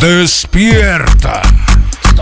Despierta. 0.00 1.40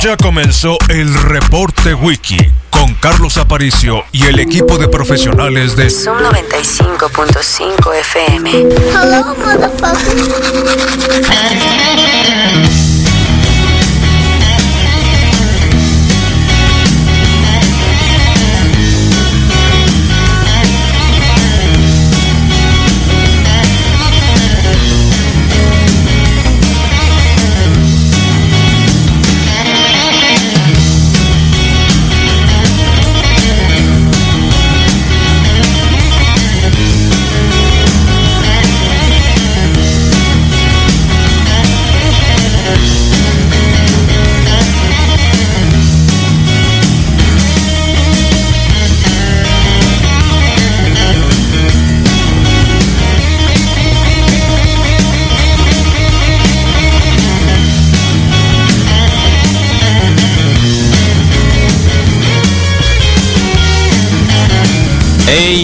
Ya 0.03 0.15
comenzó 0.19 0.77
el 0.91 1.15
reporte 1.15 1.95
wiki 1.95 2.37
con 2.69 2.93
Carlos 2.97 3.39
Aparicio 3.39 4.05
y 4.13 4.27
el 4.27 4.39
equipo 4.41 4.77
de 4.77 4.87
profesionales 4.87 5.75
de 5.75 5.89
Zoom 5.89 6.19
95.5 6.19 7.95
FM. 7.95 8.51
Hello, 8.93 9.35
motherfucker. 9.37 10.17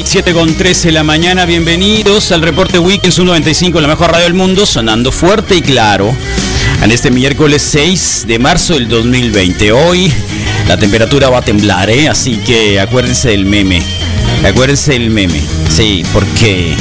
7 0.05 0.33
con 0.35 0.55
13 0.55 0.89
de 0.89 0.93
la 0.93 1.05
mañana, 1.05 1.45
bienvenidos 1.47 2.33
al 2.33 2.43
reporte 2.43 2.79
Weekends 2.79 3.15
195, 3.15 3.81
la 3.81 3.89
mejor 3.89 4.11
radio 4.13 4.25
del 4.25 4.35
mundo, 4.35 4.67
sonando 4.67 5.11
fuerte 5.13 5.57
y 5.57 5.63
claro. 5.63 6.15
En 6.83 6.91
este 6.91 7.11
miércoles 7.11 7.63
6 7.63 8.25
de 8.27 8.39
marzo 8.39 8.75
del 8.75 8.89
2020. 8.89 9.73
Hoy 9.73 10.13
la 10.69 10.77
temperatura 10.77 11.31
va 11.31 11.39
a 11.39 11.43
temblar, 11.43 11.89
¿eh? 11.91 12.09
Así 12.09 12.37
que 12.39 12.79
acuérdense 12.81 13.29
del 13.31 13.45
meme. 13.47 13.83
Acuérdense 14.47 14.93
del 14.93 15.09
meme. 15.11 15.41
Sí, 15.71 16.03
porque 16.13 16.75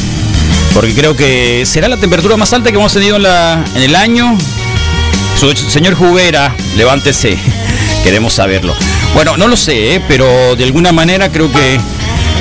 porque 0.73 0.93
creo 0.93 1.15
que 1.15 1.63
será 1.65 1.87
la 1.87 1.97
temperatura 1.97 2.35
más 2.37 2.51
alta 2.53 2.69
que 2.71 2.77
hemos 2.77 2.93
tenido 2.93 3.15
en, 3.17 3.23
la, 3.23 3.63
en 3.75 3.81
el 3.83 3.95
año. 3.95 4.37
Su- 5.39 5.53
señor 5.55 5.93
Jubera, 5.95 6.53
levántese. 6.75 7.37
Queremos 8.03 8.33
saberlo. 8.33 8.75
Bueno, 9.13 9.37
no 9.37 9.47
lo 9.47 9.55
sé, 9.55 9.95
¿eh? 9.95 10.01
pero 10.07 10.55
de 10.55 10.63
alguna 10.63 10.91
manera 10.91 11.29
creo 11.31 11.51
que, 11.51 11.79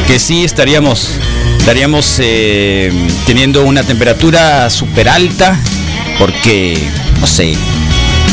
que 0.06 0.18
sí 0.18 0.44
estaríamos, 0.44 1.10
estaríamos 1.58 2.16
eh, 2.18 2.92
teniendo 3.26 3.64
una 3.64 3.82
temperatura 3.82 4.68
súper 4.70 5.08
alta. 5.08 5.58
Porque, 6.18 6.78
no 7.20 7.26
sé, 7.26 7.54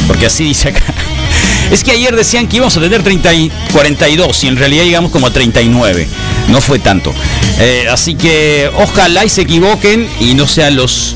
porque 0.08 0.26
así 0.26 0.44
dice 0.44 0.70
acá. 0.70 0.94
Es 1.72 1.84
que 1.84 1.92
ayer 1.92 2.16
decían 2.16 2.48
que 2.48 2.58
íbamos 2.58 2.78
a 2.78 2.80
tener 2.80 3.04
30 3.04 3.34
y 3.34 3.52
42 3.74 4.44
y 4.46 4.48
en 4.48 4.56
realidad 4.56 4.86
llegamos 4.86 5.12
como 5.12 5.28
a 5.28 5.34
39. 5.34 6.08
No 6.48 6.62
fue 6.62 6.80
tanto. 6.80 7.14
Eh, 7.60 7.88
así 7.92 8.16
que 8.16 8.72
ojalá 8.74 9.26
y 9.26 9.30
se 9.30 9.42
equivoquen 9.42 10.08
y 10.22 10.34
no 10.34 10.48
sean 10.48 10.78
los 10.78 11.16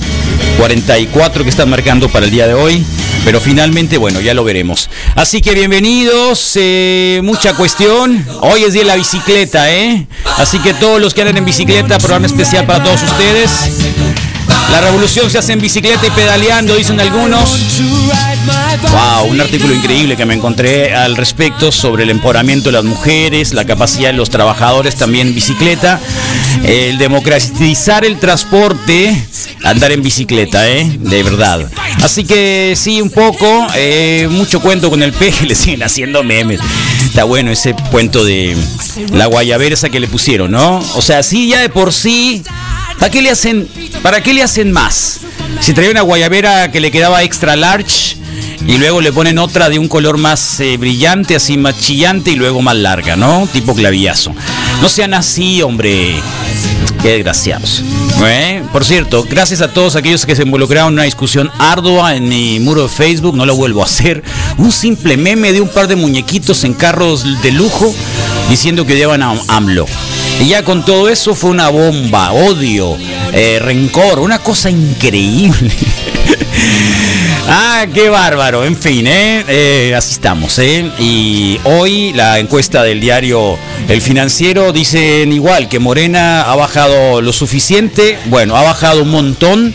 44 0.57 1.43
que 1.45 1.49
están 1.49 1.69
marcando 1.69 2.09
para 2.09 2.25
el 2.25 2.31
día 2.31 2.47
de 2.47 2.53
hoy. 2.53 2.83
Pero 3.23 3.39
finalmente, 3.39 3.97
bueno, 3.97 4.19
ya 4.19 4.33
lo 4.33 4.43
veremos. 4.43 4.89
Así 5.15 5.41
que 5.41 5.53
bienvenidos, 5.53 6.53
eh, 6.55 7.21
mucha 7.23 7.53
cuestión. 7.53 8.25
Hoy 8.41 8.63
es 8.63 8.73
día 8.73 8.81
de 8.81 8.87
la 8.87 8.95
bicicleta, 8.95 9.71
¿eh? 9.71 10.07
Así 10.37 10.59
que 10.59 10.73
todos 10.73 10.99
los 10.99 11.13
que 11.13 11.21
andan 11.21 11.37
en 11.37 11.45
bicicleta, 11.45 11.99
programa 11.99 12.25
especial 12.25 12.65
para 12.65 12.83
todos 12.83 13.03
ustedes. 13.03 13.51
La 14.71 14.81
revolución 14.81 15.29
se 15.29 15.37
hace 15.37 15.53
en 15.53 15.59
bicicleta 15.59 16.07
y 16.07 16.09
pedaleando, 16.11 16.75
dicen 16.75 16.99
algunos. 16.99 17.59
Wow, 18.89 19.29
un 19.29 19.39
artículo 19.39 19.73
increíble 19.73 20.15
que 20.15 20.25
me 20.25 20.33
encontré 20.33 20.95
al 20.95 21.15
respecto 21.15 21.71
sobre 21.71 22.03
el 22.03 22.09
empoderamiento 22.09 22.69
de 22.69 22.73
las 22.73 22.83
mujeres, 22.83 23.53
la 23.53 23.65
capacidad 23.65 24.09
de 24.09 24.17
los 24.17 24.29
trabajadores 24.29 24.95
también 24.95 25.27
en 25.27 25.35
bicicleta, 25.35 25.99
el 26.63 26.97
democratizar 26.97 28.03
el 28.05 28.17
transporte, 28.17 29.15
andar 29.63 29.91
en 29.91 30.01
bicicleta, 30.01 30.67
¿eh? 30.67 30.89
De 30.99 31.21
verdad. 31.21 31.69
Así 32.01 32.23
que 32.23 32.73
sí, 32.75 32.99
un 32.99 33.11
poco, 33.11 33.67
eh, 33.75 34.27
mucho 34.29 34.59
cuento 34.59 34.89
con 34.89 35.03
el 35.03 35.13
peje, 35.13 35.45
le 35.47 35.55
siguen 35.55 35.83
haciendo 35.83 36.23
memes. 36.23 36.59
Está 37.05 37.23
bueno 37.25 37.51
ese 37.51 37.75
cuento 37.91 38.23
de 38.23 38.57
la 39.13 39.27
guayabera 39.27 39.75
esa 39.75 39.89
que 39.89 39.99
le 39.99 40.07
pusieron, 40.07 40.51
¿no? 40.51 40.79
O 40.95 41.01
sea, 41.01 41.21
sí, 41.23 41.47
ya 41.47 41.59
de 41.59 41.69
por 41.69 41.93
sí, 41.93 42.41
¿para 42.99 43.11
qué 43.11 43.21
le 43.21 43.29
hacen, 43.29 43.67
para 44.01 44.21
qué 44.21 44.33
le 44.33 44.41
hacen 44.41 44.71
más? 44.71 45.19
Si 45.59 45.73
traía 45.73 45.91
una 45.91 46.01
guayabera 46.01 46.71
que 46.71 46.79
le 46.79 46.89
quedaba 46.89 47.21
extra 47.23 47.55
large 47.55 48.17
y 48.65 48.77
luego 48.77 49.01
le 49.01 49.11
ponen 49.11 49.37
otra 49.37 49.69
de 49.69 49.77
un 49.77 49.87
color 49.87 50.17
más 50.17 50.59
eh, 50.59 50.77
brillante, 50.77 51.35
así 51.35 51.57
más 51.57 51.79
chillante 51.79 52.31
y 52.31 52.35
luego 52.35 52.61
más 52.61 52.75
larga, 52.75 53.15
¿no? 53.15 53.47
Tipo 53.51 53.75
clavillazo. 53.75 54.33
No 54.81 54.89
sean 54.89 55.13
así, 55.13 55.61
hombre. 55.61 56.15
Qué 57.01 57.09
desgraciados. 57.09 57.83
¿Eh? 58.27 58.61
Por 58.71 58.85
cierto, 58.85 59.25
gracias 59.27 59.61
a 59.61 59.69
todos 59.69 59.95
aquellos 59.95 60.25
que 60.25 60.35
se 60.35 60.43
involucraron 60.43 60.89
en 60.89 60.93
una 60.93 61.03
discusión 61.03 61.49
ardua 61.57 62.15
en 62.15 62.29
mi 62.29 62.59
muro 62.59 62.83
de 62.83 62.89
Facebook, 62.89 63.35
no 63.35 63.45
lo 63.45 63.55
vuelvo 63.55 63.81
a 63.81 63.85
hacer. 63.85 64.23
Un 64.57 64.71
simple 64.71 65.17
meme 65.17 65.51
de 65.51 65.61
un 65.61 65.69
par 65.69 65.87
de 65.87 65.95
muñequitos 65.95 66.63
en 66.63 66.73
carros 66.73 67.41
de 67.41 67.51
lujo 67.51 67.93
diciendo 68.49 68.85
que 68.85 68.95
llevan 68.95 69.23
a 69.23 69.39
AMLO. 69.47 69.87
Y 70.39 70.49
ya 70.49 70.63
con 70.63 70.85
todo 70.85 71.09
eso 71.09 71.33
fue 71.35 71.49
una 71.49 71.69
bomba, 71.69 72.31
odio, 72.31 72.95
eh, 73.33 73.59
rencor, 73.59 74.19
una 74.19 74.39
cosa 74.39 74.69
increíble. 74.69 75.71
ah, 77.47 77.85
qué 77.93 78.09
bárbaro, 78.09 78.65
en 78.65 78.75
fin, 78.75 79.07
¿eh? 79.07 79.43
Eh, 79.47 79.95
así 79.95 80.13
estamos, 80.13 80.57
¿eh? 80.59 80.89
Y 80.99 81.59
hoy 81.63 82.13
la 82.13 82.39
encuesta 82.39 82.83
del 82.83 82.99
diario 82.99 83.57
El 83.87 84.01
Financiero 84.01 84.71
dicen 84.73 85.31
igual 85.31 85.69
que 85.69 85.79
Morena 85.79 86.43
ha 86.43 86.55
bajado 86.55 87.21
lo 87.21 87.33
suficiente, 87.33 88.17
bueno, 88.25 88.55
ha 88.55 88.63
bajado 88.63 89.03
un 89.03 89.09
montón, 89.09 89.73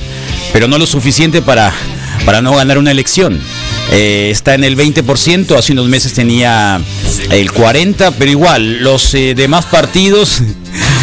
pero 0.53 0.69
no 0.69 0.79
lo 0.79 0.87
suficiente 0.87 1.43
para, 1.43 1.73
para 2.25 2.43
no 2.43 2.55
ganar 2.55 2.79
una 2.79 2.91
elección. 2.91 3.41
Eh, 3.93 4.29
está 4.31 4.55
en 4.55 4.65
el 4.65 4.77
20%, 4.77 5.57
hace 5.57 5.73
unos 5.73 5.89
meses 5.89 6.13
tenía 6.13 6.81
el 7.31 7.51
40%, 7.51 8.15
pero 8.19 8.31
igual, 8.31 8.83
los 8.83 9.13
demás 9.13 9.65
partidos, 9.67 10.43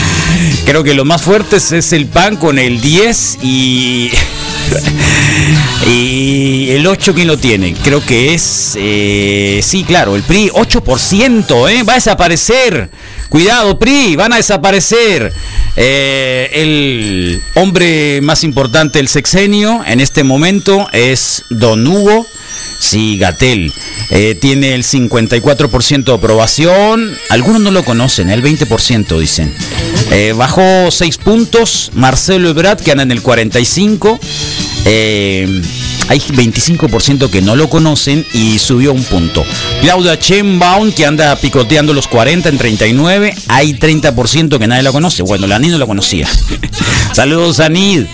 creo 0.66 0.84
que 0.84 0.94
lo 0.94 1.06
más 1.06 1.22
fuertes 1.22 1.72
es 1.72 1.94
el 1.94 2.08
PAN 2.08 2.38
con 2.38 2.60
el 2.60 2.82
10 2.82 3.40
y... 3.42 4.12
Y 5.86 6.70
el 6.72 6.88
8, 6.88 7.14
¿quién 7.14 7.28
lo 7.28 7.38
tiene? 7.38 7.74
Creo 7.84 8.04
que 8.06 8.34
es, 8.34 8.76
eh, 8.78 9.60
sí, 9.62 9.84
claro, 9.84 10.16
el 10.16 10.24
PRI, 10.24 10.50
8%, 10.54 11.70
¿eh? 11.70 11.84
Va 11.84 11.94
a 11.94 11.96
desaparecer. 11.96 12.90
Cuidado, 13.30 13.78
PRI, 13.78 14.16
van 14.16 14.32
a 14.32 14.38
desaparecer. 14.38 15.34
Eh, 15.76 16.50
el 16.54 17.42
hombre 17.56 18.22
más 18.22 18.44
importante 18.44 19.00
del 19.00 19.08
sexenio 19.10 19.84
en 19.86 20.00
este 20.00 20.24
momento 20.24 20.88
es 20.94 21.44
Don 21.50 21.86
Hugo. 21.86 22.26
Sí, 22.80 23.18
Gatel. 23.18 23.74
Eh, 24.10 24.36
tiene 24.40 24.76
el 24.76 24.84
54% 24.84 26.04
de 26.04 26.14
aprobación. 26.14 27.18
Algunos 27.30 27.62
no 27.62 27.72
lo 27.72 27.84
conocen, 27.84 28.30
el 28.30 28.42
20% 28.42 29.20
dicen. 29.20 29.54
Bajó 30.36 30.92
6 30.92 31.18
puntos. 31.18 31.92
Marcelo 31.94 32.50
Ebrard, 32.50 32.82
que 32.82 32.92
anda 32.92 33.04
en 33.04 33.12
el 33.12 33.24
45%. 33.24 34.20
Eh, 34.86 35.62
hay 36.10 36.20
25% 36.20 37.30
que 37.30 37.42
no 37.42 37.56
lo 37.56 37.70
conocen 37.70 38.26
y 38.34 38.60
subió 38.60 38.94
un 38.94 39.04
punto. 39.04 39.46
Claudia 39.82 40.16
Sheinbaum, 40.16 40.92
que 40.92 41.06
anda 41.06 41.36
picoteando 41.36 41.94
los 41.94 42.08
40 42.08 42.50
en 42.50 42.58
39. 42.58 43.34
Hay 43.48 43.74
30% 43.74 44.60
que 44.60 44.68
nadie 44.68 44.84
la 44.84 44.92
conoce. 44.92 45.24
Bueno, 45.24 45.48
la 45.48 45.56
Anid 45.56 45.72
no 45.72 45.78
la 45.78 45.86
conocía. 45.86 46.28
Saludos, 47.14 47.60
Anid. 47.60 48.06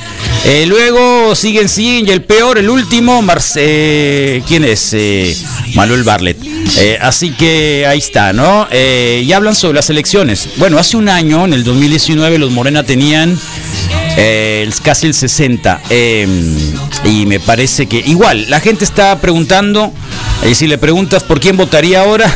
Eh, 0.46 0.66
luego 0.68 1.36
siguen, 1.36 1.68
siguen. 1.70 2.08
Y 2.08 2.12
el 2.12 2.24
peor, 2.24 2.58
el 2.58 2.70
último, 2.70 3.22
Marce 3.22 3.60
eh, 3.62 4.44
¿quién 4.48 4.64
es? 4.64 4.94
Eh, 4.94 5.36
Manuel 5.74 6.04
Barlet. 6.04 6.38
Eh, 6.78 6.98
así 7.02 7.32
que 7.32 7.86
ahí 7.88 7.98
está, 8.00 8.34
¿no? 8.34 8.68
Y 8.72 9.32
hablan 9.32 9.56
sobre 9.56 9.76
las 9.76 9.90
elecciones. 9.90 10.50
Bueno, 10.58 10.78
hace 10.78 10.98
un 10.98 11.10
año, 11.10 11.46
en 11.46 11.54
el 11.54 11.64
2019, 11.64 12.38
los 12.38 12.52
Morena 12.52 12.84
tenían 12.84 13.38
eh, 14.18 14.70
casi 14.84 15.08
el 15.08 15.14
60. 15.14 15.82
eh, 15.90 16.28
y 17.06 17.26
me 17.26 17.40
parece 17.40 17.88
que 17.88 17.98
igual, 17.98 18.50
la 18.50 18.60
gente 18.60 18.84
está 18.84 19.20
preguntando, 19.20 19.92
y 20.50 20.56
si 20.56 20.68
le 20.68 20.78
preguntas 20.78 21.24
por 21.24 21.40
quién 21.40 21.58
votaría 21.58 22.02
ahora, 22.02 22.34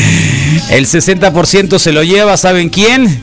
el 0.70 0.86
60% 0.86 1.78
se 1.78 1.92
lo 1.92 2.02
lleva, 2.02 2.36
¿saben 2.36 2.68
quién? 2.68 3.20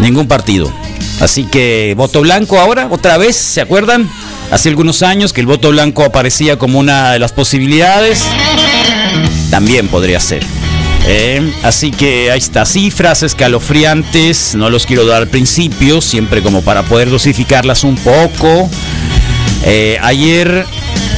Ningún 0.00 0.28
partido. 0.28 0.72
Así 1.20 1.44
que 1.44 1.94
voto 1.96 2.20
blanco 2.20 2.58
ahora, 2.58 2.88
otra 2.90 3.16
vez, 3.18 3.36
¿se 3.36 3.60
acuerdan? 3.60 4.08
hace 4.50 4.68
algunos 4.68 5.02
años 5.02 5.32
que 5.32 5.40
el 5.40 5.46
voto 5.46 5.70
blanco 5.70 6.04
aparecía 6.04 6.58
como 6.58 6.78
una 6.78 7.12
de 7.12 7.18
las 7.18 7.32
posibilidades. 7.32 8.22
También 9.50 9.88
podría 9.88 10.20
ser. 10.20 10.44
¿Eh? 11.06 11.52
así 11.62 11.90
que 11.90 12.30
ahí 12.30 12.38
está, 12.38 12.66
cifras 12.66 13.22
escalofriantes, 13.22 14.54
no 14.54 14.70
los 14.70 14.86
quiero 14.86 15.06
dar 15.06 15.22
al 15.22 15.28
principio, 15.28 16.00
siempre 16.00 16.42
como 16.42 16.62
para 16.62 16.82
poder 16.82 17.10
dosificarlas 17.10 17.84
un 17.84 17.96
poco. 17.96 18.70
Eh, 19.64 19.98
ayer, 20.02 20.66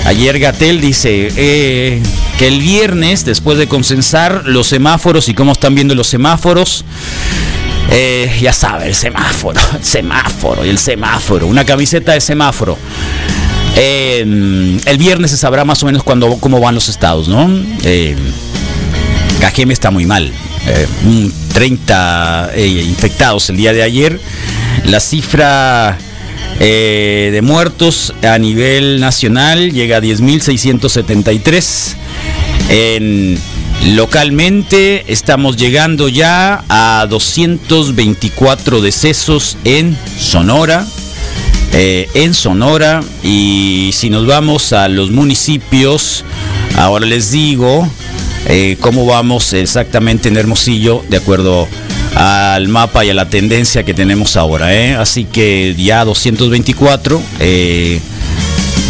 ayer 0.04 0.38
Gatel 0.38 0.80
dice 0.80 1.28
eh, 1.36 2.02
que 2.38 2.46
el 2.46 2.60
viernes, 2.60 3.24
después 3.24 3.58
de 3.58 3.66
consensar 3.66 4.42
los 4.46 4.66
semáforos 4.68 5.28
y 5.28 5.34
cómo 5.34 5.52
están 5.52 5.74
viendo 5.74 5.94
los 5.94 6.08
semáforos, 6.08 6.84
ya 8.40 8.52
sabe, 8.52 8.88
el 8.88 8.94
semáforo, 8.94 9.60
el 9.78 9.84
semáforo 9.84 10.64
y 10.66 10.68
el 10.68 10.78
semáforo, 10.78 11.46
una 11.46 11.64
camiseta 11.64 12.12
de 12.12 12.20
semáforo. 12.20 12.76
el 13.76 14.96
viernes 14.98 15.30
se 15.30 15.36
sabrá 15.36 15.64
más 15.64 15.82
o 15.82 15.86
menos 15.86 16.02
cuando, 16.02 16.36
cómo 16.38 16.60
van 16.60 16.74
los 16.74 16.88
estados, 16.88 17.28
¿no? 17.28 17.48
Cajeme 19.40 19.72
está 19.72 19.90
muy 19.90 20.06
mal. 20.06 20.32
30 21.52 22.50
eh, 22.54 22.64
eh, 22.64 22.82
infectados 22.82 23.48
el 23.50 23.56
día 23.56 23.72
de 23.72 23.82
ayer. 23.82 24.20
La 24.84 25.00
cifra 25.00 25.96
eh, 26.60 27.30
de 27.32 27.42
muertos 27.42 28.14
a 28.22 28.38
nivel 28.38 29.00
nacional 29.00 29.72
llega 29.72 29.98
a 29.98 30.00
10.673. 30.00 31.94
En, 32.68 33.38
localmente 33.94 35.04
estamos 35.12 35.56
llegando 35.56 36.08
ya 36.08 36.64
a 36.68 37.06
224 37.08 38.80
decesos 38.80 39.56
en 39.64 39.96
Sonora. 40.18 40.86
en 41.72 42.32
Sonora 42.32 43.02
y 43.22 43.90
si 43.92 44.08
nos 44.08 44.26
vamos 44.26 44.72
a 44.72 44.88
los 44.88 45.10
municipios, 45.10 46.24
ahora 46.74 47.04
les 47.04 47.30
digo, 47.30 47.86
eh, 48.48 48.76
cómo 48.80 49.06
vamos 49.06 49.52
exactamente 49.52 50.28
en 50.28 50.36
Hermosillo 50.36 51.04
de 51.08 51.16
acuerdo 51.16 51.66
al 52.14 52.68
mapa 52.68 53.04
y 53.04 53.10
a 53.10 53.14
la 53.14 53.28
tendencia 53.28 53.82
que 53.82 53.92
tenemos 53.92 54.36
ahora. 54.36 54.72
¿eh? 54.74 54.94
Así 54.94 55.24
que 55.24 55.74
ya 55.76 56.04
224, 56.04 57.20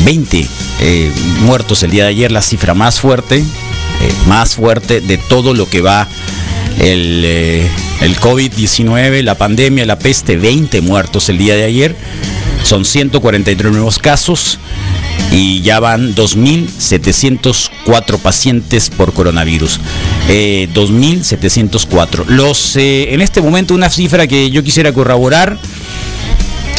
20 0.05 0.47
eh, 0.81 1.11
muertos 1.41 1.83
el 1.83 1.91
día 1.91 2.05
de 2.05 2.11
ayer, 2.11 2.31
la 2.31 2.43
cifra 2.43 2.75
más 2.75 3.01
fuerte, 3.01 3.43
más 4.27 4.57
fuerte 4.57 5.01
de 5.01 5.17
todo 5.17 5.55
lo 5.55 5.69
que 5.69 5.81
va 5.81 6.07
el, 6.79 7.25
el 7.25 8.17
COVID-19, 8.21 9.23
la 9.23 9.37
pandemia, 9.37 9.87
la 9.87 9.99
peste, 9.99 10.37
20 10.37 10.83
muertos 10.83 11.31
el 11.31 11.39
día 11.39 11.57
de 11.57 11.65
ayer. 11.65 11.97
Son 12.63 12.85
143 12.85 13.73
nuevos 13.73 13.99
casos 13.99 14.59
y 15.31 15.63
ya 15.63 15.81
van 15.81 16.15
2.704 16.15 18.19
pacientes 18.19 18.91
por 18.91 19.13
coronavirus. 19.13 19.81
2.704. 20.29 22.21
Eh, 22.21 22.25
los, 22.29 22.77
eh, 22.77 23.13
en 23.13 23.21
este 23.21 23.43
momento 23.43 23.75
una 23.75 23.91
cifra 23.91 24.27
que 24.27 24.51
yo 24.51 24.63
quisiera 24.63 24.93
corroborar 24.93 25.59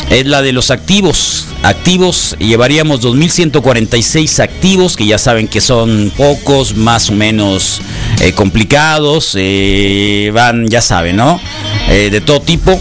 es 0.10 0.25
la 0.25 0.42
de 0.42 0.54
los 0.54 0.72
activos. 0.72 1.48
Activos, 1.63 2.36
llevaríamos 2.39 3.01
2.146 3.01 4.42
activos, 4.42 4.95
que 4.95 5.06
ya 5.06 5.18
saben 5.18 5.48
que 5.48 5.60
son 5.60 6.12
pocos, 6.16 6.75
más 6.75 7.10
o 7.10 7.13
menos 7.13 7.81
eh, 8.22 8.31
complicados, 8.31 9.36
van, 10.33 10.68
ya 10.68 10.81
saben, 10.81 11.18
¿no? 11.18 11.42
de 11.88 12.22
todo 12.22 12.42
tipo. 12.42 12.80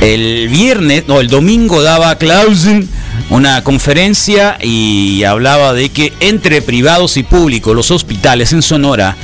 El 0.00 0.48
viernes, 0.48 1.04
no, 1.08 1.20
el 1.20 1.28
domingo 1.28 1.82
daba 1.82 2.16
Clausen 2.18 2.88
una 3.30 3.62
conferencia 3.64 4.58
y 4.60 5.24
hablaba 5.24 5.72
de 5.72 5.88
que 5.88 6.12
entre 6.20 6.62
privados 6.62 7.16
y 7.16 7.22
públicos 7.22 7.74
los 7.74 7.90
hospitales 7.90 8.52
en 8.52 8.62
Sonora 8.62 9.16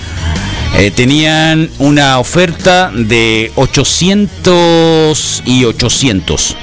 eh, 0.77 0.91
tenían 0.91 1.71
una 1.79 2.19
oferta 2.19 2.91
de 2.95 3.53
800 3.57 5.43
y 5.45 5.65
800. 5.65 6.57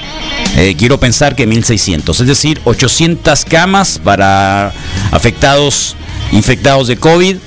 Eh, 0.58 0.76
quiero 0.78 1.00
pensar 1.00 1.36
que 1.36 1.46
1600, 1.46 2.20
es 2.20 2.28
decir, 2.28 2.60
800 2.66 3.46
camas 3.46 4.00
para 4.04 4.74
afectados, 5.12 5.96
infectados 6.32 6.88
de 6.88 6.98
COVID. 6.98 7.38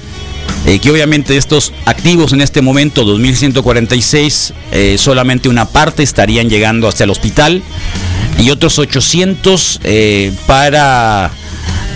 Eh, 0.65 0.79
que 0.79 0.91
obviamente 0.93 1.37
estos 1.37 1.73
activos 1.87 2.33
en 2.33 2.41
este 2.41 2.63
momento, 2.63 3.05
2146, 3.05 4.55
solamente 4.97 5.49
una 5.49 5.65
parte 5.65 6.05
estarían 6.05 6.49
llegando 6.49 6.87
hasta 6.87 7.03
el 7.03 7.11
hospital 7.11 7.63
y 8.39 8.51
otros 8.51 8.79
800 8.79 9.81
eh, 9.85 10.33
para, 10.47 11.31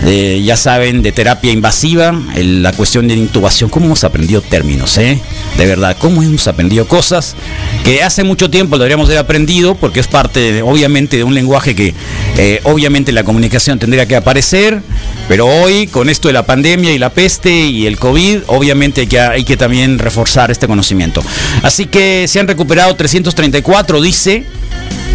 eh, 0.05 0.41
ya 0.43 0.55
saben, 0.55 1.01
de 1.01 1.11
terapia 1.11 1.51
invasiva, 1.51 2.19
la 2.35 2.71
cuestión 2.73 3.07
de 3.07 3.15
intubación. 3.15 3.69
¿Cómo 3.69 3.87
hemos 3.87 4.03
aprendido 4.03 4.41
términos, 4.41 4.97
eh? 4.97 5.19
De 5.57 5.65
verdad, 5.65 5.97
¿cómo 5.99 6.21
hemos 6.23 6.47
aprendido 6.47 6.87
cosas 6.87 7.35
que 7.83 8.03
hace 8.03 8.23
mucho 8.23 8.49
tiempo 8.49 8.77
deberíamos 8.77 9.07
haber 9.07 9.19
aprendido 9.19 9.75
porque 9.75 9.99
es 9.99 10.07
parte, 10.07 10.61
obviamente, 10.61 11.17
de 11.17 11.23
un 11.23 11.33
lenguaje 11.33 11.73
que 11.73 11.93
eh, 12.37 12.59
obviamente 12.63 13.11
la 13.11 13.23
comunicación 13.23 13.79
tendría 13.79 14.05
que 14.05 14.15
aparecer, 14.15 14.81
pero 15.27 15.47
hoy 15.47 15.87
con 15.87 16.09
esto 16.09 16.27
de 16.27 16.33
la 16.33 16.45
pandemia 16.45 16.93
y 16.93 16.99
la 16.99 17.09
peste 17.09 17.49
y 17.49 17.87
el 17.87 17.97
COVID, 17.97 18.41
obviamente 18.47 19.07
que, 19.07 19.19
hay 19.19 19.43
que 19.43 19.57
también 19.57 19.99
reforzar 19.99 20.51
este 20.51 20.67
conocimiento. 20.67 21.23
Así 21.63 21.85
que 21.85 22.27
se 22.27 22.39
han 22.39 22.47
recuperado 22.47 22.95
334, 22.95 24.01
dice, 24.01 24.45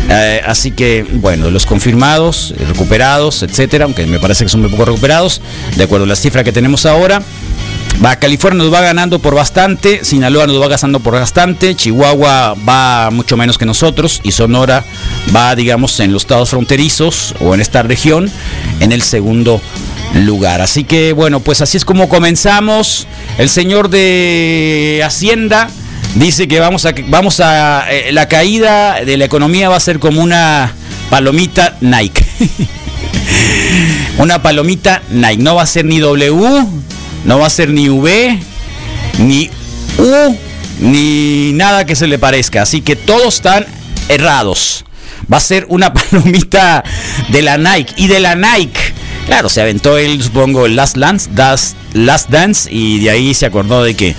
eh, 0.09 0.41
así 0.47 0.71
que, 0.73 1.05
bueno, 1.05 1.51
los 1.51 1.67
confirmados, 1.67 2.55
eh, 2.59 2.65
recuperados, 2.67 3.43
etcétera, 3.43 3.85
aunque 3.85 4.07
me 4.07 4.19
parece 4.19 4.45
que 4.45 4.51
son 4.51 4.61
muy 4.61 4.71
poco 4.71 4.85
recuperados, 4.85 5.41
de 5.77 5.85
acuerdo 5.85 6.05
a 6.05 6.09
la 6.09 6.17
cifra 6.17 6.45
que 6.45 6.53
tenemos 6.53 6.87
ahora. 6.87 7.23
Va, 8.05 8.17
California 8.17 8.65
nos 8.65 8.73
va 8.73 8.81
ganando 8.81 9.21
por 9.21 9.35
bastante, 9.35 10.05
Sinaloa 10.05 10.47
nos 10.47 10.61
va 10.61 10.67
ganando 10.67 10.99
por 11.01 11.15
bastante, 11.15 11.75
Chihuahua 11.75 12.57
va 12.69 13.11
mucho 13.11 13.37
menos 13.37 13.59
que 13.59 13.67
nosotros 13.67 14.21
y 14.25 14.33
Sonora 14.33 14.85
va, 15.35 15.55
digamos, 15.55 16.01
en 16.01 16.13
los 16.13 16.23
estados 16.23 16.51
fronterizos 16.51 17.35
o 17.41 17.55
en 17.55 17.61
esta 17.61 17.83
región 17.83 18.31
en 18.81 18.93
el 18.93 19.03
segundo 19.03 19.61
lugar. 20.15 20.61
Así 20.61 20.85
que 20.85 21.13
bueno, 21.13 21.41
pues 21.41 21.61
así 21.61 21.77
es 21.77 21.85
como 21.85 22.09
comenzamos. 22.09 23.07
El 23.39 23.49
señor 23.49 23.89
de 23.89 25.03
Hacienda 25.05 25.69
Dice 26.15 26.47
que 26.47 26.61
vamos 26.61 26.85
a, 26.85 26.93
vamos 27.07 27.41
a, 27.41 27.87
eh, 27.91 28.13
la 28.13 28.29
caída 28.29 29.03
de 29.03 29.17
la 29.17 29.25
economía 29.25 29.71
va 29.71 29.77
a 29.77 29.81
ser 29.81 29.99
como 29.99 30.21
una 30.21 30.73
palomita 31.09 31.77
Nike. 31.81 32.25
una 34.19 34.43
palomita 34.43 35.03
Nike. 35.11 35.43
No 35.43 35.55
va 35.55 35.63
a 35.63 35.67
ser 35.67 35.87
ni 35.87 36.01
W, 36.01 36.67
no 37.25 37.39
va 37.39 37.47
a 37.47 37.51
ser 37.51 37.71
ni 37.71 37.89
V, 37.89 38.39
ni 39.19 39.51
U, 39.99 40.37
ni 40.81 41.53
nada 41.55 41.87
que 41.87 41.97
se 41.97 42.07
le 42.07 42.19
parezca. 42.19 42.63
Así 42.63 42.83
que 42.83 42.95
todos 42.95 43.37
están 43.37 43.65
errados. 44.09 44.85
Va 45.33 45.39
a 45.39 45.41
ser 45.41 45.65
una 45.71 45.95
palomita 45.95 46.85
de 47.29 47.41
la 47.41 47.57
Nike. 47.57 47.95
Y 47.97 48.09
de 48.09 48.21
la 48.21 48.35
Nike. 48.35 48.93
Claro, 49.27 49.49
se 49.49 49.63
aventó 49.63 49.97
él, 49.97 50.23
supongo, 50.23 50.67
el 50.67 50.77
Last 50.77 50.97
Dance, 50.97 51.31
Last 51.95 52.29
Dance, 52.29 52.69
y 52.71 52.99
de 53.01 53.11
ahí 53.11 53.35
se 53.35 53.47
acordó 53.47 53.85
de 53.85 53.95
que 53.95 54.17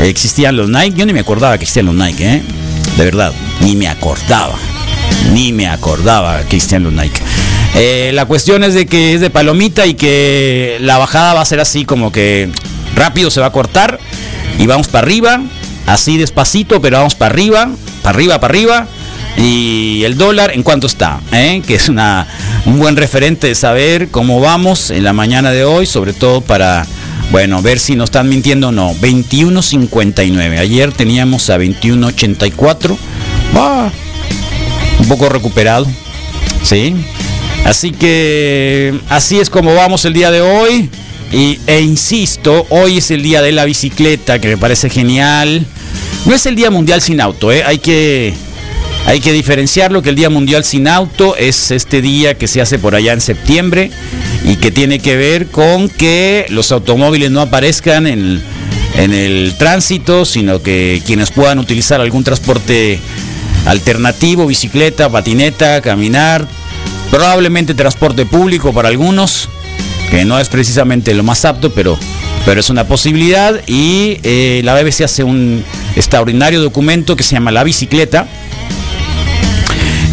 existían 0.00 0.56
los 0.56 0.68
Nike. 0.68 0.96
Yo 0.96 1.06
ni 1.06 1.12
me 1.12 1.20
acordaba 1.20 1.56
que 1.58 1.64
existían 1.64 1.86
los 1.86 1.94
Nike, 1.94 2.24
¿eh? 2.24 2.42
De 2.96 3.04
verdad, 3.04 3.32
ni 3.60 3.76
me 3.76 3.88
acordaba. 3.88 4.54
Ni 5.32 5.52
me 5.52 5.68
acordaba 5.68 6.40
que 6.42 6.56
existían 6.56 6.84
los 6.84 6.92
Nike. 6.92 7.20
Eh, 7.74 8.12
la 8.14 8.26
cuestión 8.26 8.62
es 8.62 8.74
de 8.74 8.86
que 8.86 9.14
es 9.14 9.20
de 9.20 9.30
palomita 9.30 9.86
y 9.86 9.94
que 9.94 10.78
la 10.80 10.98
bajada 10.98 11.34
va 11.34 11.40
a 11.40 11.44
ser 11.44 11.60
así 11.60 11.84
como 11.84 12.12
que 12.12 12.48
rápido 12.94 13.30
se 13.30 13.40
va 13.40 13.46
a 13.46 13.52
cortar 13.52 13.98
y 14.58 14.66
vamos 14.66 14.86
para 14.86 15.04
arriba, 15.04 15.40
así 15.86 16.16
despacito, 16.16 16.80
pero 16.80 16.98
vamos 16.98 17.16
para 17.16 17.32
arriba, 17.32 17.68
para 18.02 18.16
arriba, 18.16 18.40
para 18.40 18.52
arriba. 18.52 18.86
Y 19.36 20.02
el 20.04 20.16
dólar, 20.16 20.52
¿en 20.54 20.62
cuánto 20.62 20.86
está? 20.86 21.18
¿Eh? 21.32 21.60
Que 21.66 21.74
es 21.74 21.88
una, 21.88 22.28
un 22.66 22.78
buen 22.78 22.96
referente 22.96 23.48
de 23.48 23.56
saber 23.56 24.08
cómo 24.10 24.40
vamos 24.40 24.90
en 24.90 25.02
la 25.02 25.12
mañana 25.12 25.50
de 25.50 25.64
hoy, 25.64 25.86
sobre 25.86 26.12
todo 26.12 26.40
para 26.40 26.86
bueno, 27.30 27.62
ver 27.62 27.78
si 27.78 27.96
nos 27.96 28.08
están 28.08 28.28
mintiendo 28.28 28.68
o 28.68 28.72
no. 28.72 28.94
21.59. 28.94 30.58
Ayer 30.58 30.92
teníamos 30.92 31.50
a 31.50 31.58
21.84. 31.58 32.96
un 35.00 35.08
poco 35.08 35.28
recuperado. 35.28 35.86
¿Sí? 36.62 36.94
Así 37.64 37.92
que 37.92 38.94
así 39.08 39.40
es 39.40 39.50
como 39.50 39.74
vamos 39.74 40.04
el 40.04 40.12
día 40.12 40.30
de 40.30 40.40
hoy. 40.42 40.90
Y, 41.32 41.58
e 41.66 41.80
insisto, 41.80 42.66
hoy 42.70 42.98
es 42.98 43.10
el 43.10 43.22
día 43.22 43.42
de 43.42 43.50
la 43.50 43.64
bicicleta, 43.64 44.38
que 44.38 44.48
me 44.48 44.56
parece 44.56 44.88
genial. 44.88 45.66
No 46.26 46.34
es 46.34 46.46
el 46.46 46.54
Día 46.54 46.70
Mundial 46.70 47.02
sin 47.02 47.20
auto, 47.20 47.50
¿eh? 47.50 47.64
hay 47.64 47.78
que 47.78 48.32
hay 49.06 49.20
que 49.20 49.32
diferenciarlo 49.32 50.00
que 50.00 50.10
el 50.10 50.16
Día 50.16 50.30
Mundial 50.30 50.64
sin 50.64 50.88
Auto 50.88 51.36
es 51.36 51.70
este 51.70 52.00
día 52.00 52.34
que 52.34 52.48
se 52.48 52.62
hace 52.62 52.78
por 52.78 52.94
allá 52.94 53.12
en 53.12 53.20
septiembre 53.20 53.90
y 54.44 54.56
que 54.56 54.70
tiene 54.70 54.98
que 54.98 55.16
ver 55.16 55.46
con 55.46 55.88
que 55.88 56.46
los 56.50 56.70
automóviles 56.70 57.30
no 57.30 57.40
aparezcan 57.40 58.06
en, 58.06 58.42
el 58.96 59.54
tránsito, 59.58 60.24
sino 60.24 60.62
que 60.62 61.02
quienes 61.04 61.32
puedan 61.32 61.58
utilizar 61.58 62.00
algún 62.00 62.22
transporte 62.22 63.00
alternativo, 63.66 64.46
bicicleta, 64.46 65.10
patineta, 65.10 65.80
caminar, 65.80 66.46
Probablemente 67.10 67.74
transporte 67.74 68.26
público 68.26 68.72
para 68.72 68.88
algunos, 68.88 69.48
que 70.10 70.24
no 70.24 70.40
es 70.40 70.48
precisamente 70.48 71.14
lo 71.14 71.22
más 71.22 71.44
apto, 71.44 71.72
pero, 71.72 71.96
pero 72.44 72.58
es 72.58 72.70
una 72.70 72.88
posibilidad. 72.88 73.60
Y 73.68 74.18
eh, 74.24 74.62
la 74.64 74.74
BBC 74.74 75.02
hace 75.02 75.22
un 75.22 75.64
extraordinario 75.94 76.60
documento 76.60 77.14
que 77.14 77.22
se 77.22 77.36
llama 77.36 77.52
La 77.52 77.62
Bicicleta. 77.62 78.26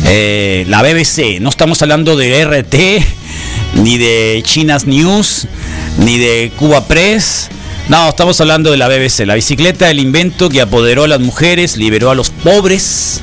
Eh, 0.06 0.66
la 0.68 0.84
BBC, 0.84 1.40
no 1.40 1.50
estamos 1.50 1.82
hablando 1.82 2.16
de 2.16 2.46
RT, 2.46 3.21
ni 3.76 3.98
de 3.98 4.42
Chinas 4.46 4.86
News, 4.86 5.48
ni 5.98 6.18
de 6.18 6.52
Cuba 6.58 6.88
Press. 6.88 7.50
No, 7.90 8.10
estamos 8.10 8.40
hablando 8.42 8.72
de 8.72 8.78
la 8.78 8.88
BBC, 8.88 9.26
la 9.26 9.36
bicicleta, 9.36 9.90
el 9.90 10.00
invento 10.00 10.50
que 10.50 10.62
apoderó 10.62 11.04
a 11.04 11.08
las 11.08 11.20
mujeres, 11.20 11.78
liberó 11.78 12.10
a 12.10 12.16
los 12.16 12.30
pobres 12.30 13.22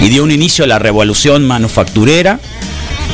y 0.00 0.08
dio 0.08 0.22
un 0.24 0.30
inicio 0.30 0.64
a 0.64 0.68
la 0.68 0.78
revolución 0.78 1.46
manufacturera. 1.46 2.40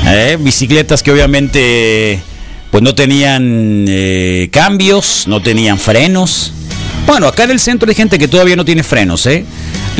Eh, 0.07 0.39
bicicletas 0.41 1.03
que 1.03 1.13
obviamente 1.13 2.23
pues 2.71 2.83
no 2.83 2.95
tenían 2.95 3.85
eh, 3.89 4.49
cambios, 4.53 5.25
no 5.27 5.43
tenían 5.43 5.79
frenos. 5.79 6.53
Bueno, 7.07 7.27
acá 7.27 7.45
en 7.45 7.51
el 7.51 7.61
centro 7.61 7.89
hay 7.89 7.95
gente 7.95 8.19
que 8.19 8.29
todavía 8.29 8.57
no 8.57 8.65
tiene 8.65 8.83
frenos, 8.83 9.27
¿eh? 9.27 9.45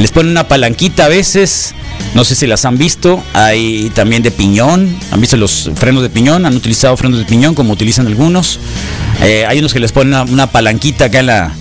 Les 0.01 0.13
ponen 0.13 0.33
una 0.33 0.49
palanquita 0.49 1.05
a 1.05 1.09
veces, 1.09 1.75
no 2.15 2.25
sé 2.25 2.35
si 2.35 2.47
las 2.47 2.65
han 2.65 2.79
visto, 2.79 3.23
hay 3.35 3.91
también 3.95 4.23
de 4.23 4.31
piñón, 4.31 4.97
han 5.11 5.21
visto 5.21 5.37
los 5.37 5.71
frenos 5.75 6.03
de 6.03 6.09
piñón, 6.09 6.47
han 6.47 6.57
utilizado 6.57 6.97
frenos 6.97 7.19
de 7.19 7.27
piñón 7.27 7.55
como 7.55 7.75
utilizan 7.75 8.07
algunos. 8.07 8.59
Eh, 9.23 9.45
hay 9.47 9.59
unos 9.59 9.75
que 9.75 9.79
les 9.81 9.93
ponen 9.93 10.15
una, 10.15 10.23
una 10.23 10.47
palanquita 10.47 11.05
acá 11.05 11.21
en 11.21 11.27
la, 11.27 11.55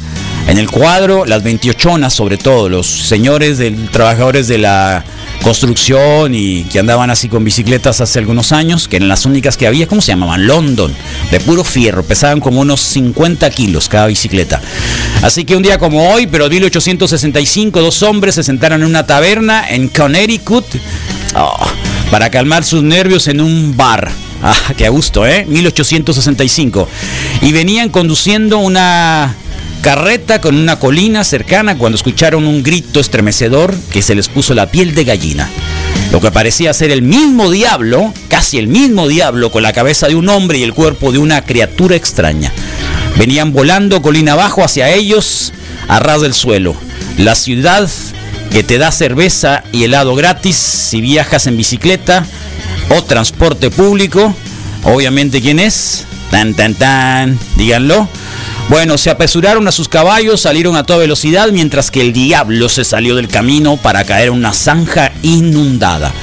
en 0.50 0.58
el 0.58 0.70
cuadro, 0.70 1.26
las 1.26 1.44
28 1.44 2.10
sobre 2.10 2.38
todo, 2.38 2.70
los 2.70 2.88
señores 2.88 3.60
del, 3.60 3.90
trabajadores 3.90 4.48
de 4.48 4.58
la 4.58 5.06
construcción 5.44 6.34
y 6.34 6.64
que 6.64 6.80
andaban 6.80 7.12
así 7.12 7.30
con 7.30 7.44
bicicletas 7.44 8.02
hace 8.02 8.18
algunos 8.18 8.52
años, 8.52 8.88
que 8.88 8.98
eran 8.98 9.10
las 9.10 9.26
únicas 9.26 9.58
que 9.58 9.68
había, 9.68 9.88
¿cómo 9.88 10.02
se 10.02 10.12
llamaban? 10.12 10.48
London, 10.48 10.92
de 11.30 11.40
puro 11.40 11.64
fierro, 11.64 12.04
pesaban 12.04 12.40
como 12.40 12.62
unos 12.62 12.82
50 12.82 13.48
kilos 13.52 13.88
cada 13.90 14.08
bicicleta. 14.08 14.60
Así 15.22 15.46
que 15.46 15.56
un 15.56 15.62
día 15.62 15.78
como 15.78 16.12
hoy, 16.12 16.26
pero 16.26 16.50
1865, 16.50 17.80
dos 17.80 18.02
hombres 18.02 18.34
se 18.36 18.44
sentaron 18.44 18.82
en 18.82 18.88
una 18.88 19.06
taberna 19.06 19.70
en 19.70 19.88
Connecticut 19.88 20.66
oh, 21.36 21.58
para 22.10 22.32
calmar 22.32 22.64
sus 22.64 22.82
nervios 22.82 23.28
en 23.28 23.40
un 23.40 23.78
bar. 23.78 24.10
Ah, 24.42 24.56
qué 24.76 24.88
a 24.88 24.90
gusto, 24.90 25.28
¿eh? 25.28 25.46
1865. 25.48 26.88
Y 27.42 27.52
venían 27.52 27.90
conduciendo 27.90 28.60
una 28.60 29.36
carreta 29.82 30.42
con 30.42 30.56
una 30.56 30.80
colina 30.80 31.24
cercana 31.24 31.78
cuando 31.78 31.96
escucharon 31.96 32.46
un 32.46 32.64
grito 32.64 33.00
estremecedor 33.00 33.76
que 33.92 34.02
se 34.02 34.16
les 34.16 34.28
puso 34.28 34.54
la 34.54 34.68
piel 34.68 34.94
de 34.96 35.06
gallina. 35.06 35.50
Lo 36.12 36.20
que 36.20 36.32
parecía 36.32 36.74
ser 36.74 36.92
el 36.92 37.02
mismo 37.02 37.50
diablo, 37.52 38.14
casi 38.28 38.58
el 38.58 38.68
mismo 38.68 39.08
diablo, 39.08 39.52
con 39.52 39.64
la 39.64 39.74
cabeza 39.74 40.08
de 40.08 40.16
un 40.16 40.28
hombre 40.30 40.58
y 40.58 40.64
el 40.64 40.74
cuerpo 40.74 41.12
de 41.12 41.20
una 41.20 41.44
criatura 41.44 41.96
extraña. 41.96 42.52
Venían 43.18 43.54
volando 43.54 44.02
colina 44.02 44.34
abajo 44.34 44.64
hacia 44.64 44.90
ellos, 44.90 45.54
a 45.88 46.00
ras 46.00 46.22
del 46.22 46.34
suelo. 46.34 46.76
La 47.18 47.36
ciudad 47.36 47.88
que 48.52 48.64
te 48.64 48.78
da 48.78 48.92
cerveza 48.92 49.64
y 49.72 49.84
helado 49.84 50.16
gratis 50.16 50.56
si 50.56 51.02
viajas 51.02 51.48
en 51.48 51.58
bicicleta 51.58 52.26
o 52.90 53.04
transporte 53.04 53.70
público. 53.70 54.34
Obviamente, 54.84 55.42
¿quién 55.42 55.60
es? 55.60 56.06
Tan, 56.32 56.54
tan, 56.54 56.74
tan. 56.74 57.38
Díganlo. 57.56 58.08
Bueno, 58.70 59.00
se 59.00 59.10
apresuraron 59.10 59.68
a 59.68 59.72
sus 59.72 59.90
caballos, 59.90 60.42
salieron 60.42 60.76
a 60.76 60.84
toda 60.84 61.00
velocidad, 61.00 61.50
mientras 61.52 61.90
que 61.90 62.02
el 62.02 62.14
diablo 62.14 62.70
se 62.70 62.86
salió 62.86 63.16
del 63.16 63.28
camino 63.28 63.78
para 63.78 64.04
caer 64.04 64.28
en 64.28 64.36
una 64.36 64.54
zanja 64.54 65.12
inundada. 65.24 66.14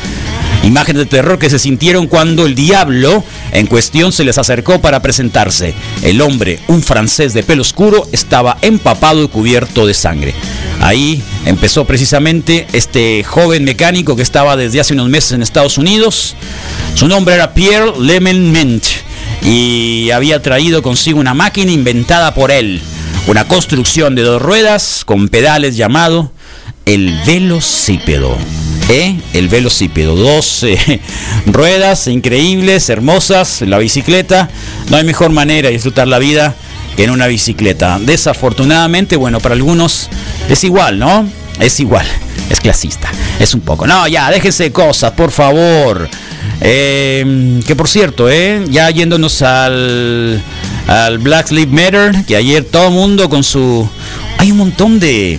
Imagen 0.63 0.97
de 0.97 1.07
terror 1.07 1.41
que 1.41 1.51
se 1.51 1.59
sintieron 1.59 2.07
cuando 2.07 2.47
el 2.47 2.55
diablo 2.55 3.25
en 3.51 3.67
cuestión 3.67 4.13
se 4.13 4.23
les 4.23 4.39
acercó 4.39 4.81
para 4.81 5.03
presentarse. 5.03 5.75
El 6.03 6.21
hombre, 6.21 6.61
un 6.69 6.85
francés 6.85 7.35
de 7.35 7.43
pelo 7.43 7.63
oscuro, 7.63 8.07
estaba 8.13 8.59
empapado 8.63 9.25
y 9.25 9.29
cubierto 9.29 9.85
de 9.85 9.95
sangre. 9.95 10.33
Ahí 10.81 11.23
empezó 11.47 11.85
precisamente 11.85 12.69
este 12.73 13.25
joven 13.25 13.65
mecánico 13.65 14.15
que 14.15 14.23
estaba 14.23 14.57
desde 14.57 14.79
hace 14.79 14.95
unos 14.95 15.09
meses 15.09 15.33
en 15.33 15.43
Estados 15.43 15.79
Unidos. 15.79 16.37
Su 16.95 17.09
nombre 17.09 17.35
era 17.35 17.55
Pierre 17.55 17.93
Lement 17.99 19.06
y 19.43 20.11
había 20.11 20.43
traído 20.43 20.83
consigo 20.83 21.21
una 21.21 21.35
máquina 21.35 21.73
inventada 21.73 22.35
por 22.35 22.51
él, 22.51 22.81
una 23.27 23.47
construcción 23.47 24.15
de 24.15 24.23
dos 24.23 24.41
ruedas 24.41 25.03
con 25.05 25.29
pedales 25.29 25.77
llamado 25.77 26.33
el 26.87 27.19
velocípedo. 27.27 28.37
¿Eh? 28.89 29.19
El 29.33 29.49
velocípedo. 29.49 30.15
Dos 30.15 30.63
eh, 30.63 31.01
ruedas 31.47 32.07
increíbles, 32.07 32.89
hermosas, 32.89 33.63
la 33.63 33.79
bicicleta. 33.79 34.49
No 34.89 34.97
hay 34.97 35.05
mejor 35.05 35.31
manera 35.31 35.69
de 35.69 35.75
disfrutar 35.75 36.07
la 36.07 36.21
vida 36.21 36.55
que 36.97 37.05
en 37.05 37.11
una 37.11 37.27
bicicleta. 37.27 37.99
Desafortunadamente, 38.01 39.17
bueno, 39.17 39.41
para 39.41 39.57
algunos 39.57 40.09
es 40.49 40.63
igual, 40.63 41.01
¿no? 41.01 41.29
Es 41.59 41.81
igual. 41.81 42.07
Es 42.49 42.61
clasista. 42.61 43.11
Es 43.41 43.55
un 43.55 43.63
poco. 43.63 43.87
No, 43.89 44.07
ya, 44.07 44.31
déjense 44.31 44.71
cosas, 44.71 45.13
por 45.13 45.33
favor. 45.33 46.09
Eh, 46.61 47.61
que 47.67 47.77
por 47.77 47.89
cierto, 47.89 48.31
eh, 48.31 48.65
ya 48.71 48.91
yéndonos 48.91 49.43
al, 49.43 50.43
al 50.87 51.19
Black 51.19 51.51
Lives 51.51 51.73
Matter, 51.73 52.25
que 52.27 52.37
ayer 52.37 52.65
todo 52.65 52.89
el 52.89 52.95
mundo 52.95 53.29
con 53.29 53.45
su... 53.45 53.89
Hay 54.39 54.51
un 54.53 54.59
montón 54.59 54.99
de... 54.99 55.35
eh, 55.35 55.39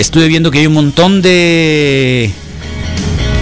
estuve 0.00 0.28
viendo 0.28 0.50
que 0.50 0.60
hay 0.60 0.66
un 0.66 0.74
montón 0.74 1.22
de 1.22 2.30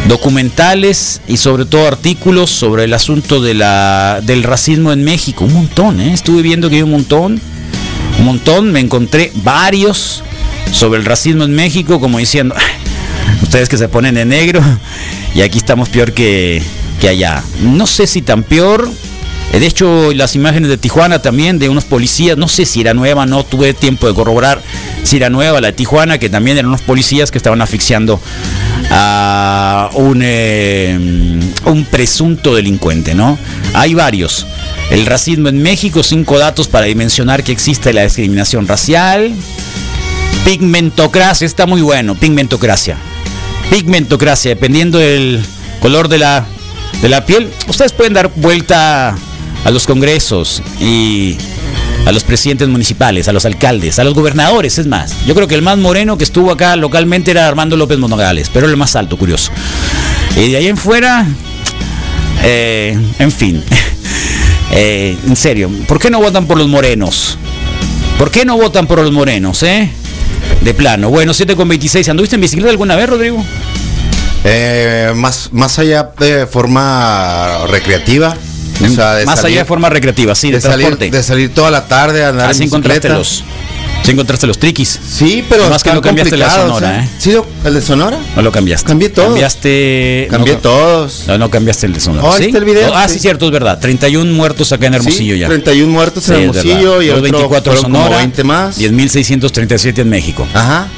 documentales 0.09 1.21
y 1.29 1.37
sobre 1.37 1.67
todo 1.67 1.87
artículos 1.87 2.51
sobre 2.51 2.85
el 2.85 2.95
asunto 2.95 3.43
de 3.43 3.53
la, 3.53 4.21
del 4.23 4.43
racismo 4.43 4.93
en 4.93 5.05
México. 5.05 5.45
Un 5.45 5.53
montón, 5.53 6.01
¿eh? 6.01 6.15
Estuve 6.15 6.41
viendo 6.43 6.71
que 6.71 6.77
hay 6.77 6.83
un 6.83 6.93
montón. 6.93 7.41
Un 8.19 8.25
montón. 8.25 8.73
Me 8.73 8.81
encontré 8.81 9.33
varios 9.45 10.23
sobre 10.73 10.99
el 10.99 11.05
racismo 11.05 11.45
en 11.45 11.55
México, 11.55 12.01
como 12.01 12.19
diciendo, 12.19 12.55
ustedes 13.43 13.69
que 13.69 13.77
se 13.77 13.89
ponen 13.89 14.15
de 14.15 14.25
negro 14.25 14.63
y 15.35 15.43
aquí 15.43 15.59
estamos 15.59 15.89
peor 15.89 16.13
que, 16.13 16.63
que 17.01 17.09
allá. 17.09 17.43
No 17.61 17.87
sé 17.87 18.07
si 18.07 18.23
tan 18.23 18.43
peor. 18.43 18.89
Eh, 19.53 19.61
De 19.61 19.67
hecho, 19.67 20.13
las 20.13 20.35
imágenes 20.35 20.69
de 20.69 20.77
Tijuana 20.77 21.21
también, 21.21 21.59
de 21.59 21.69
unos 21.69 21.85
policías, 21.85 22.37
no 22.37 22.49
sé 22.49 22.67
si 22.67 22.81
era 22.83 22.93
nueva, 22.93 23.25
no 23.25 23.45
tuve 23.45 23.73
tiempo 23.73 24.07
de 24.07 24.15
corroborar 24.15 24.61
si 25.05 25.17
era 25.17 25.31
nueva 25.31 25.61
la 25.61 25.69
de 25.69 25.73
Tijuana, 25.73 26.19
que 26.19 26.29
también 26.29 26.59
eran 26.59 26.69
unos 26.69 26.83
policías 26.83 27.31
que 27.31 27.39
estaban 27.39 27.63
asfixiando 27.63 28.21
a 28.91 29.91
un, 29.95 30.21
eh, 30.23 30.99
un 31.65 31.85
presunto 31.87 32.55
delincuente, 32.55 33.15
¿no? 33.15 33.39
Hay 33.75 33.95
varios. 33.95 34.47
El 34.91 35.07
racismo 35.07 35.49
en 35.49 35.63
México, 35.63 36.03
cinco 36.03 36.39
datos 36.39 36.69
para 36.69 36.87
dimensionar 36.87 37.43
que 37.43 37.53
existe 37.53 37.93
la 37.93 38.03
discriminación 38.03 38.67
racial. 38.67 39.33
Pigmentocracia, 40.45 41.47
está 41.47 41.67
muy 41.67 41.81
bueno, 41.83 42.15
pigmentocracia. 42.15 42.97
Pigmentocracia, 43.71 44.51
dependiendo 44.51 44.99
del 44.99 45.45
color 45.81 46.09
de 46.09 46.19
la, 46.19 46.47
de 47.03 47.09
la 47.09 47.25
piel. 47.27 47.51
Ustedes 47.69 47.93
pueden 47.93 48.15
dar 48.15 48.31
vuelta 48.37 49.17
a 49.65 49.71
los 49.71 49.87
congresos 49.87 50.63
y 50.81 51.37
a 52.07 52.13
los 52.13 52.25
presidentes 52.25 52.69
municipales, 52.69 53.29
a 53.29 53.33
los 53.33 53.45
alcaldes, 53.45 53.99
a 53.99 54.05
los 54.05 54.15
gobernadores, 54.15 54.79
es 54.79 54.87
más. 54.87 55.15
Yo 55.27 55.35
creo 55.35 55.49
que 55.49 55.55
el 55.55 55.63
más 55.63 55.79
moreno 55.79 56.17
que 56.17 56.25
estuvo 56.25 56.51
acá 56.51 56.77
localmente 56.77 57.31
era 57.31 57.47
Armando 57.47 57.77
López 57.77 57.99
Monogales, 57.99 58.51
pero 58.53 58.67
el 58.67 58.77
más 58.77 58.97
alto, 58.97 59.17
curioso. 59.17 59.53
Y 60.37 60.51
de 60.51 60.57
ahí 60.57 60.67
en 60.69 60.77
fuera, 60.77 61.27
eh, 62.43 62.99
en 63.19 63.33
fin, 63.33 63.63
Eh, 64.71 65.17
en 65.27 65.37
serio, 65.37 65.71
¿por 65.87 65.99
qué 65.99 66.11
no 66.11 66.21
votan 66.21 66.47
por 66.47 66.59
los 66.59 66.69
morenos? 66.69 67.39
¿Por 68.19 68.31
qué 68.31 68.45
no 68.45 68.57
votan 68.57 68.87
por 68.87 69.01
los 69.01 69.13
morenos, 69.13 69.63
eh? 69.63 69.91
De 70.63 70.75
plano. 70.75 71.09
Bueno, 71.11 71.33
7 71.33 71.57
con 71.57 71.69
26. 71.69 72.09
¿Anduviste 72.09 72.35
en 72.37 72.41
bicicleta 72.43 72.71
alguna 72.71 72.97
vez, 72.97 73.09
Rodrigo? 73.09 73.43
Eh, 74.45 75.13
más, 75.15 75.51
más 75.53 75.79
allá 75.79 76.11
de 76.19 76.47
forma 76.47 77.67
recreativa. 77.69 78.37
O 78.85 78.89
sea, 78.91 79.15
de 79.15 79.27
Más 79.27 79.41
salir- 79.41 79.55
allá 79.55 79.61
de 79.63 79.65
forma 79.65 79.89
recreativa, 79.89 80.35
sí, 80.37 80.49
de, 80.51 80.59
de 80.59 80.61
salir, 80.61 80.97
de 80.97 81.23
salir 81.23 81.53
toda 81.53 81.71
la 81.71 81.89
tarde 81.89 82.25
a 82.25 82.29
andar 82.29 82.51
Así 82.51 82.63
en 82.63 82.67
encontraste 82.69 83.09
bicicleta. 83.09 83.45
Sí 84.03 84.11
encontraste 84.13 84.47
los 84.47 84.59
triquis. 84.59 84.99
Sí, 85.09 85.45
pero 85.49 85.65
Nomás 85.65 85.83
que 85.83 85.93
no 85.93 86.01
cambiaste 86.01 86.37
la 86.37 86.51
Sonora, 86.51 87.05
¿eh? 87.05 87.09
Sí, 87.19 87.37
el 87.65 87.75
de 87.75 87.81
Sonora. 87.83 88.19
No 88.37 88.43
lo 88.43 88.51
cambiaste. 88.53 88.87
Cambié 88.87 89.09
todos. 89.11 89.29
Cambiaste. 89.29 90.29
Cambié 90.31 90.55
no, 90.55 90.59
todos. 90.61 91.25
No, 91.27 91.39
no 91.39 91.51
cambiaste 91.51 91.87
el 91.87 91.93
de 91.95 92.01
Sonora. 92.01 92.27
Oh, 92.29 92.37
¿sí? 92.37 92.45
está 92.45 92.59
el 92.59 92.65
video, 92.65 92.93
Ah, 92.95 93.07
sí, 93.09 93.15
sí. 93.15 93.21
cierto, 93.21 93.47
es 93.47 93.51
verdad. 93.53 93.79
31 93.79 94.33
muertos 94.33 94.73
acá 94.73 94.87
en 94.87 94.95
Hermosillo 94.95 95.35
Sí, 95.35 95.41
ya. 95.41 95.49
31 95.49 95.93
muertos 95.93 96.29
en 96.31 96.37
Hermosillo 96.43 97.03
y 97.03 97.11
otro 97.11 97.23
24 97.23 97.73
fueron 97.73 97.83
como 97.85 97.97
Sonora, 98.05 98.17
20 98.19 98.45
más. 98.45 98.79
10.637 98.79 99.99
en 99.99 100.09
México. 100.09 100.47
Ajá. 100.55 100.89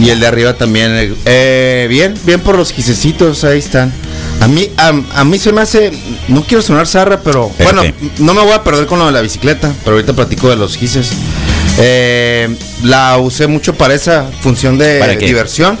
Y 0.00 0.10
el 0.10 0.20
de 0.20 0.26
arriba 0.26 0.54
también. 0.54 0.92
eh, 0.92 1.14
eh, 1.24 1.86
bien, 1.88 2.14
bien 2.24 2.40
por 2.40 2.56
los 2.56 2.72
quisecitos, 2.72 3.44
ahí 3.44 3.58
están. 3.58 3.92
A 4.40 4.46
mí, 4.46 4.68
a, 4.76 4.92
a 5.14 5.24
mí 5.24 5.38
se 5.38 5.50
me 5.52 5.60
hace, 5.62 5.90
no 6.28 6.44
quiero 6.44 6.62
sonar 6.62 6.86
zarra, 6.86 7.20
pero 7.22 7.50
¿Pero 7.58 7.72
bueno, 7.72 7.92
no 8.18 8.34
me 8.34 8.42
voy 8.42 8.52
a 8.52 8.62
perder 8.62 8.86
con 8.86 9.00
lo 9.00 9.06
de 9.06 9.12
la 9.12 9.20
bicicleta, 9.20 9.72
pero 9.84 9.96
ahorita 9.96 10.12
platico 10.12 10.48
de 10.50 10.56
los 10.56 10.76
gises. 10.76 11.10
Eh, 11.80 12.48
la 12.82 13.18
usé 13.18 13.46
mucho 13.46 13.74
para 13.74 13.94
esa 13.94 14.30
función 14.40 14.78
de 14.78 15.16
diversión. 15.16 15.78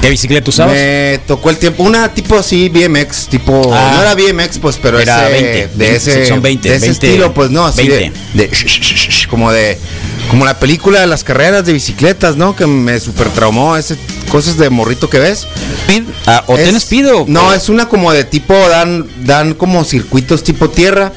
¿Qué 0.00 0.10
bicicleta 0.10 0.50
usabas? 0.50 0.74
Me 0.74 1.20
tocó 1.26 1.48
el 1.50 1.56
tiempo, 1.56 1.82
una 1.84 2.12
tipo 2.12 2.36
así 2.36 2.68
BMX, 2.68 3.28
tipo 3.28 3.72
Ah. 3.72 3.92
no 3.94 4.02
era 4.02 4.14
BMX 4.14 4.58
pues, 4.58 4.76
pero 4.82 4.98
Era 4.98 5.30
ese, 5.30 5.42
20, 5.42 5.68
de 5.76 5.96
ese 5.96 6.26
son 6.26 6.42
20, 6.42 6.68
de 6.68 6.74
ese 6.76 6.86
20, 6.88 7.06
estilo 7.06 7.32
pues 7.32 7.50
no, 7.50 7.64
así 7.64 7.88
20. 7.88 8.12
de, 8.34 8.50
como 9.30 9.52
de 9.52 9.78
como 10.28 10.44
la 10.44 10.58
película 10.58 11.00
de 11.00 11.06
las 11.06 11.22
carreras 11.22 11.64
de 11.64 11.72
bicicletas, 11.72 12.36
¿no? 12.36 12.56
Que 12.56 12.66
me 12.66 12.98
super 12.98 13.28
traumó 13.28 13.76
ese 13.76 13.96
cosas 14.28 14.58
de 14.58 14.68
morrito 14.68 15.08
que 15.08 15.20
ves. 15.20 15.46
Ah, 16.26 16.42
¿O 16.48 16.56
Es- 16.58 16.64
tenés 16.64 16.82
Speed 16.82 17.08
o- 17.14 17.24
No, 17.28 17.54
es 17.54 17.68
una 17.68 17.88
como 17.88 18.12
de 18.12 18.24
tipo 18.24 18.54
dan 18.68 19.06
dan 19.24 19.54
como 19.54 19.84
circuitos 19.84 20.42
tipo 20.42 20.68
tierra 20.68 21.12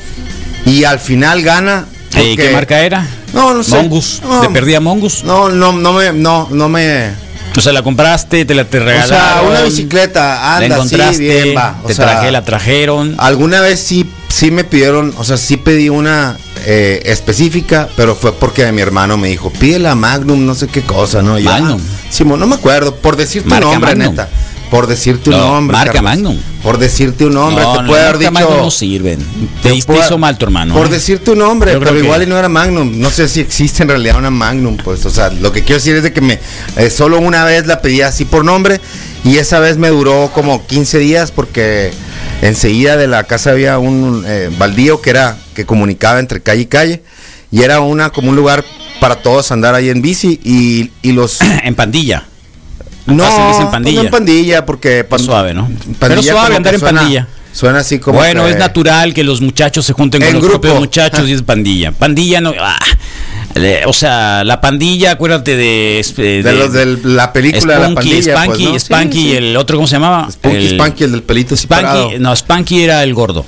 y 0.65 0.83
al 0.83 0.99
final 0.99 1.41
gana 1.41 1.87
¿Y 2.15 2.35
qué 2.37 2.49
marca 2.51 2.81
era? 2.81 3.07
No, 3.33 3.53
no 3.53 3.63
sé. 3.63 3.75
Mongus. 3.75 4.21
No. 4.23 4.41
¿Te 4.41 4.49
perdía 4.49 4.79
Mongus? 4.79 5.23
No, 5.23 5.49
no, 5.49 5.71
no 5.73 5.93
me, 5.93 6.11
no, 6.13 6.47
no 6.51 6.69
me. 6.69 7.11
O 7.57 7.61
sea, 7.61 7.73
la 7.73 7.81
compraste, 7.81 8.45
te 8.45 8.53
la 8.55 8.63
te 8.65 8.79
O 8.79 8.83
regalaron. 8.83 9.09
sea, 9.09 9.41
una 9.47 9.61
bicicleta, 9.63 10.21
La 10.35 10.55
anda, 10.57 10.67
sí, 10.67 10.73
encontraste, 10.75 11.19
bien, 11.43 11.57
va. 11.57 11.79
O 11.83 11.87
te 11.87 11.93
sea, 11.95 12.05
traje, 12.05 12.31
la 12.31 12.43
trajeron. 12.45 13.15
Alguna 13.17 13.59
vez 13.61 13.79
sí, 13.79 14.09
sí 14.29 14.51
me 14.51 14.63
pidieron, 14.63 15.13
o 15.17 15.23
sea, 15.23 15.35
sí 15.35 15.57
pedí 15.57 15.89
una 15.89 16.37
eh, 16.65 17.01
específica, 17.05 17.89
pero 17.97 18.15
fue 18.15 18.33
porque 18.33 18.71
mi 18.71 18.81
hermano 18.81 19.17
me 19.17 19.29
dijo, 19.29 19.51
pide 19.51 19.79
la 19.79 19.95
Magnum, 19.95 20.45
no 20.45 20.53
sé 20.55 20.67
qué 20.67 20.83
cosa, 20.83 21.21
¿no? 21.21 21.39
Y 21.39 21.43
yo, 21.43 21.49
Magnum. 21.51 21.81
ah, 21.83 22.07
Simón, 22.11 22.39
no 22.39 22.47
me 22.47 22.55
acuerdo, 22.55 22.95
por 22.95 23.15
decirte 23.17 23.49
Marca 23.49 23.65
nombre, 23.65 23.95
Magnum. 23.95 24.11
neta. 24.15 24.29
Por 24.69 24.85
decirte 24.85 25.31
un 25.31 25.37
No, 25.37 25.53
nombre. 25.53 25.75
marca 25.77 25.93
Carlos. 25.93 26.11
Magnum. 26.11 26.37
Por 26.61 26.77
decirte 26.77 27.25
un 27.25 27.33
nombre, 27.33 27.63
no, 27.63 27.73
te 27.73 27.81
no, 27.81 27.87
puede 27.87 28.03
haber 28.03 28.17
dicho. 28.19 28.31
Magnum 28.31 28.57
no 28.57 28.69
sirven. 28.71 29.19
Te, 29.63 29.71
te 29.73 29.83
puede- 29.83 29.99
hizo 30.01 30.17
mal 30.19 30.37
tu 30.37 30.45
hermano. 30.45 30.75
Por 30.75 30.85
¿eh? 30.85 30.89
decirte 30.89 31.31
un 31.31 31.39
nombre, 31.39 31.73
pero 31.79 31.93
que- 31.93 31.99
igual 31.99 32.21
y 32.21 32.27
no 32.27 32.37
era 32.37 32.49
Magnum. 32.49 32.99
No 32.99 33.09
sé 33.09 33.27
si 33.27 33.39
existe 33.39 33.81
en 33.81 33.89
realidad 33.89 34.17
una 34.17 34.29
Magnum, 34.29 34.77
pues. 34.77 35.05
O 35.05 35.09
sea, 35.09 35.29
lo 35.31 35.51
que 35.51 35.61
quiero 35.63 35.75
decir 35.79 35.95
es 35.95 36.03
de 36.03 36.13
que 36.13 36.21
me 36.21 36.39
eh, 36.77 36.89
solo 36.91 37.17
una 37.19 37.45
vez 37.45 37.65
la 37.65 37.81
pedí 37.81 38.01
así 38.01 38.25
por 38.25 38.45
nombre 38.45 38.79
y 39.23 39.37
esa 39.37 39.59
vez 39.59 39.77
me 39.77 39.87
duró 39.89 40.29
como 40.33 40.65
15 40.67 40.99
días 40.99 41.31
porque 41.31 41.91
enseguida 42.43 42.95
de 42.95 43.07
la 43.07 43.23
casa 43.23 43.49
había 43.51 43.79
un 43.79 44.23
eh, 44.27 44.49
baldío 44.57 45.01
que 45.01 45.09
era 45.09 45.35
que 45.55 45.65
comunicaba 45.65 46.19
entre 46.19 46.41
calle 46.41 46.61
y 46.61 46.65
calle 46.67 47.03
y 47.51 47.63
era 47.63 47.79
una 47.79 48.11
como 48.11 48.29
un 48.29 48.35
lugar 48.35 48.63
para 49.01 49.15
todos 49.21 49.51
andar 49.51 49.73
ahí 49.75 49.89
en 49.89 50.01
bici 50.03 50.39
y, 50.43 50.91
y 51.01 51.13
los 51.13 51.39
en 51.63 51.73
pandilla. 51.73 52.25
No, 53.05 53.23
Acá 53.23 53.35
se 53.35 53.41
dice 53.47 53.49
en 53.49 53.57
pues 53.63 53.71
pandilla. 53.71 53.99
no 53.99 54.05
en 54.05 54.11
pandilla 54.11 54.65
porque 54.65 55.03
pan- 55.03 55.19
suave, 55.19 55.53
¿no? 55.53 55.63
pandilla 55.67 55.97
Pero 55.99 56.23
suave 56.23 56.55
andar 56.55 56.73
en 56.73 56.79
suena- 56.79 56.99
pandilla. 57.01 57.27
Suena 57.51 57.79
así 57.79 57.97
como 57.99 58.19
bueno, 58.19 58.45
que- 58.45 58.51
es 58.51 58.57
natural 58.57 59.13
que 59.13 59.23
los 59.23 59.41
muchachos 59.41 59.83
se 59.85 59.93
junten 59.93 60.21
con 60.21 60.27
En 60.27 60.33
los 60.35 60.43
grupo. 60.43 60.61
propios 60.61 60.79
muchachos 60.79 61.27
y 61.27 61.33
es 61.33 61.41
pandilla. 61.41 61.91
Pandilla 61.91 62.39
no. 62.41 62.53
ah, 62.59 62.77
le- 63.55 63.85
o 63.87 63.91
sea, 63.93 64.43
la 64.43 64.61
pandilla, 64.61 65.11
acuérdate 65.13 65.55
de. 65.57 66.05
de, 66.15 66.43
de 66.43 66.53
los 66.53 66.71
de 66.71 66.85
la 67.05 67.33
película 67.33 67.73
de 67.73 67.79
la 67.79 67.85
Spunky, 67.87 67.95
pandilla 67.95 68.15
pues, 68.33 68.43
Spanky, 68.45 68.63
¿no? 68.65 68.71
Sí, 68.73 68.79
Spanky 68.79 69.17
sí. 69.19 69.27
y 69.29 69.31
el 69.35 69.57
otro, 69.57 69.77
¿cómo 69.77 69.87
se 69.87 69.95
llamaba? 69.95 70.29
Spunky, 70.31 70.57
El- 70.57 70.69
Spanky, 70.75 71.03
el 71.05 71.11
del 71.11 71.23
pelito. 71.23 71.55
Spanky, 71.57 72.19
no, 72.19 72.35
Spanky 72.35 72.83
era 72.83 73.03
el 73.03 73.13
gordo. 73.15 73.45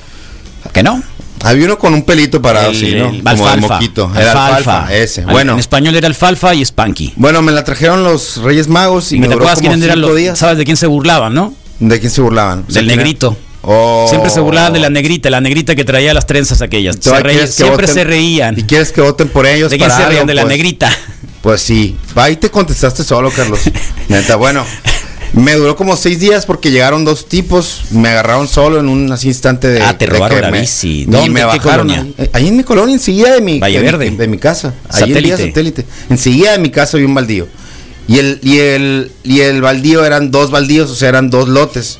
¿Que 0.73 0.81
no? 0.83 1.01
Había 1.43 1.65
uno 1.65 1.77
con 1.79 1.93
un 1.93 2.03
pelito 2.03 2.41
parado, 2.41 2.71
el, 2.71 2.75
sí, 2.79 2.93
¿no? 2.95 3.09
el 3.09 3.23
Como 3.23 3.47
alfalfa. 3.47 3.73
moquito. 3.75 4.11
Era 4.15 4.31
alfalfa, 4.47 4.93
ese. 4.93 5.21
Al- 5.21 5.27
Bueno, 5.31 5.53
En 5.53 5.59
español 5.59 5.95
era 5.95 6.07
alfalfa 6.07 6.53
y 6.53 6.63
Spanky. 6.65 7.13
bueno, 7.15 7.41
me 7.41 7.51
la 7.51 7.63
trajeron 7.63 8.03
los 8.03 8.37
Reyes 8.37 8.67
Magos 8.67 9.11
y, 9.11 9.15
Y 9.15 9.19
me 9.19 9.27
te 9.27 9.33
duró 9.33 9.45
como 9.45 9.55
cinco 9.57 9.95
los. 9.95 10.15
días. 10.15 10.37
¿Sabes 10.39 10.57
de 10.57 10.65
quién 10.65 10.77
se 10.77 10.87
burlaban, 10.87 11.33
no? 11.33 11.53
¿De 11.79 11.99
quién 11.99 12.11
se 12.11 12.21
burlaban? 12.21 12.65
Del 12.67 12.87
negrito. 12.87 13.35
Oh. 13.63 14.07
Siempre 14.09 14.29
se 14.31 14.39
burlaban 14.39 14.73
de 14.73 14.79
la 14.79 14.89
negrita, 14.89 15.29
la 15.29 15.39
negrita 15.39 15.75
que 15.75 15.83
traía 15.83 16.13
las 16.15 16.25
trenzas 16.25 16.61
aquellas. 16.63 16.97
Se 16.99 17.11
ay, 17.13 17.21
reí- 17.21 17.31
¿quieres 17.33 17.49
que 17.51 17.55
siempre 17.55 17.85
voten? 17.87 17.93
se 17.93 18.03
reían. 18.03 18.59
¿Y 18.59 18.63
quieres 18.63 18.91
que 18.91 19.01
voten 19.01 19.29
por 19.29 19.45
ellos? 19.45 19.69
¿De 19.69 19.77
quién 19.77 19.89
se 19.91 19.97
reían? 19.97 20.11
algo? 20.13 20.25
De 20.25 20.33
la 20.33 20.41
Pues- 20.43 20.49
negrita. 20.57 20.89
Pues 21.41 21.61
sí. 21.61 21.95
Ahí 22.15 22.35
te 22.37 22.49
contestaste 22.51 23.03
solo, 23.03 23.31
Carlos. 23.31 23.59
Neta, 24.09 24.35
bueno. 24.35 24.63
Me 25.33 25.53
duró 25.55 25.77
como 25.77 25.95
seis 25.95 26.19
días 26.19 26.45
porque 26.45 26.71
llegaron 26.71 27.05
dos 27.05 27.27
tipos, 27.29 27.83
me 27.91 28.09
agarraron 28.09 28.49
solo 28.49 28.79
en 28.81 28.89
un 28.89 29.09
así 29.13 29.29
instante 29.29 29.67
de. 29.69 29.81
Ah, 29.81 29.97
te 29.97 30.05
de 30.05 30.11
robaron 30.11 30.37
que 30.37 30.41
la 30.41 30.51
me- 30.51 30.59
bici. 30.61 31.01
y 31.01 31.05
¿Dónde? 31.05 31.29
me 31.29 31.39
¿Qué 31.39 31.45
bajaron 31.45 31.87
colonia? 31.87 32.13
ahí, 32.17 32.29
ahí 32.33 32.47
en 32.49 32.57
mi 32.57 32.63
colonia, 32.63 32.93
enseguida 32.93 33.33
de 33.33 33.41
mi, 33.41 33.59
Valle 33.59 33.75
de 33.77 33.79
mi- 33.79 33.85
Verde. 33.91 34.11
de 34.11 34.27
mi 34.27 34.37
casa. 34.37 34.73
Ahí 34.89 35.03
en 35.03 35.07
Vía 35.23 35.37
Satélite. 35.37 35.47
satélite. 35.47 35.85
Enseguida 36.09 36.51
de 36.51 36.59
mi 36.59 36.69
casa 36.69 36.97
había 36.97 37.07
un 37.07 37.15
baldío. 37.15 37.47
Y 38.09 38.19
el, 38.19 38.39
y 38.43 38.57
el, 38.57 39.11
y 39.23 39.39
el 39.39 39.61
baldío 39.61 40.03
eran 40.05 40.31
dos 40.31 40.51
baldíos, 40.51 40.91
o 40.91 40.95
sea, 40.95 41.07
eran 41.09 41.29
dos 41.29 41.47
lotes. 41.47 41.99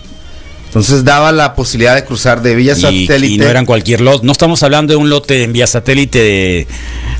Entonces 0.67 1.03
daba 1.03 1.31
la 1.31 1.53
posibilidad 1.53 1.95
de 1.95 2.03
cruzar 2.05 2.41
de 2.41 2.59
Y, 2.61 2.67
Satélite. 2.69 3.27
y 3.27 3.37
no 3.37 3.45
eran 3.47 3.65
cualquier 3.65 4.01
lote. 4.01 4.25
No 4.25 4.31
estamos 4.31 4.63
hablando 4.63 4.91
de 4.93 4.97
un 4.97 5.09
lote 5.09 5.43
en 5.43 5.53
vía 5.53 5.67
satélite 5.67 6.19
de, 6.19 6.67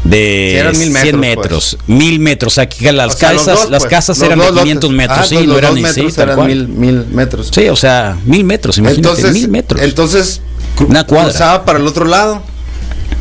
de 0.04 0.72
Sí, 0.74 0.80
mil 0.80 0.98
100 0.98 1.20
metros, 1.20 1.20
metros. 1.20 1.78
Mil 1.88 2.20
metros. 2.20 2.54
O 2.54 2.56
sea, 2.56 2.68
que 2.68 2.92
las 2.92 3.16
O 3.16 3.18
sea, 3.18 3.30
casas, 3.32 3.46
dos, 3.46 3.70
las 3.70 3.84
pues, 3.84 3.90
casas 3.92 4.22
eran 4.22 4.40
dos 4.40 4.48
de 4.48 4.52
lotes. 4.54 4.64
500 4.64 4.92
metros. 4.92 5.20
Ah, 5.20 5.26
sí, 5.26 5.36
pues 5.36 5.48
no 5.48 5.58
eran 5.58 5.74
metros 5.76 5.94
sí, 6.14 6.22
eran 6.22 6.36
cual. 6.36 6.48
mil, 6.48 6.68
mil 6.68 7.06
metros. 7.08 7.52
Sí, 7.54 7.70
o 7.70 7.76
sea, 7.76 8.18
mil 8.26 8.44
metros, 8.44 8.78
imagínate, 8.78 9.08
entonces, 9.10 9.34
mil 9.34 9.48
metros. 9.50 9.82
Entonces, 9.82 10.42
Una 10.88 11.06
cuadra. 11.06 11.30
cruzaba 11.30 11.66
para 11.66 11.80
el 11.80 11.86
otro 11.88 12.06
lado 12.06 12.42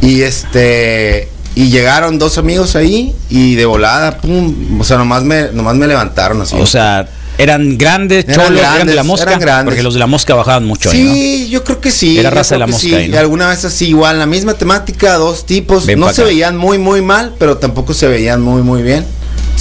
y 0.02 0.22
este 0.22 1.28
y 1.54 1.68
llegaron 1.68 2.18
dos 2.18 2.38
amigos 2.38 2.76
ahí 2.76 3.14
y 3.28 3.56
de 3.56 3.66
volada, 3.66 4.18
pum, 4.18 4.80
o 4.80 4.84
sea, 4.84 4.96
nomás 4.96 5.24
me 5.24 5.50
nomás 5.52 5.74
me 5.76 5.86
levantaron 5.86 6.40
así. 6.40 6.56
o 6.56 6.66
sea, 6.66 7.08
eran 7.42 7.78
grandes, 7.78 8.24
Eran 8.28 8.46
cholos, 8.46 8.60
eran 8.60 8.70
de 8.72 8.74
grandes, 8.76 8.96
la 8.96 9.02
mosca. 9.02 9.26
eran 9.28 9.40
grandes. 9.40 9.64
Porque 9.66 9.82
los 9.82 9.94
de 9.94 10.00
la 10.00 10.06
mosca 10.06 10.34
bajaban 10.34 10.64
mucho 10.64 10.90
ahí, 10.90 11.02
¿no? 11.02 11.12
Sí, 11.14 11.48
yo 11.50 11.64
creo 11.64 11.80
que 11.80 11.90
sí. 11.90 12.18
Era 12.18 12.30
raza 12.30 12.54
de 12.54 12.58
la 12.60 12.66
mosca 12.66 12.80
sí. 12.80 12.94
ahí, 12.94 13.08
¿no? 13.08 13.14
Y 13.14 13.18
alguna 13.18 13.48
vez 13.48 13.64
así 13.64 13.88
igual, 13.88 14.18
la 14.18 14.26
misma 14.26 14.54
temática, 14.54 15.14
dos 15.16 15.46
tipos, 15.46 15.86
Ven 15.86 15.98
no 16.00 16.06
se 16.12 16.22
acá. 16.22 16.28
veían 16.28 16.56
muy 16.56 16.78
muy 16.78 17.00
mal, 17.02 17.34
pero 17.38 17.56
tampoco 17.58 17.94
se 17.94 18.06
veían 18.08 18.40
muy 18.42 18.62
muy 18.62 18.82
bien. 18.82 19.04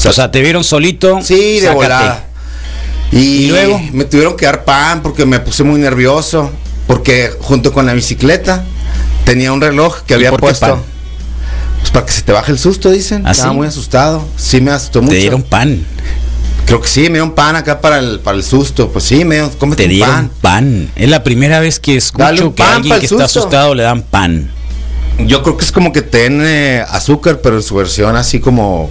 O 0.05 0.13
sea, 0.13 0.31
te 0.31 0.41
vieron 0.41 0.63
solito. 0.63 1.19
Sí, 1.21 1.55
de 1.55 1.59
sácate. 1.61 1.75
volada. 1.75 2.25
Y, 3.11 3.17
¿Y 3.17 3.47
luego? 3.47 3.81
me 3.91 4.05
tuvieron 4.05 4.37
que 4.37 4.45
dar 4.45 4.63
pan 4.63 5.01
porque 5.01 5.25
me 5.25 5.39
puse 5.39 5.63
muy 5.63 5.79
nervioso. 5.79 6.51
Porque 6.87 7.31
junto 7.39 7.71
con 7.73 7.85
la 7.85 7.93
bicicleta 7.93 8.63
tenía 9.25 9.51
un 9.51 9.61
reloj 9.61 10.01
que 10.07 10.13
¿Y 10.13 10.15
había 10.15 10.31
puesto. 10.31 10.65
pan? 10.67 10.81
Pues 11.79 11.91
para 11.91 12.05
que 12.05 12.11
se 12.11 12.21
te 12.23 12.31
baje 12.31 12.51
el 12.51 12.59
susto, 12.59 12.89
dicen. 12.91 13.25
¿Ah, 13.27 13.31
Estaba 13.31 13.51
sí? 13.51 13.57
muy 13.57 13.67
asustado. 13.67 14.25
Sí, 14.37 14.59
me 14.61 14.71
asustó 14.71 15.01
mucho. 15.01 15.11
Te 15.13 15.19
dieron 15.19 15.43
pan. 15.43 15.85
Creo 16.69 16.81
que 16.81 16.87
sí, 16.87 17.01
me 17.01 17.09
dieron 17.13 17.31
pan 17.31 17.55
acá 17.55 17.81
para 17.81 17.97
el, 17.99 18.19
para 18.19 18.37
el 18.37 18.43
susto. 18.43 18.89
Pues 18.89 19.03
sí, 19.03 19.25
me 19.25 19.35
dieron, 19.35 19.49
cómete 19.57 19.83
Te 19.83 19.89
un 19.89 19.89
dieron 19.95 20.13
pan. 20.15 20.31
pan. 20.39 20.91
Es 20.95 21.09
la 21.09 21.23
primera 21.23 21.59
vez 21.59 21.79
que 21.79 21.97
escucho 21.97 22.47
un 22.47 22.53
que 22.53 22.61
alguien 22.63 22.99
que 22.99 23.05
está 23.07 23.25
asustado 23.25 23.73
le 23.73 23.81
dan 23.83 24.03
pan. 24.03 24.51
Yo 25.25 25.41
creo 25.43 25.57
que 25.57 25.65
es 25.65 25.71
como 25.71 25.91
que 25.91 26.01
tiene 26.03 26.81
azúcar, 26.87 27.39
pero 27.41 27.57
en 27.57 27.63
su 27.63 27.75
versión 27.75 28.15
así 28.15 28.39
como. 28.39 28.89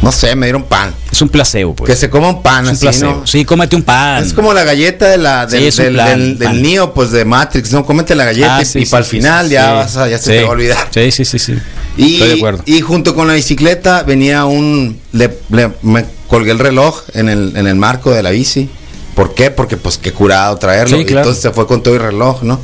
No 0.00 0.10
sé, 0.10 0.34
me 0.34 0.46
dieron 0.46 0.64
pan. 0.64 0.92
Es 1.12 1.22
un 1.22 1.28
placebo, 1.28 1.76
pues. 1.76 1.88
que 1.88 1.94
se 1.96 2.10
coma 2.10 2.30
un 2.30 2.42
pan 2.42 2.64
es 2.64 2.70
un 2.70 2.74
así, 2.76 2.86
placebo. 2.86 3.12
¿no? 3.20 3.26
Sí, 3.26 3.44
cómete 3.44 3.76
un 3.76 3.82
pan. 3.84 4.24
Es 4.24 4.32
como 4.32 4.52
la 4.52 4.64
galleta 4.64 5.06
de 5.08 5.18
la, 5.18 5.46
Sí, 5.48 5.58
del, 5.70 6.38
un. 6.44 6.62
Neo, 6.62 6.92
pues 6.92 7.12
de 7.12 7.24
Matrix, 7.24 7.70
¿no? 7.72 7.84
Cómete 7.84 8.14
la 8.16 8.24
galleta 8.24 8.56
Ah, 8.56 8.62
y, 8.62 8.64
sí, 8.64 8.80
y 8.80 8.84
sí, 8.86 8.90
para 8.90 9.04
el 9.04 9.10
sí, 9.10 9.16
final 9.18 9.46
sí, 9.46 9.52
ya, 9.52 9.66
sí. 9.68 9.72
vas 9.74 9.96
a- 9.98 10.08
ya 10.08 10.18
se 10.18 10.24
Sí. 10.24 10.30
te 10.30 10.42
va 10.42 10.48
a 10.48 10.52
olvidar. 10.52 10.88
Sí, 10.90 11.12
sí, 11.12 11.24
sí, 11.24 11.38
sí. 11.38 11.54
Y, 11.96 12.14
Estoy 12.14 12.28
de 12.30 12.34
acuerdo. 12.34 12.62
y 12.66 12.80
junto 12.80 13.14
con 13.14 13.28
la 13.28 13.34
bicicleta 13.34 14.02
venía 14.02 14.44
un... 14.46 14.98
Le, 15.12 15.38
le- 15.50 15.70
me 15.82 16.04
colgué 16.32 16.50
el 16.52 16.58
reloj 16.58 17.02
en 17.12 17.28
el, 17.28 17.54
en 17.58 17.66
el 17.66 17.74
marco 17.74 18.10
de 18.10 18.22
la 18.22 18.30
bici. 18.30 18.70
¿Por 19.14 19.34
qué? 19.34 19.50
Porque 19.50 19.76
pues 19.76 19.98
qué 19.98 20.14
curado 20.14 20.56
traerlo. 20.56 20.96
Sí, 20.96 21.02
Y 21.02 21.04
claro. 21.04 21.20
entonces 21.20 21.42
se 21.42 21.50
fue 21.50 21.66
con 21.66 21.82
todo 21.82 21.92
el 21.96 22.00
reloj, 22.00 22.42
¿no? 22.42 22.58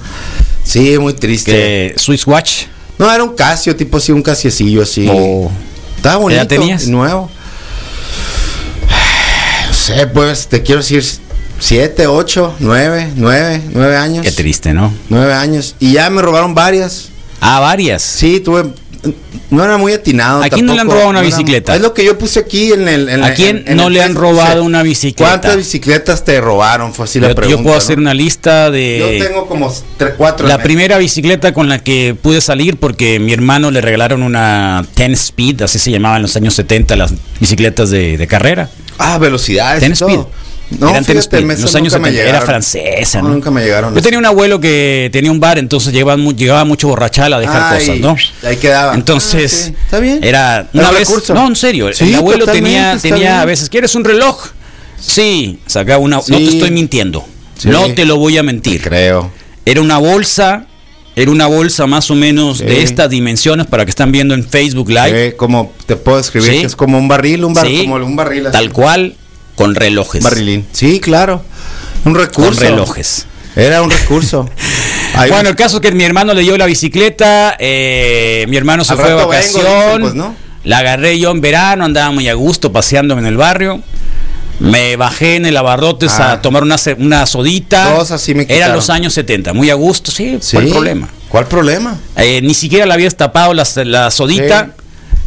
Sí, 0.64 0.96
muy 0.98 1.12
triste. 1.12 1.92
Swiss 1.98 2.26
Watch. 2.26 2.62
No, 2.98 3.12
era 3.12 3.22
un 3.22 3.35
Casio, 3.35 3.76
tipo 3.76 3.98
así, 3.98 4.11
un 4.11 4.22
Casiecillo 4.22 4.83
así. 4.83 5.07
O- 5.12 5.50
Estaba 5.96 6.16
bonito. 6.16 6.40
¿Ya 6.40 6.48
tenías? 6.48 6.88
Nuevo. 6.88 7.31
No 9.68 9.74
sé, 9.74 10.07
pues, 10.07 10.46
te 10.48 10.62
quiero 10.62 10.81
decir, 10.81 11.04
siete, 11.59 12.07
ocho, 12.07 12.54
nueve, 12.61 13.12
nueve, 13.16 13.61
nueve 13.74 13.96
años. 13.98 14.24
Qué 14.24 14.33
triste, 14.33 14.72
¿no? 14.72 14.94
Nueve 15.11 15.35
años. 15.35 15.74
Y 15.78 15.92
ya 15.92 16.09
me 16.09 16.22
robaron 16.22 16.54
varias. 16.54 17.11
Ah, 17.42 17.61
varias. 17.61 18.00
Sí, 18.02 18.40
tuve. 18.40 18.72
No 19.50 19.64
era 19.64 19.78
muy 19.78 19.92
atinado. 19.94 20.42
¿A 20.42 20.50
quién 20.50 20.66
no 20.66 20.74
le 20.74 20.80
han 20.80 20.88
tampoco, 20.88 20.96
robado 20.96 21.11
una 21.11 21.22
bicicleta? 21.22 21.74
es 21.74 21.80
lo 21.80 21.94
que 21.94 22.04
yo 22.04 22.18
puse 22.18 22.40
aquí 22.40 22.72
en 22.72 22.87
el. 22.87 23.08
en 23.08 23.24
¿A 23.24 23.32
quién 23.32 23.58
en- 23.58 23.68
en 23.68 23.76
no 23.78 23.88
le 23.88 24.02
han 24.02 24.14
robado 24.14 24.56
puse, 24.56 24.61
una 24.61 24.82
bicicleta? 24.82 25.30
¿Cuántas 25.30 25.56
bicicletas 25.56 26.22
te 26.24 26.38
robaron? 26.40 26.92
Fue 26.92 27.04
así 27.06 27.18
Yo, 27.18 27.22
la 27.22 27.28
yo 27.30 27.34
pregunta. 27.34 27.62
puedo 27.62 27.74
¿no? 27.76 27.78
hacer 27.78 27.98
una 27.98 28.12
lista 28.12 28.70
de... 28.70 29.18
Yo 29.18 29.26
tengo 29.26 29.46
como 29.46 29.72
tres, 29.96 30.14
cuatro. 30.18 30.46
La 30.46 30.58
primera 30.62 30.98
bicicleta 30.98 31.54
con 31.54 31.68
la 31.70 31.78
que 31.78 32.14
pude 32.20 32.40
salir 32.42 32.76
porque 32.76 33.18
mi 33.20 33.32
hermano 33.32 33.70
le 33.70 33.80
regalaron 33.80 34.22
una 34.22 34.84
10 34.96 35.12
Speed, 35.12 35.62
así 35.62 35.78
se 35.78 35.90
llamaban 35.92 36.16
en 36.16 36.22
los 36.22 36.37
años 36.37 36.52
70 36.54 36.96
las 36.96 37.14
bicicletas 37.40 37.88
de, 37.90 38.18
de 38.18 38.26
carrera. 38.26 38.68
Ah, 38.98 39.16
velocidades. 39.16 39.80
10 39.80 39.96
y 39.96 39.98
todo. 40.04 40.30
No, 40.70 40.90
Eran 40.90 41.02
10 41.02 41.28
fíjate, 41.28 41.40
los 41.62 41.74
años 41.74 41.92
nunca 41.94 41.98
me 41.98 42.09
70. 42.11 42.11
Era 42.11 42.24
llegaron. 42.40 42.46
francesa, 42.46 43.22
No, 43.22 43.28
nunca 43.31 43.50
me 43.50 43.62
llegaron. 43.62 43.94
Yo 43.94 44.02
tenía 44.02 44.18
un 44.18 44.26
abuelo 44.26 44.61
que 44.61 45.09
tenía 45.12 45.31
un 45.31 45.40
bar, 45.40 45.59
entonces 45.59 45.92
llevaba, 45.94 46.18
mu- 46.18 46.35
llevaba 46.35 46.64
mucho 46.66 46.88
borrachala 46.88 47.37
a 47.38 47.40
dejar 47.40 47.72
Ay, 47.72 47.78
cosas, 47.87 48.00
¿no? 48.00 48.16
ahí 48.46 48.57
quedaba. 48.57 48.94
Entonces, 48.94 49.52
Ah, 49.52 49.66
sí, 49.68 49.74
está 49.85 49.98
bien. 50.00 50.18
era 50.22 50.57
Era 50.59 50.68
una 50.74 50.90
vez, 50.90 51.09
recurso. 51.09 51.33
no, 51.33 51.46
en 51.48 51.57
serio, 51.57 51.90
Sí, 51.94 52.09
el 52.11 52.14
abuelo 52.16 52.44
tenía, 52.46 52.98
tenía 53.00 53.40
a 53.40 53.44
veces, 53.46 53.70
¿quieres 53.70 53.94
un 53.94 54.04
reloj? 54.04 54.48
Sí, 55.00 55.59
sacaba 55.66 55.98
una, 55.98 56.16
no 56.16 56.22
te 56.22 56.37
Sí. 56.37 56.48
estoy 56.48 56.70
mintiendo, 56.70 57.24
Sí. 57.57 57.68
no 57.68 57.92
te 57.94 58.04
lo 58.04 58.16
voy 58.18 58.37
a 58.37 58.40
Te 58.40 58.46
mentir. 58.46 58.83
creo. 58.83 59.31
Era 59.64 59.81
una 59.81 59.98
bolsa, 59.98 60.66
era 61.16 61.31
una 61.31 61.46
bolsa 61.46 61.87
más 61.87 62.11
o 62.11 62.14
menos 62.14 62.59
Sí. 62.59 62.64
de 62.64 62.83
estas 62.83 63.09
dimensiones 63.11 63.66
para 63.66 63.85
que 63.85 63.90
están 63.90 64.12
viendo 64.12 64.35
en 64.35 64.44
Facebook 64.44 64.88
Live. 64.90 65.37
Como 65.37 65.72
te 65.87 65.96
puedo 65.96 66.18
escribir 66.18 66.52
Sí. 66.52 66.61
que 66.61 66.66
es 66.66 66.76
como 66.76 66.98
un 66.98 67.09
barril, 67.09 67.44
un 67.44 67.54
bar, 67.54 67.66
Sí, 67.66 67.78
como 67.88 67.94
un 67.96 68.16
barril. 68.16 68.46
así. 68.46 68.52
Tal 68.52 68.70
cual. 68.72 69.14
Con 69.58 69.74
relojes. 69.74 70.22
Barrilín. 70.22 70.64
Sí, 70.72 71.00
claro. 71.00 71.42
Un 72.04 72.14
recurso. 72.14 72.50
Con 72.52 72.56
relojes. 72.60 73.26
Era 73.56 73.82
un 73.82 73.90
recurso. 73.90 74.48
Bueno, 75.28 75.48
el 75.48 75.56
caso 75.56 75.76
es 75.78 75.82
que 75.82 75.90
mi 75.90 76.04
hermano 76.04 76.32
le 76.32 76.42
dio 76.42 76.56
la 76.56 76.66
bicicleta, 76.66 77.56
eh, 77.58 78.44
mi 78.48 78.56
hermano 78.56 78.84
se 78.84 78.92
Al 78.92 78.98
fue 79.00 79.08
de 79.08 79.14
vengo, 79.16 79.28
vacación, 79.28 80.00
pues, 80.02 80.14
¿no? 80.14 80.36
la 80.62 80.78
agarré 80.78 81.18
yo 81.18 81.32
en 81.32 81.40
verano, 81.40 81.84
andaba 81.84 82.12
muy 82.12 82.28
a 82.28 82.34
gusto 82.34 82.70
paseándome 82.70 83.22
en 83.22 83.26
el 83.26 83.36
barrio, 83.36 83.82
me 84.60 84.94
bajé 84.94 85.34
en 85.36 85.46
el 85.46 85.56
abarrotes 85.56 86.12
Ah. 86.20 86.32
a 86.32 86.42
tomar 86.42 86.62
una, 86.62 86.76
una 86.98 87.26
sodita, 87.26 87.94
Dos 87.96 88.12
así 88.12 88.32
me 88.34 88.46
eran 88.48 88.74
los 88.74 88.90
años 88.90 89.12
70, 89.14 89.52
muy 89.54 89.70
a 89.70 89.74
gusto, 89.74 90.12
sí, 90.12 90.38
Sí. 90.40 90.54
¿cuál 90.56 90.68
problema? 90.68 91.08
¿Cuál 91.28 91.46
problema? 91.48 91.98
Eh, 92.16 92.40
ni 92.42 92.54
siquiera 92.54 92.86
la 92.86 92.94
habías 92.94 93.16
tapado 93.16 93.54
la, 93.54 93.66
la 93.84 94.12
sodita 94.12 94.70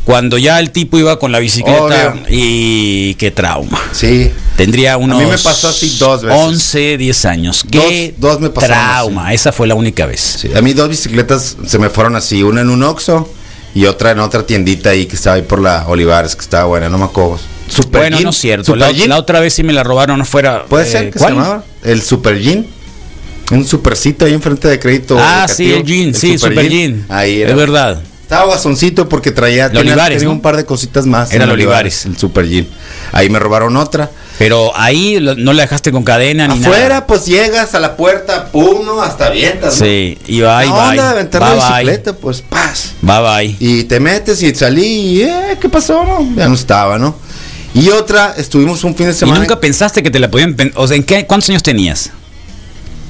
cuando 0.03 0.37
ya 0.37 0.59
el 0.59 0.71
tipo 0.71 0.97
iba 0.97 1.19
con 1.19 1.31
la 1.31 1.39
bicicleta 1.39 1.81
Obvio. 1.83 2.23
y 2.29 3.13
qué 3.15 3.31
trauma. 3.31 3.79
Sí. 3.91 4.31
Tendría 4.57 4.97
unos 4.97 5.19
mí 5.19 5.25
me 5.25 5.37
pasó 5.37 5.69
así 5.69 5.95
dos 5.99 6.21
veces. 6.23 6.39
11, 6.39 6.97
10 6.97 7.25
años. 7.25 7.63
Qué 7.69 8.13
Dos- 8.19 8.31
dos 8.31 8.41
me 8.41 8.49
pasaron 8.49 8.77
trauma, 8.77 9.33
esa 9.33 9.51
fue 9.51 9.67
la 9.67 9.75
única 9.75 10.05
vez. 10.05 10.19
Sí, 10.41 10.49
a 10.55 10.61
mí 10.61 10.73
dos 10.73 10.89
bicicletas 10.89 11.57
se 11.65 11.79
me 11.79 11.89
fueron 11.89 12.15
así, 12.15 12.43
una 12.43 12.61
en 12.61 12.69
un 12.69 12.83
Oxxo 12.83 13.29
y 13.73 13.85
otra 13.85 14.11
en 14.11 14.19
otra 14.19 14.45
tiendita 14.45 14.89
ahí 14.89 15.05
que 15.05 15.15
estaba 15.15 15.37
ahí 15.37 15.41
por 15.43 15.61
la 15.61 15.87
Olivares, 15.87 16.35
que 16.35 16.41
estaba 16.41 16.65
buena, 16.65 16.89
no 16.89 16.97
me 16.97 17.05
acuerdo. 17.05 17.39
Super 17.69 18.01
bueno, 18.01 18.17
Jean, 18.17 18.23
no 18.25 18.29
es 18.31 18.37
cierto. 18.37 18.75
La, 18.75 18.91
la 18.91 19.17
otra 19.17 19.39
vez 19.39 19.53
sí 19.53 19.63
me 19.63 19.71
la 19.71 19.83
robaron 19.83 20.19
afuera. 20.19 20.65
puede 20.67 20.87
eh, 20.87 20.91
ser 20.91 21.09
que 21.11 21.19
¿cuál? 21.19 21.33
se 21.33 21.39
llamaba 21.39 21.63
el 21.83 22.01
Super 22.01 22.39
Jean. 22.39 22.65
Un 23.51 23.65
supercito 23.65 24.25
ahí 24.25 24.33
enfrente 24.33 24.67
de 24.67 24.79
crédito. 24.79 25.17
Ah, 25.19 25.45
sí, 25.53 25.73
el 25.73 25.83
jean, 25.83 26.13
sí, 26.13 26.37
Super 26.37 26.69
Jean. 26.69 27.05
Ahí 27.09 27.41
era. 27.41 27.51
Es 27.51 27.55
verdad. 27.57 28.01
Estaba 28.31 28.45
guasoncito 28.45 29.09
porque 29.09 29.31
traía 29.33 29.69
Olivares, 29.75 30.19
tenía 30.19 30.29
¿no? 30.29 30.35
un 30.35 30.41
par 30.41 30.55
de 30.55 30.63
cositas 30.63 31.05
más. 31.05 31.33
Era 31.33 31.43
en 31.43 31.49
la 31.49 31.53
Olivares. 31.53 32.05
El 32.05 32.17
Super 32.17 32.47
Jean. 32.47 32.65
Ahí 33.11 33.29
me 33.29 33.39
robaron 33.39 33.75
otra. 33.75 34.09
Pero 34.39 34.71
ahí 34.73 35.19
lo- 35.19 35.35
no 35.35 35.51
la 35.51 35.63
dejaste 35.63 35.91
con 35.91 36.03
cadena 36.05 36.47
ni 36.47 36.53
Afuera, 36.63 36.87
nada. 36.87 37.07
pues 37.07 37.25
llegas 37.25 37.75
a 37.75 37.81
la 37.81 37.97
puerta, 37.97 38.45
pum, 38.49 38.85
no, 38.85 39.01
hasta 39.01 39.31
vientas. 39.31 39.73
Sí, 39.75 40.17
y 40.27 40.35
bye, 40.37 40.43
La 40.45 40.59
bye. 40.61 40.69
onda 40.69 41.03
de 41.03 41.09
aventar 41.09 41.41
la 41.41 41.49
bye. 41.55 41.57
bicicleta, 41.83 42.13
pues 42.13 42.41
paz. 42.41 42.93
Bye, 43.01 43.19
bye. 43.19 43.55
Y 43.59 43.83
te 43.83 43.99
metes 43.99 44.41
y 44.41 44.55
salí 44.55 44.85
y, 44.85 45.21
eh, 45.23 45.57
¿qué 45.59 45.67
pasó? 45.67 46.05
No, 46.05 46.25
ya 46.33 46.47
no 46.47 46.55
estaba, 46.55 46.97
¿no? 46.97 47.13
Y 47.73 47.89
otra, 47.89 48.33
estuvimos 48.37 48.85
un 48.85 48.95
fin 48.95 49.07
de 49.07 49.11
¿Y 49.11 49.15
semana. 49.15 49.39
nunca 49.39 49.59
pensaste 49.59 50.01
que 50.01 50.09
te 50.09 50.19
la 50.19 50.31
podían... 50.31 50.55
O 50.75 50.87
sea, 50.87 50.95
¿en 50.95 51.03
qué, 51.03 51.27
¿cuántos 51.27 51.49
años 51.49 51.63
tenías? 51.63 52.11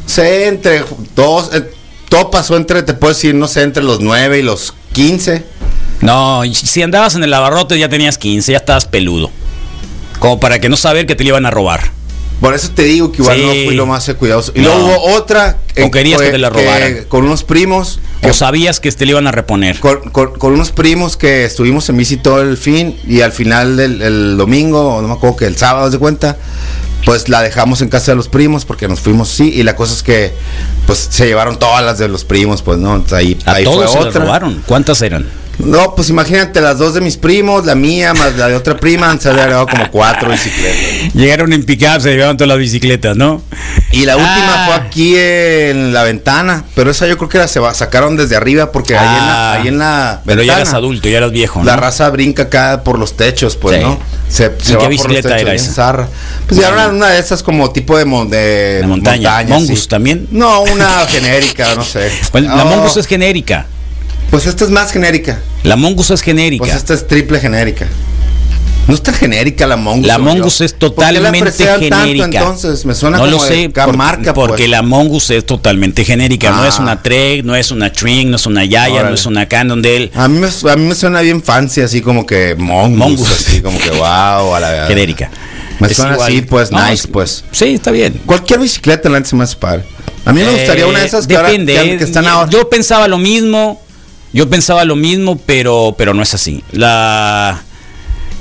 sé, 0.07 0.47
entre 0.47 0.84
dos, 1.15 1.51
eh, 1.53 1.62
todo 2.10 2.31
pasó 2.31 2.57
entre, 2.57 2.81
te 2.81 2.95
puedo 2.95 3.13
decir, 3.13 3.36
no 3.36 3.47
sé, 3.47 3.62
entre 3.62 3.84
los 3.84 3.99
9 4.01 4.39
y 4.39 4.41
los 4.41 4.73
15. 4.93 5.43
No, 6.01 6.41
si 6.54 6.82
andabas 6.82 7.15
en 7.15 7.23
el 7.23 7.34
abarrote 7.34 7.77
ya 7.77 7.89
tenías 7.89 8.17
15, 8.17 8.51
ya 8.51 8.58
estabas 8.58 8.86
peludo. 8.86 9.30
Como 10.19 10.39
para 10.39 10.60
que 10.60 10.69
no 10.69 10.77
saber 10.77 11.06
que 11.06 11.15
te 11.15 11.23
le 11.23 11.30
iban 11.30 11.45
a 11.45 11.51
robar. 11.51 11.91
Por 12.39 12.56
eso 12.56 12.71
te 12.71 12.84
digo 12.84 13.12
que 13.12 13.21
igual 13.21 13.38
Sí. 13.38 13.45
no 13.45 13.51
fui 13.67 13.75
lo 13.75 13.86
más 13.86 14.12
cuidadoso. 14.17 14.51
Y 14.56 14.62
No. 14.62 14.69
luego 14.69 14.86
hubo 14.88 15.15
otra. 15.15 15.58
O 15.84 15.91
querías 15.91 16.19
que 16.19 16.32
te 16.32 16.38
la 16.39 16.49
robaran. 16.49 17.06
con 17.08 17.23
unos 17.23 17.43
primos. 17.43 17.99
que- 18.21 18.30
O 18.30 18.34
sabías 18.34 18.80
que 18.80 18.91
te 18.91 19.06
le 19.06 19.12
iban 19.12 19.25
a 19.27 19.32
reponer. 19.32 19.80
con, 19.80 20.10
con- 20.12 20.34
con 20.38 20.54
unos 20.54 20.71
primos 20.71 21.17
que 21.17 21.45
estuvimos 21.45 21.89
en 21.89 21.97
bici 21.97 22.17
todo 22.17 22.41
el 22.41 22.56
fin 22.58 22.95
y 23.08 23.21
al 23.21 23.32
final 23.32 23.77
del 23.77 23.99
el 24.01 24.38
domingo, 24.38 24.95
o 24.95 25.01
no 25.01 25.08
me 25.08 25.13
acuerdo 25.15 25.38
que 25.38 25.45
el 25.45 25.58
sábado, 25.58 25.89
de 25.89 25.97
cuenta, 25.97 26.38
pues 27.06 27.30
la 27.30 27.42
dejamos 27.42 27.82
en 27.82 27.90
casa 27.90 28.12
de 28.12 28.16
los 28.16 28.28
primos 28.28 28.66
porque 28.66 28.88
nos 28.88 29.00
fuimos 29.00 29.30
sí 29.30 29.52
y 29.54 29.64
la 29.64 29.76
cosa 29.76 29.94
es 29.94 30.04
que 30.04 30.34
pues 30.86 31.08
se 31.12 31.26
llevaron 31.26 31.58
todas 31.58 31.84
las 31.84 31.98
de 31.98 32.08
los 32.08 32.24
primos, 32.26 32.62
pues 32.62 32.78
no, 32.78 32.96
Entonces, 32.96 33.18
ahí, 33.18 33.40
A 33.46 33.54
ahí 33.54 33.64
todos 33.64 33.82
se 33.84 33.88
fue 33.88 34.06
las 34.06 34.06
otra. 34.16 34.26
robaron. 34.26 34.64
¿Cuántas 34.66 35.02
eran? 35.02 35.26
No, 35.60 35.94
pues 35.96 36.10
imagínate 36.10 36.60
las 36.60 36.80
dos 36.80 36.96
de 36.96 37.02
mis 37.02 37.18
primos, 37.18 37.66
la 37.66 37.76
mía 37.76 38.14
más 38.16 38.36
la 38.36 38.48
de 38.48 38.56
otra 38.56 38.78
prima, 38.78 39.16
se 39.20 39.30
había 39.30 39.46
llevado 39.46 39.68
como 39.68 39.92
cuatro 39.92 40.30
bicicletas. 40.32 41.14
Llegaron 41.14 41.54
en 41.54 41.64
pick-up, 41.66 42.02
se 42.02 42.10
llevaron 42.16 42.36
todas 42.36 42.48
las 42.50 42.58
bicicletas, 42.58 43.16
¿no? 43.16 43.44
Y 43.92 44.06
la 44.06 44.16
última 44.18 44.54
Ah. 44.56 44.66
fue 44.66 44.76
aquí 44.76 45.16
en 45.18 45.94
la 45.94 46.04
ventana, 46.04 46.64
pero 46.74 46.90
esa 46.90 47.06
yo 47.06 47.18
creo 47.18 47.30
que 47.30 47.38
la 47.38 47.48
se 47.48 47.60
va- 47.60 47.74
sacaron 47.76 48.18
desde 48.18 48.36
arriba 48.36 48.72
porque 48.72 48.98
ahí 48.98 49.06
en 49.06 49.24
Ah. 49.24 49.28
la, 49.28 49.52
ahí 49.54 49.68
en 49.68 49.78
la 49.78 50.22
Pero 50.26 50.42
ya 50.42 50.56
eras 50.56 50.74
adulto, 50.74 51.08
ya 51.10 51.18
eras 51.18 51.32
viejo, 51.32 51.60
¿no? 51.60 51.66
La 51.66 51.76
raza 51.76 52.10
brinca 52.10 52.44
acá 52.44 52.82
por 52.84 52.98
los 52.98 53.16
techos, 53.16 53.56
pues, 53.56 53.78
Sí. 53.78 53.84
¿no? 53.84 54.00
Se, 54.30 54.46
se 54.46 54.50
qué 54.50 54.74
va 54.74 54.80
por 54.80 54.82
los 54.84 54.90
bicicleta 54.90 55.30
techos, 55.30 55.42
era 55.42 55.54
esa? 55.54 55.74
zarra. 55.74 56.08
Pues 56.48 56.60
ya 56.60 56.70
era 56.70 56.88
una 56.88 57.10
de 57.10 57.20
esas 57.20 57.44
como 57.44 57.70
tipo 57.72 57.98
de, 57.98 58.06
mon- 58.06 58.30
de, 58.30 58.80
De 58.82 58.88
montaña. 58.88 59.44
¿Mongus 59.48 59.88
también? 59.88 60.28
No, 60.32 60.62
una 60.62 61.06
genérica, 61.08 61.76
no 61.76 61.84
sé. 61.84 62.10
La 62.34 62.64
Oh, 62.64 62.66
Mongoose 62.66 63.02
es 63.02 63.08
genérica. 63.08 63.68
Pues 64.32 64.46
esta 64.46 64.63
es 64.63 64.70
más 64.72 64.91
genérica. 64.91 65.39
La 65.63 65.76
Mongoose 65.76 66.13
es 66.13 66.22
genérica. 66.22 66.63
Pues 66.63 66.76
esta 66.76 66.94
es 66.94 67.06
triple 67.08 67.39
genérica. 67.39 67.88
No 68.88 68.96
es 68.96 69.04
tan 69.04 69.13
genérica 69.13 69.67
la 69.67 69.78
Mongus. 69.78 70.08
la. 70.08 70.17
Mongoose 70.17 70.65
es 70.65 70.74
¿Por 70.74 70.96
qué 70.96 71.02
la 71.02 71.22
totalmente 71.22 71.52
tanto, 71.65 71.80
genérica. 71.98 72.26
entonces 72.39 72.84
me 72.86 72.96
suena 72.96 73.17
no 73.17 73.26
como 73.26 73.38
lo 73.38 73.39
sé 73.46 73.70
por- 73.70 73.96
marca, 73.96 74.34
porque 74.34 74.63
pues. 74.63 74.70
la 74.70 74.82
Mongoose 74.82 75.38
es 75.38 75.46
totalmente 75.46 76.04
genérica. 76.04 76.50
No 76.52 76.63
Ah. 76.63 76.67
es 76.67 76.80
una 76.80 77.02
Trek, 77.04 77.44
no 77.46 77.56
es 77.56 77.70
una 77.72 77.91
Tring, 77.91 78.30
no 78.32 78.38
es 78.38 78.46
una 78.48 78.65
Yaya, 78.65 79.04
no 79.04 79.13
es 79.13 79.26
una 79.28 79.48
Cannondale. 79.48 80.12
A 80.15 80.28
mí, 80.28 80.39
me, 80.39 80.48
a 80.72 80.76
mí 80.76 80.86
me 80.88 80.96
suena 80.96 81.22
bien 81.22 81.44
fancy, 81.44 81.82
así 81.82 82.02
como 82.02 82.26
que 82.26 82.56
Mongus, 82.56 82.98
Mongus. 82.98 83.30
así 83.32 83.62
como 83.62 83.78
que 83.78 83.91
wow, 83.91 84.56
a 84.56 84.60
la 84.60 84.88
Genérica. 84.88 85.30
Me 85.80 85.88
Es 85.88 85.96
suena 85.96 86.13
igual. 86.13 86.32
así, 86.32 86.41
pues, 86.41 86.72
No, 86.72 86.80
nice, 86.82 86.94
es- 86.94 87.08
pues. 87.08 87.44
Sí, 87.52 87.65
está 87.76 87.91
bien. 87.91 88.20
Cualquier 88.26 88.60
bicicleta 88.60 89.10
la 89.10 89.20
neta 89.20 89.30
se 89.30 89.36
me 89.36 89.44
hace 89.44 89.56
padre. 89.58 89.84
A 90.26 90.34
mí 90.34 90.41
me 90.41 90.52
gustaría 90.52 90.86
Eh, 90.86 90.89
una 90.89 91.00
de 91.00 91.06
esas 91.06 91.28
que, 91.28 91.36
ahora- 91.36 91.50
depende. 91.50 91.74
que, 91.76 91.98
que 91.98 92.04
están 92.04 92.26
ahora. 92.28 92.50
yo 92.50 92.67
pensaba 92.70 93.08
lo 93.08 93.17
mismo. 93.20 93.82
Yo 94.34 94.50
pensaba 94.50 94.86
lo 94.86 94.96
mismo, 94.96 95.38
pero, 95.46 95.96
pero 95.98 96.13
no 96.13 96.24
es 96.24 96.34
así. 96.34 96.63
La. 96.72 97.62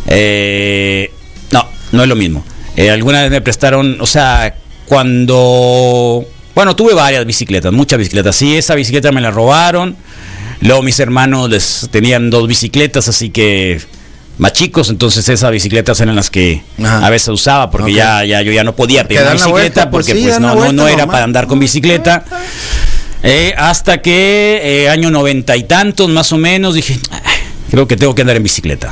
eh, 0.07 1.11
no, 1.51 1.67
no 1.93 2.03
es 2.03 2.09
lo 2.09 2.17
mismo. 2.17 2.45
Eh, 2.77 2.91
alguna 2.91 3.23
vez 3.23 3.31
me 3.31 3.41
prestaron, 3.41 4.01
o 4.01 4.07
sea, 4.07 4.55
cuando. 4.87 6.25
Bueno, 6.55 6.77
tuve 6.77 6.95
varias 6.95 7.25
bicicletas, 7.27 7.73
muchas 7.73 7.99
bicicletas. 7.99 8.37
Sí, 8.37 8.57
esa 8.57 8.75
bicicleta 8.75 9.13
me 9.13 9.21
la 9.21 9.31
robaron. 9.31 9.97
Luego 10.61 10.83
mis 10.83 11.01
hermanos 11.01 11.49
les 11.49 11.89
tenían 11.91 12.29
dos 12.31 12.47
bicicletas, 12.47 13.09
así 13.09 13.31
que 13.31 13.81
más 14.37 14.53
chicos, 14.53 14.91
entonces 14.91 15.29
esas 15.29 15.51
bicicletas 15.51 16.01
eran 16.01 16.17
las 16.17 16.31
que 16.31 16.63
Ajá. 16.83 17.07
a 17.07 17.11
veces 17.11 17.29
usaba, 17.29 17.71
porque 17.71 17.93
ya, 17.93 18.25
ya 18.25 18.43
yo 18.43 18.53
ya 18.53 18.65
no 18.65 18.75
podía 18.77 19.07
pedir 19.07 19.23
una 19.23 19.33
bicicleta, 19.33 19.53
vuelta, 19.53 19.91
pues 19.91 20.07
porque 20.07 20.19
sí, 20.19 20.27
pues 20.27 20.41
no, 20.41 20.55
no, 20.55 20.73
no 20.73 20.89
era 20.89 21.07
para 21.07 21.25
andar 21.25 21.47
con 21.47 21.59
bicicleta. 21.59 22.25
Eh, 23.23 23.53
hasta 23.57 24.01
que 24.01 24.61
eh, 24.63 24.89
año 24.89 25.11
noventa 25.11 25.57
y 25.57 25.65
tantos 25.65 26.09
más 26.09 26.33
o 26.33 26.39
menos 26.39 26.75
dije, 26.75 26.99
"Ah, 27.11 27.21
creo 27.71 27.87
que 27.87 27.97
tengo 27.97 28.15
que 28.15 28.23
andar 28.23 28.37
en 28.37 28.43
bicicleta. 28.43 28.91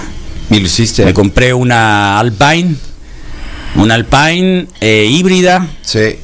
Y 0.50 0.60
lo 0.60 0.66
hiciste. 0.66 1.04
Me 1.04 1.14
compré 1.14 1.52
una 1.54 2.18
Alpine, 2.18 2.74
una 3.76 3.94
Alpine 3.94 4.66
eh, 4.80 5.06
híbrida 5.10 5.66
Sí. 5.82 6.16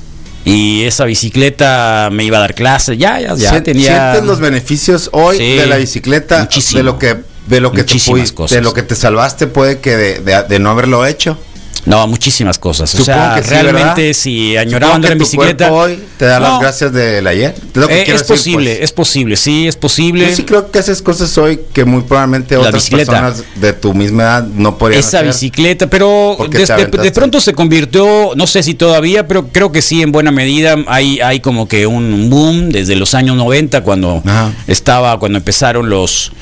y 0.44 0.82
esa 0.84 1.04
bicicleta 1.06 2.08
me 2.12 2.24
iba 2.24 2.38
a 2.38 2.40
dar 2.40 2.54
clases. 2.54 2.98
Ya, 2.98 3.20
ya, 3.20 3.34
ya 3.36 3.50
Sien- 3.50 3.62
tenía. 3.64 4.10
¿Sientes 4.12 4.24
los 4.28 4.40
beneficios 4.40 5.08
hoy 5.12 5.38
Sí, 5.38 5.56
de 5.56 5.66
la 5.66 5.76
bicicleta? 5.76 6.40
muchísimo. 6.40 6.78
De 6.78 6.84
lo 6.84 6.98
que 6.98 7.16
de 7.46 7.60
lo 7.60 7.72
que 7.72 7.84
te 7.84 7.98
cosas. 8.34 8.56
de 8.56 8.62
lo 8.62 8.72
que 8.72 8.82
te 8.82 8.94
salvaste 8.94 9.46
puede 9.46 9.78
que 9.80 9.96
de, 9.96 10.18
de- 10.20 10.42
de 10.48 10.58
no 10.58 10.70
haberlo 10.70 11.04
hecho. 11.06 11.38
No, 11.86 12.06
muchísimas 12.06 12.58
cosas. 12.58 12.94
O 12.94 13.04
sea, 13.04 13.34
que 13.36 13.42
sí, 13.42 13.50
realmente 13.50 14.00
¿verdad? 14.00 14.12
si 14.14 14.56
añoraba 14.56 14.94
andar 14.94 15.12
en 15.12 15.18
bicicleta. 15.18 15.70
hoy 15.70 15.98
te 16.16 16.24
da 16.24 16.40
No, 16.40 16.48
las 16.48 16.60
gracias 16.60 16.92
del 16.92 17.26
ayer. 17.26 17.54
Es, 17.56 17.76
lo 17.76 17.88
que 17.88 18.00
eh, 18.00 18.04
quiero 18.04 18.20
es 18.20 18.26
decir, 18.26 18.36
posible, 18.36 18.70
pues. 18.70 18.84
es 18.84 18.92
posible, 18.92 19.36
sí, 19.36 19.68
es 19.68 19.76
posible. 19.76 20.28
Yo 20.30 20.36
sí 20.36 20.44
creo 20.44 20.70
que 20.70 20.78
haces 20.78 21.02
cosas 21.02 21.36
hoy 21.36 21.60
que 21.72 21.84
muy 21.84 22.02
probablemente 22.02 22.56
otras 22.56 22.74
bicicleta. 22.74 23.12
personas 23.12 23.44
de 23.56 23.72
tu 23.74 23.92
misma 23.92 24.22
edad 24.22 24.44
no 24.44 24.78
podrían 24.78 25.00
esa 25.00 25.18
hacer. 25.18 25.28
bicicleta, 25.28 25.88
pero 25.88 26.36
de, 26.48 27.12
pronto 27.12 27.40
se 27.40 27.52
convirtió, 27.52 28.32
no 28.34 28.46
sé 28.46 28.62
si 28.62 28.74
todavía, 28.74 29.28
pero 29.28 29.48
creo 29.48 29.70
que 29.70 29.82
sí, 29.82 30.00
en 30.02 30.12
buena 30.12 30.30
medida. 30.30 30.76
Hay, 30.86 31.20
hay 31.20 31.40
como 31.40 31.68
que 31.68 31.86
un 31.86 32.30
boom 32.30 32.70
desde 32.70 32.96
los 32.96 33.14
años 33.14 33.36
90, 33.36 33.82
cuando 33.82 34.22
Ajá. 34.24 34.52
estaba, 34.66 35.18
cuando 35.18 35.38
empezaron 35.38 35.90
los 35.90 36.32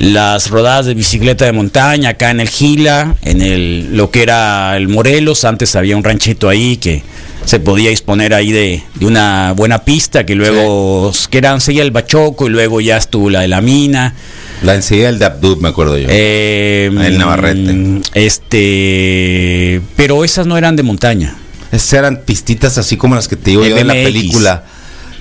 las 0.00 0.48
rodadas 0.48 0.86
de 0.86 0.94
bicicleta 0.94 1.44
de 1.44 1.52
montaña 1.52 2.10
acá 2.10 2.30
en 2.30 2.40
el 2.40 2.48
Gila, 2.48 3.16
en 3.22 3.42
el 3.42 3.96
lo 3.96 4.10
que 4.10 4.22
era 4.22 4.69
el 4.76 4.88
Morelos, 4.88 5.44
antes 5.44 5.76
había 5.76 5.96
un 5.96 6.04
ranchito 6.04 6.48
ahí 6.48 6.76
que 6.76 7.02
se 7.44 7.60
podía 7.60 7.90
disponer 7.90 8.34
ahí 8.34 8.52
de, 8.52 8.82
de 8.94 9.06
una 9.06 9.52
buena 9.56 9.84
pista 9.84 10.26
que 10.26 10.34
luego 10.34 11.12
que 11.30 11.38
eran 11.38 11.60
seguía 11.60 11.82
el 11.82 11.90
Bachoco 11.90 12.46
y 12.46 12.50
luego 12.50 12.80
ya 12.80 12.96
estuvo 12.96 13.30
la 13.30 13.40
de 13.40 13.48
la 13.48 13.60
mina. 13.60 14.14
La 14.62 14.74
enseguida 14.74 15.08
el 15.08 15.18
de 15.18 15.24
Abdub, 15.24 15.60
me 15.60 15.68
acuerdo 15.68 15.96
yo. 15.96 16.06
Eh, 16.10 16.90
El 16.92 17.18
Navarrete. 17.18 18.02
Este, 18.14 19.80
pero 19.96 20.24
esas 20.24 20.46
no 20.46 20.58
eran 20.58 20.76
de 20.76 20.82
montaña. 20.82 21.34
Esas 21.72 21.92
eran 21.94 22.22
pistitas 22.24 22.76
así 22.76 22.96
como 22.96 23.14
las 23.14 23.28
que 23.28 23.36
te 23.36 23.50
digo 23.50 23.64
yo 23.64 23.74
de 23.74 23.84
la 23.84 23.94
película. 23.94 24.64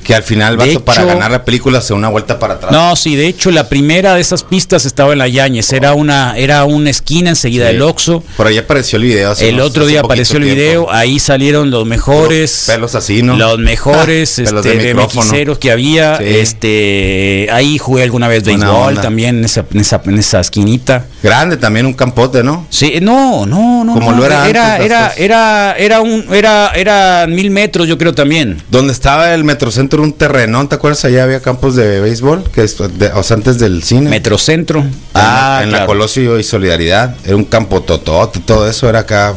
Que 0.03 0.15
al 0.15 0.23
final, 0.23 0.57
De 0.57 0.65
vato, 0.67 0.85
para 0.85 1.01
hecho- 1.01 1.07
ganar 1.07 1.31
la 1.31 1.45
película 1.45 1.81
se 1.81 1.89
da 1.89 1.95
una 1.97 2.07
vuelta 2.09 2.39
para 2.39 2.55
atrás. 2.55 2.71
No, 2.71 2.95
sí, 2.95 3.15
de 3.15 3.27
hecho 3.27 3.51
la 3.51 3.69
primera 3.69 4.15
de 4.15 4.21
esas 4.21 4.43
pistas 4.43 4.85
estaba 4.85 5.13
en 5.13 5.19
la 5.19 5.27
Yañez, 5.27 5.71
era 5.73 5.93
una 5.93 6.35
era 6.37 6.65
una 6.65 6.89
esquina 6.89 7.29
enseguida 7.31 7.67
Sí. 7.67 7.73
del 7.73 7.81
Oxxo. 7.83 8.23
Por 8.37 8.47
ahí 8.47 8.57
apareció 8.57 8.97
el 8.97 9.03
video. 9.03 9.31
hace 9.31 9.49
El 9.49 9.55
unos- 9.55 9.67
otro 9.67 9.85
día 9.85 9.99
apareció 10.01 10.37
el 10.37 10.43
tiempo. 10.43 10.59
video, 10.61 10.91
ahí 10.91 11.19
salieron 11.19 11.69
los 11.71 11.85
mejores 11.85 12.63
Pelos 12.67 12.95
así, 12.95 13.21
¿no? 13.23 13.35
Los 13.35 13.57
mejores 13.59 14.35
Pelos 14.35 14.65
este, 14.65 14.77
de 14.77 15.57
que 15.59 15.71
había, 15.71 16.17
Sí. 16.17 16.23
este 16.27 17.47
ahí 17.51 17.77
jugué 17.77 18.03
alguna 18.03 18.27
vez 18.27 18.43
béisbol 18.43 18.99
también 19.01 19.39
en 19.39 19.45
esa, 19.45 19.65
en 19.71 19.79
esa 19.79 20.01
en 20.05 20.17
esa 20.19 20.39
esquinita. 20.39 21.05
Grande 21.23 21.57
también, 21.57 21.85
un 21.85 21.93
campote, 21.93 22.43
¿no? 22.43 22.65
Sí, 22.69 22.95
no, 23.01 23.45
no, 23.45 23.83
no. 23.83 23.93
Como 23.93 24.11
no, 24.11 24.17
lo 24.17 24.25
era 24.25 24.47
era, 24.49 24.73
antes, 24.75 24.85
era, 24.85 25.13
era, 25.17 25.75
era 25.77 26.01
un, 26.01 26.25
era, 26.33 26.71
era 26.75 27.25
mil 27.27 27.51
metros, 27.51 27.87
yo 27.87 27.97
creo 27.97 28.13
también. 28.13 28.61
Donde 28.69 28.93
estaba 28.93 29.33
el 29.33 29.43
Metrocentro, 29.43 29.88
un 29.97 30.13
terrenón, 30.13 30.69
¿te 30.69 30.75
acuerdas? 30.75 31.03
Allá 31.05 31.23
había 31.23 31.41
campos 31.41 31.75
de 31.75 31.99
béisbol, 32.01 32.43
que 32.53 32.63
es 32.63 32.77
de- 32.77 33.07
o 33.13 33.23
sea, 33.23 33.37
antes 33.37 33.57
del 33.59 33.81
cine. 33.83 34.09
Metrocentro. 34.09 34.79
En 34.81 34.91
Ah, 35.13 35.57
la, 35.59 35.63
en 35.63 35.71
la. 35.71 35.85
Colosio 35.85 36.37
y 36.39 36.43
Solidaridad. 36.43 37.15
Era 37.25 37.35
un 37.35 37.45
campo 37.45 37.81
totote, 37.81 38.39
todo 38.39 38.69
eso 38.69 38.87
era 38.87 38.99
acá. 38.99 39.33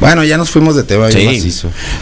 Bueno, 0.00 0.22
ya 0.22 0.36
nos 0.36 0.50
fuimos 0.50 0.76
de 0.76 0.84
tema 0.84 1.10
Sí. 1.10 1.40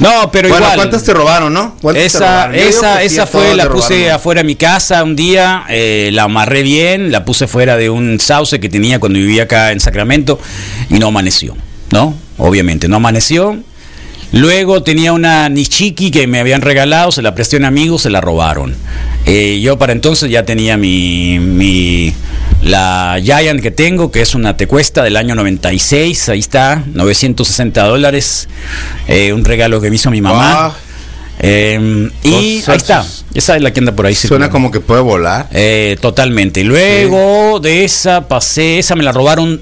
No, 0.01 0.31
pero 0.31 0.49
bueno, 0.51 0.65
igual. 0.67 0.77
¿cuántas 0.77 1.03
te 1.03 1.15
robaron, 1.15 1.53
no? 1.55 1.77
¿Cuántas 1.81 2.03
te 2.03 2.07
Esa, 2.07 2.19
robaron? 2.47 2.55
Esa, 2.55 3.03
esa 3.03 3.27
fue, 3.27 3.55
la 3.55 3.71
puse 3.71 3.95
robaron. 3.95 4.15
afuera 4.17 4.41
de 4.43 4.47
mi 4.47 4.55
casa 4.57 5.03
un 5.03 5.17
día, 5.17 5.65
eh, 5.71 6.11
la 6.13 6.25
amarré 6.25 6.63
bien, 6.63 7.11
la 7.11 7.25
puse 7.25 7.47
fuera 7.47 7.77
de 7.79 7.89
un 7.89 8.21
sauce 8.21 8.61
que 8.61 8.69
tenía 8.69 8.99
cuando 9.01 9.19
vivía 9.19 9.45
acá 9.45 9.73
en 9.73 9.81
Sacramento 9.81 10.39
y 10.91 10.99
no 10.99 11.09
amaneció, 11.09 11.57
¿no? 11.91 12.15
Obviamente, 12.37 12.87
no 12.87 12.97
amaneció. 12.97 13.57
Luego 14.33 14.83
tenía 14.83 15.13
una 15.13 15.49
Nichiki 15.49 16.11
que 16.11 16.27
me 16.27 16.41
habían 16.41 16.61
regalado, 16.61 17.13
se 17.13 17.23
la 17.23 17.35
presté 17.35 17.57
a 17.57 17.59
un 17.61 17.65
amigo, 17.65 17.99
se 17.99 18.11
la 18.11 18.21
robaron. 18.21 18.75
Eh, 19.25 19.61
yo 19.61 19.79
para 19.79 19.93
entonces 19.93 20.31
ya 20.31 20.45
tenía 20.45 20.77
mi, 20.77 21.39
mi 21.39 22.13
la 22.63 23.19
Giant 23.23 23.61
que 23.61 23.71
tengo, 23.71 24.11
que 24.11 24.21
es 24.23 24.35
una 24.35 24.57
tecuesta 24.57 25.03
del 25.03 25.17
año 25.17 25.35
96, 25.35 26.29
ahí 26.29 26.41
está, 26.41 26.83
960 26.93 27.85
dólares, 27.85 28.49
eh, 29.09 29.33
un 29.33 29.45
regalo 29.45 29.81
que 29.81 29.91
me 29.91 29.97
hizo 29.97 30.11
mi 30.11 30.21
mamá. 30.21 30.67
Ah. 30.67 30.77
Eh, 31.39 32.11
y 32.23 32.33
ahí 32.35 32.63
está, 32.77 33.05
esa 33.35 33.57
es 33.57 33.63
la 33.63 33.73
que 33.73 33.81
anda 33.81 33.93
por 33.93 34.07
ahí. 34.07 34.15
Suena 34.15 34.51
como 34.51 34.71
que 34.71 34.81
puede 34.81 35.03
volar. 35.03 35.49
Eh, 35.53 35.97
totalmente. 36.01 36.65
Luego 36.65 37.61
de 37.61 37.85
esa 37.85 38.27
pasé, 38.27 38.79
esa 38.79 38.97
me 38.97 39.05
la 39.05 39.13
robaron 39.13 39.61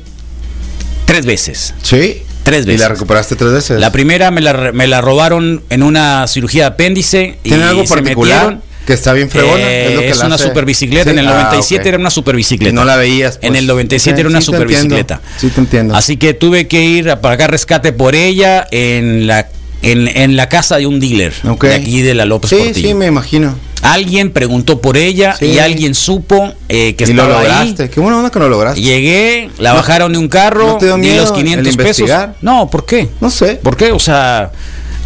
tres 1.05 1.27
veces. 1.27 1.75
Sí. 1.83 2.23
Tres 2.45 2.65
Y 2.65 2.69
la 2.69 2.73
veces. 2.75 2.89
recuperaste 2.91 3.35
tres 3.37 3.53
veces. 3.53 3.81
La 3.81 3.91
primera 3.91 4.31
me 4.31 4.41
la, 4.41 4.71
me 4.73 4.87
la 4.87 5.01
robaron 5.01 5.63
en 5.71 5.83
una 5.83 6.27
cirugía 6.29 6.63
de 6.65 6.69
apéndice. 6.69 7.39
y 7.43 7.49
¿Tiene 7.49 7.65
algo 7.65 7.83
se 7.83 7.89
particular? 7.89 8.37
metieron. 8.45 8.75
Que 8.87 8.93
está 8.93 9.15
bien 9.15 9.31
fregona. 9.31 9.63
Eh, 9.63 9.87
es 9.89 9.95
lo 9.95 10.01
que 10.03 10.09
es 10.11 10.19
una 10.23 10.37
super 10.39 10.67
bicicleta. 10.67 11.05
Sí, 11.05 11.11
En 11.11 11.19
el 11.19 11.27
ah, 11.29 11.35
97 11.45 11.81
ok. 11.83 11.87
era 11.89 11.99
una 11.99 12.11
super 12.11 12.37
bicicleta. 12.37 12.71
Y 12.71 12.75
no 12.75 12.85
la 12.85 12.97
veías, 12.97 13.37
En 13.41 13.49
pues. 13.53 13.61
el 13.61 13.67
97 13.67 14.13
Ok, 14.15 14.21
era 14.21 14.29
una 14.29 14.41
sí 14.41 14.45
super 14.47 14.67
bicicleta. 14.67 15.21
Sí 15.39 15.49
te 15.49 15.61
entiendo. 15.61 15.97
Así 15.97 16.19
que 16.19 16.35
tuve 16.35 16.69
que 16.69 16.85
ir 16.85 17.09
a 17.11 17.21
pagar 17.23 17.51
rescate 17.51 17.93
por 17.95 18.15
ella 18.15 18.67
en 18.71 19.27
la, 19.27 19.49
en, 19.81 20.07
en 20.07 20.37
la 20.37 20.51
casa 20.51 20.77
de 20.77 20.87
un 20.87 21.01
dealer. 21.01 21.33
Ok. 21.49 21.65
De 21.65 21.75
aquí 21.75 22.03
de 22.03 22.13
la 22.15 22.27
López 22.27 22.51
Sí, 22.51 22.57
Portillo. 22.57 22.89
sí, 22.89 22.95
me 22.95 23.07
imagino. 23.07 23.57
Alguien 23.85 24.31
preguntó 24.31 24.81
por 24.81 24.97
ella 24.97 25.37
Sí. 25.39 25.45
y 25.47 25.59
alguien 25.59 25.95
supo 25.95 26.53
eh, 26.69 26.95
que 26.97 27.05
y 27.05 27.13
lo 27.13 27.23
estaba 27.23 27.43
lograste. 27.43 27.83
ahí. 27.85 27.89
Qué 27.91 28.01
buena 28.01 28.17
onda 28.17 28.31
que 28.31 28.39
lo 28.39 28.49
lograste. 28.49 28.81
Llegué, 28.81 29.51
la 29.59 29.71
¿No- 29.71 29.77
bajaron 29.77 30.13
de 30.13 30.19
un 30.19 30.29
carro, 30.29 30.67
no 30.67 30.77
te 30.79 30.87
dio 30.87 30.95
di 30.97 31.01
miedo 31.03 31.21
los 31.21 31.33
500 31.33 31.69
el 31.69 31.77
pesos. 31.77 32.11
No, 32.41 32.71
¿por 32.71 32.87
qué? 32.87 33.09
No 33.21 33.29
sé. 33.31 33.57
¿Por 33.63 33.77
qué? 33.77 33.93
O 33.93 33.99
sea, 33.99 34.51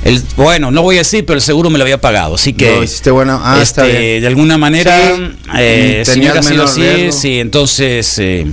el, 0.05 0.23
bueno, 0.37 0.71
no 0.71 0.83
voy 0.83 0.95
a 0.95 0.99
decir, 1.01 1.27
pero 1.27 1.35
el 1.38 1.43
seguro 1.43 1.71
me 1.71 1.79
lo 1.79 1.83
había 1.83 2.01
pagado, 2.01 2.37
así 2.37 2.53
que 2.53 2.71
Lo 2.77 2.85
hiciste 2.85 3.11
bueno. 3.11 3.41
Ah, 3.43 3.59
está 3.61 3.85
este, 3.85 3.99
bien. 3.99 4.21
de 4.23 4.27
alguna 4.29 4.57
manera, 4.59 4.97
Sí. 5.17 5.23
eh, 5.59 6.03
si 6.07 6.21
hubiera 6.21 6.41
sido 6.41 6.62
así, 6.64 6.81
riesgo. 6.83 7.21
sí, 7.21 7.41
entonces 7.41 8.17
eh, 8.21 8.47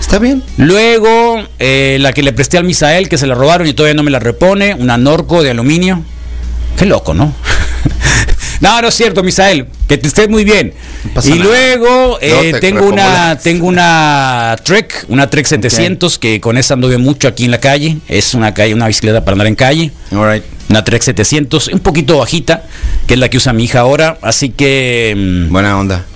Está 0.00 0.20
bien. 0.20 0.44
luego 0.58 1.42
eh, 1.58 1.96
la 2.00 2.12
que 2.12 2.22
le 2.22 2.32
presté 2.32 2.56
al 2.56 2.62
Misael 2.64 3.08
que 3.08 3.18
se 3.18 3.26
la 3.26 3.34
robaron 3.34 3.66
y 3.66 3.72
todavía 3.72 3.94
no 3.94 4.04
me 4.04 4.12
la 4.12 4.20
repone, 4.20 4.74
una 4.74 4.96
Norco 4.96 5.42
de 5.42 5.50
aluminio. 5.50 6.04
Qué 6.78 6.86
loco, 6.86 7.14
¿no? 7.14 7.34
no, 8.62 8.80
no 8.80 8.88
es 8.88 8.94
cierto, 8.94 9.22
Misael, 9.24 9.66
que 9.88 9.98
te 9.98 10.06
estés 10.06 10.28
muy 10.28 10.44
bien. 10.44 10.72
y 11.24 11.34
luego 11.34 12.18
eh, 12.20 12.52
te 12.52 12.60
tengo 12.60 12.86
una 12.86 13.36
tengo 13.36 13.66
una 13.66 14.56
Trek, 14.62 15.04
una 15.08 15.28
Trek 15.28 15.46
700 15.46 16.16
que 16.18 16.40
con 16.40 16.56
esa 16.56 16.74
anduve 16.74 16.96
mucho 16.96 17.26
aquí 17.26 17.44
en 17.44 17.50
la 17.50 17.58
calle, 17.58 17.98
es 18.08 18.34
una 18.34 18.54
calle, 18.54 18.72
una 18.72 18.86
bicicleta 18.86 19.24
para 19.24 19.32
andar 19.32 19.48
en 19.48 19.56
calle. 19.56 19.90
All 20.12 20.32
right. 20.32 20.44
Una 20.70 20.84
Trek 20.84 21.02
700, 21.02 21.68
un 21.68 21.80
poquito 21.80 22.18
bajita, 22.18 22.62
que 23.08 23.14
es 23.14 23.20
la 23.20 23.28
que 23.28 23.36
usa 23.36 23.52
mi 23.52 23.64
hija 23.64 23.80
ahora, 23.80 24.16
así 24.22 24.50
que 24.50 25.12
mm, 25.16 25.52
Buena 25.52 25.76
onda. 25.78 26.06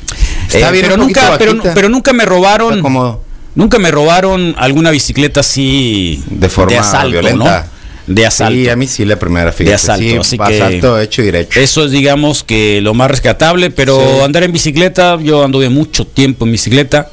eh, 0.52 0.64
pero 0.70 0.94
un 0.94 1.00
poquito 1.00 1.20
nunca 1.22 1.38
pero, 1.38 1.62
pero 1.74 1.88
nunca 1.88 2.12
me 2.12 2.24
robaron 2.24 2.74
Está. 2.78 3.18
Nunca 3.56 3.78
me 3.78 3.90
robaron 3.90 4.54
alguna 4.58 4.90
bicicleta 4.90 5.40
así 5.40 6.22
De 6.30 6.48
forma 6.48 6.78
asalto, 6.78 7.10
violenta. 7.10 7.62
¿no? 7.62 7.75
De 8.06 8.24
asalto. 8.26 8.54
Sí, 8.54 8.68
a 8.68 8.76
mí 8.76 8.86
sí 8.86 9.04
la 9.04 9.18
primera 9.18 9.50
fíjate. 9.52 9.70
De 9.70 9.74
asalto, 9.74 10.04
sí, 10.04 10.16
así 10.16 10.38
que- 10.38 10.62
asalto 10.62 11.00
hecho 11.00 11.22
y 11.22 11.26
derecho. 11.26 11.58
Eso 11.60 11.84
es, 11.84 11.90
digamos, 11.90 12.44
que 12.44 12.80
lo 12.80 12.94
más 12.94 13.10
rescatable, 13.10 13.70
pero 13.70 13.98
Sí. 13.98 14.24
andar 14.24 14.44
en 14.44 14.52
bicicleta, 14.52 15.18
yo 15.20 15.44
anduve 15.44 15.68
mucho 15.70 16.06
tiempo 16.06 16.44
en 16.44 16.52
bicicleta, 16.52 17.10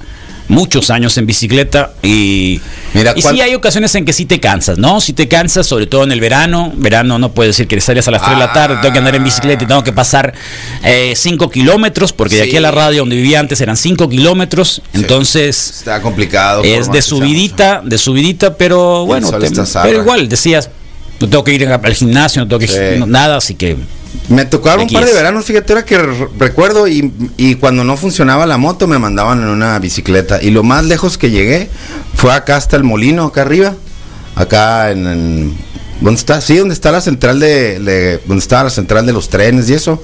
muchos 0.49 0.89
años 0.89 1.17
en 1.17 1.25
bicicleta 1.25 1.93
y, 2.03 2.59
Mira, 2.93 3.13
y 3.15 3.21
¿cuál- 3.21 3.33
sí 3.33 3.41
hay 3.41 3.55
ocasiones 3.55 3.95
en 3.95 4.03
que 4.05 4.11
sí 4.13 4.25
te 4.25 4.39
cansas, 4.41 4.77
¿no? 4.77 4.99
Si 4.99 5.13
te 5.13 5.27
cansas, 5.29 5.65
sobre 5.65 5.87
todo 5.87 6.03
en 6.03 6.11
el 6.11 6.19
verano, 6.19 6.71
verano 6.75 7.17
no 7.17 7.31
puedes 7.31 7.55
decir 7.55 7.65
que 7.67 7.79
sales 7.81 8.07
a 8.09 8.11
las 8.11 8.21
3 8.21 8.33
de 8.35 8.39
la 8.39 8.51
tarde, 8.53 8.75
tengo 8.81 8.91
que 8.91 8.99
andar 8.99 9.15
en 9.15 9.23
bicicleta 9.23 9.63
y 9.63 9.67
tengo 9.67 9.83
que 9.85 9.93
pasar 9.93 10.33
5 11.15 11.49
kilómetros, 11.49 12.11
porque 12.13 12.35
de 12.35 12.41
aquí 12.43 12.51
Sí. 12.51 12.57
a 12.57 12.61
la 12.61 12.71
radio 12.71 12.99
donde 12.99 13.15
vivía 13.15 13.39
antes 13.39 13.61
eran 13.61 13.77
5 13.77 14.09
kilómetros, 14.09 14.81
entonces 14.93 15.69
Está 15.77 16.01
complicado. 16.01 16.61
es 16.63 16.91
de 16.91 17.01
subidita, 17.01 17.81
de 17.83 17.97
subidita, 17.97 18.55
pero 18.57 19.05
bueno, 19.05 19.31
te- 19.31 19.49
pero 19.81 20.01
igual 20.01 20.27
decías, 20.29 20.69
no 21.23 21.29
tengo 21.29 21.43
que 21.43 21.53
ir 21.53 21.67
al 21.67 21.93
gimnasio, 21.93 22.41
no 22.41 22.47
tengo 22.47 22.59
que 22.59 22.67
Sí. 22.67 22.99
no- 22.99 23.05
nada, 23.07 23.37
así 23.37 23.55
que. 23.55 23.77
Me 24.29 24.45
tocaron 24.45 24.81
un 24.83 24.89
par 24.93 25.05
de 25.05 25.13
veranos, 25.13 25.43
fíjate, 25.45 25.73
ahora 25.73 25.85
que 25.85 25.97
re- 25.97 26.27
recuerdo 26.39 26.87
y, 26.87 27.11
y 27.35 27.55
cuando 27.55 27.83
no 27.83 27.97
funcionaba 27.97 28.45
la 28.45 28.57
moto 28.57 28.87
me 28.87 28.99
mandaban 28.99 29.41
en 29.41 29.47
una 29.47 29.77
bicicleta 29.79 30.41
y 30.41 30.51
lo 30.51 30.63
más 30.63 30.85
lejos 30.85 31.17
que 31.17 31.31
llegué 31.31 31.67
fue 32.13 32.31
acá 32.33 32.55
hasta 32.55 32.75
el 32.77 32.83
molino, 32.83 33.25
acá 33.25 33.41
arriba, 33.41 33.73
acá 34.35 34.91
en, 34.91 35.07
en- 35.07 35.57
¿dónde 35.99 36.19
está? 36.19 36.41
Sí, 36.41 36.57
donde 36.57 36.73
está 36.73 36.91
la 36.91 37.01
central 37.01 37.39
de, 37.39 37.79
de- 37.79 38.19
donde 38.25 38.41
estaba 38.41 38.65
la 38.65 38.69
central 38.69 39.05
de 39.05 39.13
los 39.13 39.29
trenes 39.29 39.69
y 39.69 39.73
eso. 39.73 40.01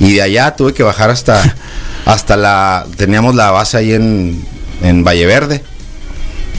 Y 0.00 0.14
de 0.14 0.22
allá 0.22 0.54
tuve 0.56 0.74
que 0.74 0.82
bajar 0.82 1.10
hasta 1.10 1.54
hasta 2.04 2.36
la 2.36 2.84
teníamos 2.96 3.34
la 3.34 3.50
base 3.52 3.76
ahí 3.78 3.92
en 3.92 4.44
en 4.82 5.04
Valle 5.04 5.24
Verde. 5.26 5.62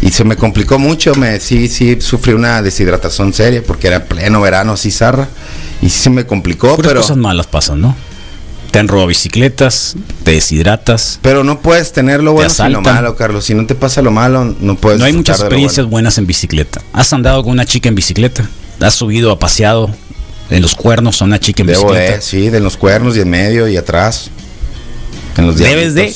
Y 0.01 0.11
se 0.11 0.23
me 0.23 0.35
complicó 0.35 0.77
mucho, 0.77 1.15
me 1.15 1.39
sí 1.39 1.67
sí 1.67 1.99
sufrí 1.99 2.33
una 2.33 2.61
deshidratación 2.61 3.33
seria 3.33 3.63
porque 3.63 3.87
era 3.87 4.05
pleno 4.05 4.41
verano 4.41 4.73
así 4.73 4.91
zarra 4.91 5.27
y 5.81 5.89
sí 5.89 5.99
se 5.99 6.09
me 6.09 6.25
complicó, 6.25 6.75
puras 6.75 6.89
pero 6.89 7.01
cosas 7.01 7.17
malas 7.17 7.47
pasan, 7.47 7.81
¿no? 7.81 7.95
Te 8.71 8.79
han 8.79 8.87
robado 8.87 9.07
bicicletas, 9.07 9.95
te 10.23 10.31
deshidratas. 10.31 11.19
pero 11.21 11.43
no 11.43 11.61
puedes 11.61 11.93
tener 11.93 12.21
lo 12.21 12.33
bueno 12.33 12.49
sin 12.49 12.73
lo 12.73 12.81
malo, 12.81 13.15
Carlos. 13.15 13.45
Si 13.45 13.53
no 13.53 13.65
te 13.65 13.75
pasa 13.75 14.01
lo 14.01 14.11
malo, 14.11 14.55
no 14.59 14.75
puedes 14.75 14.99
no 14.99 15.05
hay 15.05 15.13
muchas 15.13 15.39
experiencias 15.39 15.85
bueno. 15.85 15.91
buenas 15.91 16.17
en 16.17 16.27
bicicleta. 16.27 16.81
¿Has 16.93 17.11
andado 17.13 17.43
con 17.43 17.53
una 17.53 17.65
chica 17.65 17.89
en 17.89 17.95
bicicleta? 17.95 18.47
¿Has 18.79 18.93
subido 18.93 19.31
a 19.31 19.39
paseado 19.39 19.89
en 20.49 20.61
los 20.61 20.75
cuernos 20.75 21.21
a 21.21 21.25
una 21.25 21.39
chica 21.39 21.63
en 21.63 21.67
Debo 21.67 21.83
bicicleta? 21.83 22.15
de, 22.15 22.21
sí, 22.21 22.49
de 22.49 22.59
los 22.59 22.77
cuernos 22.77 23.15
y 23.17 23.21
en 23.21 23.29
medio 23.29 23.67
y 23.67 23.77
atrás. 23.77 24.29
En 25.37 25.47
los 25.47 25.57
¿Debes 25.57 25.95
de? 25.95 26.13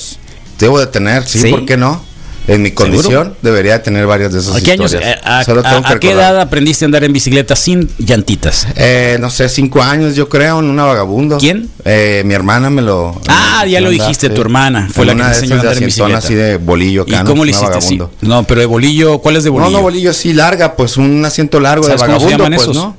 Debo 0.60 0.80
de 0.80 0.88
tener, 0.88 1.26
sí, 1.26 1.40
¿Sí? 1.40 1.50
¿por 1.50 1.66
qué 1.66 1.78
no? 1.78 2.04
En 2.48 2.64
mi 2.64 2.70
¿Seguro? 2.70 2.86
condición 2.92 3.36
debería 3.44 3.74
de 3.74 3.80
tener 3.80 4.08
varias 4.08 4.34
de 4.34 4.40
esas 4.40 4.56
¿A 4.56 4.62
qué 4.62 4.72
años? 4.72 4.86
historias. 4.92 5.18
eh, 5.18 5.22
¿A, 5.24 5.44
Solo 5.44 5.62
a- 5.62 5.64
tengo 5.70 5.82
que 5.84 5.94
a 5.94 6.00
qué 6.00 6.12
edad 6.12 6.40
aprendiste 6.42 6.84
a 6.84 6.88
andar 6.88 7.04
en 7.04 7.14
bicicleta 7.14 7.56
sin 7.56 7.88
llantitas? 8.00 8.66
Eh, 8.76 9.18
no 9.20 9.30
sé, 9.30 9.48
cinco 9.48 9.82
años 9.82 10.16
yo 10.16 10.28
creo, 10.28 10.60
en 10.60 10.66
una 10.66 10.84
vagabundo. 10.86 11.38
¿Quién? 11.38 11.70
Eh, 11.86 12.24
mi 12.26 12.34
hermana 12.34 12.70
me 12.72 12.82
lo... 12.82 13.22
Ah, 13.28 13.64
ya 13.68 13.80
lo 13.80 13.90
andaba, 13.90 14.08
dijiste, 14.08 14.28
sí. 14.28 14.34
tu 14.34 14.42
hermana 14.42 14.90
fue 14.92 15.04
En 15.04 15.10
la 15.10 15.14
que 15.26 15.30
de 15.30 15.36
enseñó 15.36 15.56
a 15.56 15.60
andar 15.60 15.78
en 15.78 15.86
bicicleta. 15.86 16.18
así 16.18 16.34
de 16.34 16.58
bolillo 16.58 17.06
¿Y 17.08 17.14
acá, 17.14 17.24
cómo 17.26 17.46
le 17.46 17.52
hiciste? 17.52 17.80
Sí. 17.82 17.98
vagabundo. 18.00 18.12
No, 18.36 18.44
pero 18.44 18.60
de 18.62 18.66
bolillo, 18.66 19.20
¿cuál 19.20 19.36
es 19.36 19.44
de 19.44 19.50
bolillo? 19.52 19.70
No, 19.72 19.78
no, 19.78 19.84
bolillo 19.84 20.12
sí 20.12 20.34
larga, 20.34 20.76
pues 20.76 20.98
un 20.98 21.24
asiento 21.24 21.60
largo 21.60 21.86
de 21.88 21.96
¿Sabes 21.98 22.04
cómo 22.04 22.20
se 22.20 22.26
vagabundo, 22.26 22.44
llaman 22.46 22.58
pues, 22.58 22.62
esos? 22.64 22.76
¿no? 22.76 22.98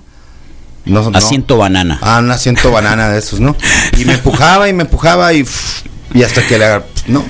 No, 0.84 1.10
no. 1.10 1.18
Asiento 1.18 1.56
banana. 1.56 1.98
Ah, 2.00 2.18
un 2.20 2.30
asiento 2.30 2.70
banana 2.70 3.08
de 3.08 3.18
esos, 3.18 3.40
¿no? 3.40 3.56
Y 3.98 4.04
me 4.04 4.14
empujaba 4.14 4.68
y 4.68 4.72
me 4.72 4.82
empujaba 4.84 5.32
y, 5.32 5.44
y 6.14 6.22
hasta 6.22 6.46
que 6.46 6.58
la... 6.58 6.84
No, 7.06 7.24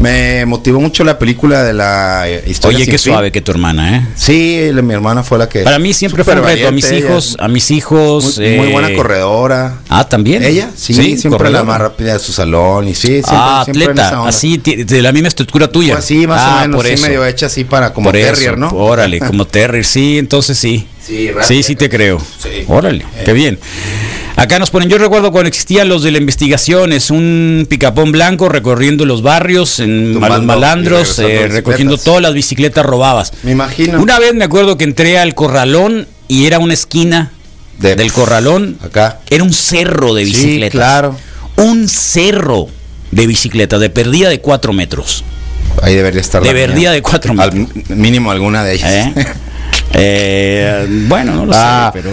me 0.00 0.46
motivó 0.46 0.80
mucho 0.80 1.04
la 1.04 1.18
película 1.18 1.62
de 1.62 1.74
la 1.74 2.28
eh, 2.28 2.42
historia 2.46 2.76
Oye, 2.78 2.86
qué 2.86 2.92
fin. 2.92 3.12
suave 3.12 3.30
que 3.30 3.40
tu 3.42 3.50
hermana, 3.52 3.98
¿eh? 3.98 4.06
Sí, 4.16 4.70
la- 4.72 4.80
mi 4.82 4.94
hermana 4.94 5.22
fue 5.22 5.38
la 5.38 5.48
que... 5.48 5.60
Para 5.60 5.78
mí 5.78 5.92
siempre 5.92 6.24
fue 6.24 6.34
un 6.34 6.42
reto. 6.44 6.68
A 6.68 6.70
mis 6.70 6.86
ella. 6.90 6.98
hijos, 7.06 7.36
a 7.38 7.48
mis 7.48 7.70
hijos. 7.70 8.38
Muy, 8.38 8.56
muy 8.56 8.66
eh, 8.68 8.72
buena 8.72 8.94
corredora. 8.94 9.74
Ah, 9.90 10.08
también. 10.08 10.42
Ella, 10.42 10.70
sí, 10.74 10.94
siempre 10.94 11.30
corredora. 11.30 11.58
la 11.60 11.64
más 11.64 11.80
rápida 11.80 12.14
de 12.14 12.18
su 12.18 12.32
salón 12.32 12.88
y 12.88 12.94
sí, 12.94 13.08
siempre, 13.08 13.30
ah, 13.34 13.62
siempre 13.64 13.84
en 13.84 13.90
esa 13.92 14.06
atleta, 14.08 14.28
así, 14.28 14.56
de 14.58 15.02
la 15.02 15.12
misma 15.12 15.28
estructura 15.28 15.68
tuya. 15.68 15.94
Pues 15.94 16.06
sí, 16.06 16.26
más 16.26 16.40
Ah, 16.42 16.56
o 16.56 16.60
menos, 16.62 16.76
por 16.76 16.86
sí, 16.86 16.92
eso. 16.94 17.02
medio 17.06 17.26
hecha 17.26 17.46
así 17.46 17.64
para 17.64 17.92
como 17.92 18.08
Por 18.08 18.16
eso, 18.16 18.32
terrier, 18.32 18.56
¿no? 18.58 18.68
Órale, 18.70 19.18
como 19.20 19.46
terrier, 19.46 19.84
sí, 19.84 20.16
entonces 20.18 20.56
sí. 20.58 20.86
Sí. 21.06 21.30
Sí, 21.42 21.62
sí 21.62 21.76
te 21.76 21.88
creo. 21.90 22.18
Sí. 22.42 22.64
Órale, 22.68 23.04
Eh. 23.18 23.22
qué 23.24 23.32
bien. 23.32 23.58
Acá 24.40 24.58
nos 24.58 24.70
ponen, 24.70 24.88
yo 24.88 24.96
recuerdo 24.96 25.30
cuando 25.32 25.48
existían 25.48 25.88
los 25.90 26.02
de 26.02 26.10
la 26.12 26.16
investigación, 26.18 26.92
es 26.94 27.10
un 27.10 27.66
picapón 27.68 28.10
blanco 28.10 28.48
recorriendo 28.48 29.04
los 29.04 29.20
barrios, 29.20 29.80
en 29.80 30.14
Tumbando 30.14 30.36
los 30.38 30.46
malandros, 30.46 31.18
eh, 31.18 31.46
recogiendo 31.48 31.98
todas 31.98 32.22
las 32.22 32.32
bicicletas 32.32 32.86
robadas. 32.86 33.32
Me 33.42 33.50
imagino. 33.52 34.00
Una 34.00 34.18
vez 34.18 34.32
me 34.32 34.44
acuerdo 34.44 34.78
que 34.78 34.84
entré 34.84 35.18
al 35.18 35.34
corralón 35.34 36.08
y 36.26 36.46
era 36.46 36.58
una 36.58 36.72
esquina 36.72 37.32
De- 37.78 37.96
del 37.96 38.10
corralón. 38.12 38.78
Acá. 38.82 39.20
Era 39.28 39.44
un 39.44 39.52
cerro 39.52 40.14
de 40.14 40.24
Sí, 40.24 40.30
bicicletas. 40.32 40.70
claro. 40.70 41.16
Un 41.56 41.86
cerro 41.88 42.68
de 43.10 43.26
bicicletas, 43.26 43.78
de 43.78 43.90
perdida 43.90 44.30
de 44.30 44.40
cuatro 44.40 44.72
metros. 44.72 45.22
Ahí 45.82 45.94
debería 45.94 46.20
estar. 46.22 46.42
De 46.42 46.52
verdía 46.54 46.92
de 46.92 47.02
cuatro 47.02 47.34
Al 47.36 47.52
metros. 47.52 47.88
mínimo 47.90 48.30
alguna 48.30 48.64
de 48.64 48.72
ellas. 48.74 48.90
¿Eh? 49.16 49.26
Eh, 49.92 50.86
bueno, 51.08 51.34
no 51.34 51.46
lo 51.46 51.52
Ah, 51.54 51.90
sé, 51.92 52.00
pero. 52.00 52.10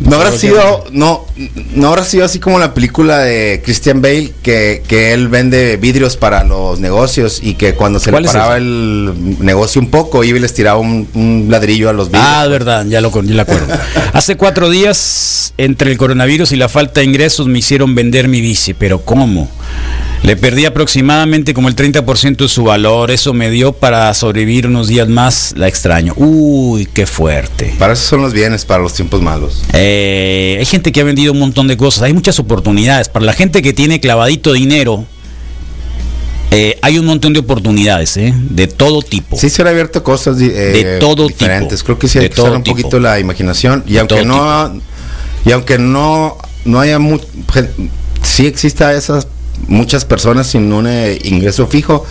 No 0.00 0.16
habrá 0.16 0.32
sido, 0.32 0.84
no, 0.92 1.26
no 1.74 1.88
habrá 1.88 2.02
sido 2.04 2.24
así 2.24 2.40
como 2.40 2.58
la 2.58 2.72
película 2.74 3.18
de 3.18 3.60
Christian 3.64 4.00
Bale 4.00 4.32
que, 4.42 4.82
que 4.88 5.12
él 5.12 5.28
vende 5.28 5.76
vidrios 5.76 6.16
para 6.16 6.42
los 6.44 6.80
negocios 6.80 7.40
y 7.42 7.54
que 7.54 7.74
cuando 7.74 8.00
se 8.00 8.06
le 8.06 8.12
¿Cuál 8.12 8.24
es 8.24 8.32
paraba 8.32 8.56
el 8.56 9.12
negocio 9.40 9.80
un 9.80 9.90
poco 9.90 10.24
iba 10.24 10.38
y 10.38 10.40
les 10.40 10.54
tiraba 10.54 10.78
un, 10.78 11.06
un 11.14 11.46
ladrillo 11.50 11.90
a 11.90 11.92
los 11.92 12.08
vidrios. 12.08 12.24
Ah, 12.26 12.46
verdad, 12.48 12.86
ya 12.86 13.00
lo, 13.00 13.10
ya 13.22 13.34
lo 13.34 13.42
acuerdo. 13.42 13.66
Hace 14.14 14.36
cuatro 14.36 14.70
días, 14.70 15.52
entre 15.58 15.92
el 15.92 15.98
coronavirus 15.98 16.52
y 16.52 16.56
la 16.56 16.68
falta 16.68 17.00
de 17.00 17.06
ingresos, 17.06 17.46
me 17.46 17.58
hicieron 17.58 17.94
vender 17.94 18.26
mi 18.28 18.40
bici. 18.40 18.74
Pero 18.74 19.00
¿cómo? 19.04 19.48
Le 20.22 20.36
perdí 20.36 20.66
aproximadamente 20.66 21.54
como 21.54 21.68
el 21.68 21.76
30% 21.76 22.36
de 22.36 22.48
su 22.48 22.64
valor. 22.64 23.10
Eso 23.10 23.32
me 23.32 23.50
dio 23.50 23.72
para 23.72 24.12
sobrevivir 24.14 24.66
unos 24.66 24.88
días 24.88 25.08
más. 25.08 25.54
La 25.56 25.68
extraño. 25.68 26.12
Uy, 26.16 26.86
qué 26.86 27.06
fuerte. 27.06 27.74
Para 27.78 27.92
eso 27.94 28.02
son 28.02 28.22
los 28.22 28.32
bienes, 28.32 28.64
para 28.64 28.82
los 28.82 28.92
tiempos 28.92 29.22
malos. 29.22 29.62
Eh, 29.72 30.56
hay 30.58 30.66
gente 30.66 30.92
que 30.92 31.00
ha 31.00 31.04
vendido 31.04 31.32
un 31.32 31.38
montón 31.38 31.66
de 31.68 31.76
cosas. 31.76 32.02
Hay 32.02 32.12
muchas 32.12 32.38
oportunidades. 32.40 33.08
Para 33.08 33.24
la 33.24 33.32
gente 33.32 33.62
que 33.62 33.72
tiene 33.72 34.00
clavadito 34.00 34.52
dinero, 34.52 35.06
eh, 36.50 36.78
hay 36.82 36.98
un 36.98 37.06
montón 37.06 37.32
de 37.32 37.38
oportunidades, 37.40 38.16
¿eh? 38.16 38.34
De 38.36 38.66
todo 38.66 39.02
tipo. 39.02 39.36
Sí 39.38 39.48
se 39.48 39.62
han 39.62 39.68
abierto 39.68 40.02
cosas 40.02 40.38
eh, 40.40 40.48
De 40.48 40.98
todo 40.98 41.28
diferentes. 41.28 41.78
tipo. 41.78 41.86
Creo 41.86 41.98
que 42.00 42.08
sí 42.08 42.18
hay 42.18 42.24
De 42.24 42.30
que 42.30 42.34
usar 42.40 42.46
todo 42.50 42.56
un 42.58 42.64
tipo. 42.64 42.76
poquito 42.76 42.98
la 43.00 43.18
imaginación 43.20 43.84
y 43.86 43.92
De 43.94 44.00
aunque 44.00 44.24
no 44.24 44.80
y 45.46 45.52
aunque 45.52 45.78
no 45.78 46.36
no 46.64 46.80
haya 46.80 46.98
mu- 46.98 47.20
gen- 47.52 47.70
sí 48.22 48.46
exista 48.46 48.92
esas 48.94 49.26
muchas 49.68 50.04
personas 50.04 50.48
sin 50.48 50.72
un 50.72 50.86
eh, 50.86 51.18
ingreso 51.24 51.66
fijo, 51.66 52.04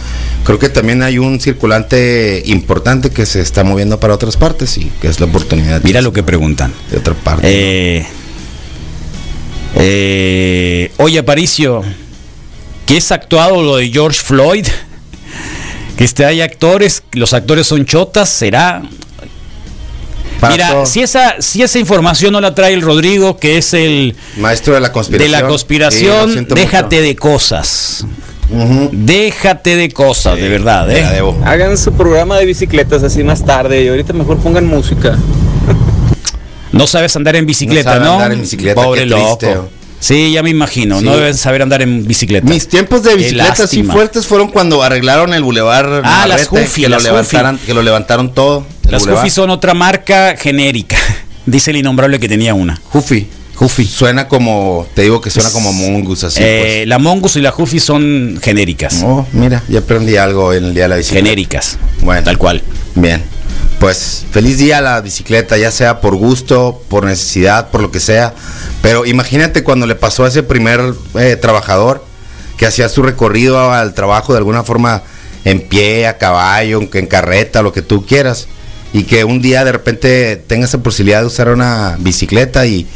creo 0.46 0.60
que 0.60 0.70
también 0.70 1.04
hay 1.04 1.17
un 1.17 1.39
circulante 1.41 2.43
importante 2.46 3.10
que 3.10 3.26
se 3.26 3.41
está 3.41 3.63
moviendo 3.63 4.00
para 4.00 4.13
otras 4.13 4.38
partes 4.38 4.78
y 4.78 4.86
que 5.02 5.08
es 5.08 5.20
la 5.20 5.26
oportunidad 5.26 5.82
Mira 5.84 6.02
lo 6.02 6.13
que 6.13 6.24
preguntan. 6.24 6.74
de 6.91 6.98
otra 6.98 7.13
parte. 7.13 7.48
Eh, 7.50 8.06
eh, 9.76 10.91
oye, 10.98 11.20
Aparicio, 11.20 11.84
¿qué 12.86 12.98
es 12.98 13.12
actuado 13.12 13.62
lo 13.62 13.78
de 13.78 13.89
George 13.89 14.20
Floyd? 14.20 14.67
Que 15.98 16.04
este, 16.04 16.26
hay 16.26 16.41
actores, 16.41 17.02
los 17.13 17.34
actores 17.34 17.65
son 17.65 17.84
chotas, 17.84 18.30
será. 18.30 18.84
Para 20.39 20.54
Mira, 20.54 20.71
todo. 20.71 20.86
si 20.86 21.02
esa, 21.02 21.41
si 21.41 21.63
esa 21.63 21.80
información 21.80 22.32
no 22.34 22.41
la 22.41 22.54
trae 22.54 22.73
el 22.73 22.82
Rodrigo, 22.82 23.38
que 23.38 23.58
es 23.58 23.73
el 23.73 24.15
maestro 24.38 24.73
de 24.76 24.80
la 24.82 24.88
de 24.89 24.93
conspiración. 24.93 25.32
la 25.32 25.39
Sí, 25.39 25.45
conspiración, 25.45 26.47
déjate 26.50 27.02
de 27.02 27.15
cosas. 27.15 28.06
Déjate 28.91 29.76
de 29.76 29.89
cosas, 29.91 30.36
de 30.38 30.47
verdad, 30.47 30.88
la 30.88 30.93
¿eh? 30.93 31.13
debo. 31.15 31.38
Hagan 31.45 31.78
su 31.78 31.91
programa 31.93 32.38
de 32.38 32.45
bicicletas 32.45 33.04
así 33.04 33.23
más 33.23 33.43
tarde 33.45 33.84
y 33.84 33.88
ahorita 33.89 34.13
mejor 34.13 34.38
pongan 34.38 34.65
música. 34.65 35.17
No 36.71 36.86
sabes 36.88 37.15
andar 37.15 37.36
en 37.36 37.45
bicicleta, 37.45 37.93
sabe 37.93 38.06
¿no? 38.06 38.13
andar 38.13 38.32
en 38.34 38.41
bicicleta, 38.41 38.82
Pobre 38.82 39.02
qué 39.02 39.06
loco. 39.08 39.69
Sí, 39.99 40.31
ya 40.31 40.43
me 40.43 40.49
imagino. 40.51 41.01
No 41.01 41.13
Sí. 41.13 41.19
deben 41.19 41.36
saber 41.38 41.62
andar 41.63 41.81
en 41.81 42.05
bicicleta. 42.07 42.47
Mis 42.47 42.67
tiempos 42.67 43.03
de 43.03 43.12
Qué 43.12 43.15
bicicletas 43.17 43.60
así 43.62 43.83
fuertes 43.83 44.27
fueron 44.27 44.49
cuando 44.49 44.83
arreglaron 44.83 45.33
el 45.33 45.43
bulevar 45.43 45.86
Ah, 46.03 46.25
las 46.27 46.43
Navarrete, 46.43 46.65
Jufi, 46.67 46.81
que, 46.83 46.89
lo 46.89 46.95
las 46.95 47.03
levantaron, 47.03 47.57
que 47.65 47.73
lo 47.73 47.81
levantaron 47.81 48.33
todo. 48.33 48.65
Las. 48.89 49.05
Jufi 49.07 49.29
son 49.29 49.49
otra 49.49 49.73
marca 49.73 50.36
genérica. 50.38 50.97
Dice 51.45 51.71
el 51.71 51.77
innombrable 51.77 52.19
que 52.19 52.27
tenía 52.29 52.53
una. 52.53 52.79
Jufi. 52.91 53.27
Jufi. 53.55 53.86
Suena 53.86 54.27
como, 54.27 54.86
te 54.93 55.01
digo 55.01 55.19
que 55.19 55.31
suena 55.31 55.49
como 55.49 55.73
Mongus 55.73 56.23
así. 56.25 56.39
Eh, 56.43 56.83
La 56.86 56.99
Mongus 56.99 57.38
y 57.38 57.41
la 57.41 57.49
Jufi 57.51 57.79
son 57.79 58.39
genéricas. 58.43 58.93
pues. 59.01 59.03
Oh, 59.05 59.25
mira, 59.33 59.63
ya 59.67 59.79
aprendí 59.79 60.15
algo 60.15 60.53
en 60.53 60.65
el 60.65 60.73
día 60.75 60.83
de 60.83 60.89
la 60.89 60.95
bicicleta. 60.97 61.25
genéricas. 61.25 61.79
Bueno. 62.01 62.21
Tal 62.23 62.38
cual. 62.38 62.62
Bien. 62.93 63.23
Pues 63.80 64.26
feliz 64.32 64.58
día 64.58 64.80
a 64.80 64.82
la 64.82 65.02
bicicleta, 65.02 65.56
ya 65.58 65.70
sea 65.70 66.02
por 66.02 66.16
gusto, 66.16 66.82
por 66.90 67.06
necesidad, 67.06 67.70
por 67.70 67.82
lo 67.82 67.92
que 67.92 68.00
sea. 68.00 68.34
Pero 68.82 69.06
imagínate 69.06 69.63
cuando 69.63 69.86
le 69.86 69.94
pasó 69.96 70.26
a 70.26 70.30
ese 70.30 70.42
primer 70.42 70.94
eh, 71.16 71.36
trabajador 71.36 72.04
que 72.58 72.66
hacía 72.66 72.90
su 72.90 73.04
recorrido 73.04 73.72
al 73.72 73.94
trabajo 73.94 74.34
de 74.34 74.40
alguna 74.40 74.63
forma 74.63 75.04
en 75.46 75.62
pie, 75.62 76.08
a 76.08 76.18
caballo, 76.18 76.82
en, 76.82 77.06
carreta, 77.08 77.62
lo 77.62 77.72
que 77.72 77.84
tú 77.84 78.04
quieras. 78.06 78.48
Y 78.94 79.04
que 79.04 79.24
un 79.24 79.42
día 79.44 79.63
de 79.63 79.74
repente 79.74 80.36
tenga 80.48 80.66
esa 80.66 80.80
posibilidad 80.80 81.22
de 81.22 81.28
usar 81.28 81.50
una 81.50 81.98
bicicleta 82.00 82.66
y, 82.66 82.88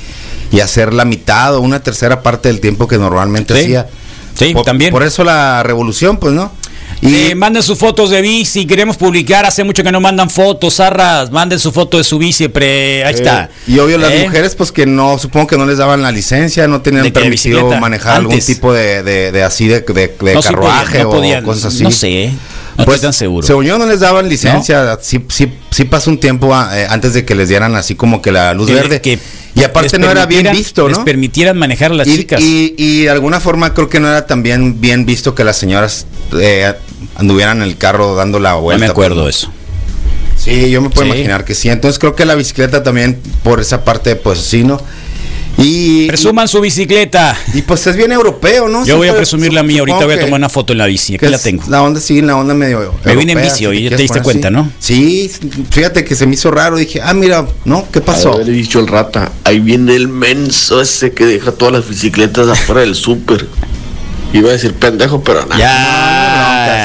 y 0.51 0.61
hacer 0.61 0.93
la 0.93 1.05
mitad 1.05 1.55
o 1.55 1.61
una 1.61 1.83
tercera 1.83 2.23
parte 2.23 2.49
del 2.49 2.59
tiempo 2.59 2.87
que 2.87 2.97
normalmente 2.97 3.53
Sí. 3.53 3.61
hacía. 3.61 3.87
Sí, 4.33 4.53
por, 4.53 4.65
también. 4.65 4.91
Por 4.91 5.03
eso 5.03 5.23
la 5.23 5.61
revolución, 5.61 6.17
pues, 6.17 6.33
¿no? 6.33 6.51
Y 7.01 7.33
manden 7.33 7.63
sus 7.63 7.79
fotos 7.79 8.11
de 8.11 8.21
bici, 8.21 8.65
queremos 8.67 8.95
publicar, 8.95 9.43
hace 9.45 9.63
mucho 9.63 9.83
que 9.83 9.91
no 9.91 9.99
mandan 9.99 10.29
fotos, 10.29 10.75
zarras, 10.75 11.31
manden 11.31 11.57
su 11.59 11.71
foto 11.71 11.97
de 11.97 12.03
su 12.03 12.19
bici, 12.19 12.47
pre- 12.47 13.03
ahí 13.03 13.15
está. 13.15 13.45
Eh, 13.45 13.71
y 13.73 13.79
obvio 13.79 13.97
las 13.97 14.11
¿Eh? 14.11 14.23
mujeres, 14.25 14.53
pues 14.55 14.71
que 14.71 14.85
no, 14.85 15.17
supongo 15.17 15.47
que 15.47 15.57
no 15.57 15.65
les 15.65 15.79
daban 15.79 16.03
la 16.03 16.11
licencia, 16.11 16.67
no 16.67 16.81
tenían 16.81 17.03
¿De 17.03 17.11
qué, 17.11 17.19
de 17.19 17.23
permitido 17.23 17.71
manejar 17.79 18.17
algún 18.17 18.39
tipo 18.39 18.71
de, 18.71 19.01
de, 19.01 19.31
de 19.31 19.43
así 19.43 19.67
de, 19.67 19.81
de- 19.81 20.15
sí 20.19 20.41
carruaje 20.43 20.85
podían, 20.99 21.03
no 21.03 21.09
o 21.09 21.11
podían, 21.15 21.43
cosas 21.43 21.73
así. 21.73 21.83
No 21.83 21.89
sé, 21.91 22.23
¿eh? 22.25 22.31
no 22.77 22.85
pues, 22.85 23.01
tan 23.01 23.13
seguro. 23.13 23.47
Según 23.47 23.65
yo 23.65 23.79
no 23.79 23.87
les 23.87 23.99
daban 24.01 24.29
licencia, 24.29 24.99
sí, 25.01 25.25
sí, 25.29 25.51
sí 25.71 25.85
pasó 25.85 26.11
un 26.11 26.19
tiempo 26.19 26.53
ah, 26.53 26.69
eh, 26.79 26.85
antes 26.87 27.15
de 27.15 27.25
que 27.25 27.33
les 27.33 27.49
dieran 27.49 27.75
así 27.75 27.95
como 27.95 28.21
que 28.21 28.31
la 28.31 28.53
luz 28.53 28.67
Que- 28.67 28.73
verde. 28.75 29.01
que 29.01 29.17
y 29.53 29.63
aparte 29.63 29.97
les 29.97 29.99
no 29.99 30.09
era 30.09 30.25
bien 30.27 30.47
visto, 30.51 30.87
Les 30.87 30.99
¿no? 30.99 31.03
permitieran 31.03 31.57
manejar 31.57 31.91
a 31.91 31.95
las 31.95 32.07
y, 32.07 32.15
chicas. 32.15 32.39
y- 32.41 32.73
y 32.77 33.01
de 33.03 33.09
alguna 33.09 33.39
forma 33.41 33.73
creo 33.73 33.89
que 33.89 33.99
no 33.99 34.07
era 34.07 34.25
también 34.25 34.79
bien 34.79 35.05
visto 35.05 35.35
que 35.35 35.43
las 35.43 35.57
señoras 35.57 36.05
eh, 36.39 36.71
anduvieran 37.15 37.57
en 37.57 37.63
el 37.63 37.77
carro 37.77 38.15
dando 38.15 38.39
la 38.39 38.51
no 38.51 38.61
vuelta. 38.61 38.85
me 38.85 38.91
acuerdo 38.91 39.23
pues, 39.23 39.43
¿no? 39.47 39.49
eso. 39.49 39.61
Sí, 40.37 40.71
yo 40.71 40.81
me 40.81 40.89
puedo 40.89 41.03
Sí. 41.03 41.09
imaginar 41.09 41.45
que 41.45 41.53
sí. 41.53 41.69
Entonces 41.69 41.99
creo 41.99 42.15
que 42.15 42.25
la 42.25 42.35
bicicleta 42.35 42.81
también 42.83 43.19
por 43.43 43.59
esa 43.59 43.83
parte, 43.83 44.15
pues 44.15 44.39
sí, 44.39 44.63
¿no? 44.63 44.81
Y, 45.57 46.07
Presuman 46.07 46.47
su 46.47 46.61
bicicleta. 46.61 47.37
y 47.53 47.61
pues 47.61 47.85
es 47.85 47.95
bien 47.95 48.11
europeo, 48.11 48.67
¿no? 48.67 48.85
Yo 48.85 48.97
voy 48.97 49.09
a 49.09 49.15
presumir 49.15 49.53
la 49.53 49.61
mía, 49.63 49.81
ahorita 49.81 50.05
voy 50.05 50.15
a 50.15 50.19
tomar 50.19 50.39
una 50.39 50.49
foto 50.49 50.71
en 50.73 50.79
la 50.79 50.85
bici, 50.87 51.15
aquí 51.15 51.27
la 51.27 51.37
tengo. 51.37 51.63
La 51.67 51.83
onda 51.83 51.99
sí, 51.99 52.21
la 52.21 52.37
onda 52.37 52.53
medio. 52.53 52.93
Me 53.03 53.15
vine 53.15 53.33
en 53.33 53.37
europea, 53.37 53.43
bici 53.51 53.57
si 53.59 53.65
hoy, 53.67 53.83
ya 53.83 53.89
te 53.95 54.01
diste 54.01 54.21
cuenta, 54.21 54.47
así. 54.47 54.55
¿no? 54.55 54.71
Sí, 54.79 55.31
fíjate 55.69 56.03
que 56.05 56.15
se 56.15 56.25
me 56.25 56.33
hizo 56.35 56.49
raro. 56.49 56.77
Dije, 56.77 57.01
ah, 57.03 57.13
mira, 57.13 57.45
¿no? 57.65 57.85
¿Qué 57.91 58.01
pasó? 58.01 58.33
Haber 58.33 58.47
dicho 58.47 58.79
el 58.79 58.87
rata, 58.87 59.31
ahí 59.43 59.59
viene 59.59 59.95
el 59.95 60.07
menso 60.07 60.81
ese 60.81 61.11
que 61.11 61.25
deja 61.25 61.51
todas 61.51 61.73
las 61.73 61.87
bicicletas 61.89 62.47
afuera 62.47 62.81
del 62.81 62.95
súper. 62.95 63.45
Iba 64.33 64.49
a 64.49 64.53
decir 64.53 64.73
pendejo, 64.73 65.21
pero 65.21 65.45
nada. 65.45 65.57
Ya. 65.59 66.30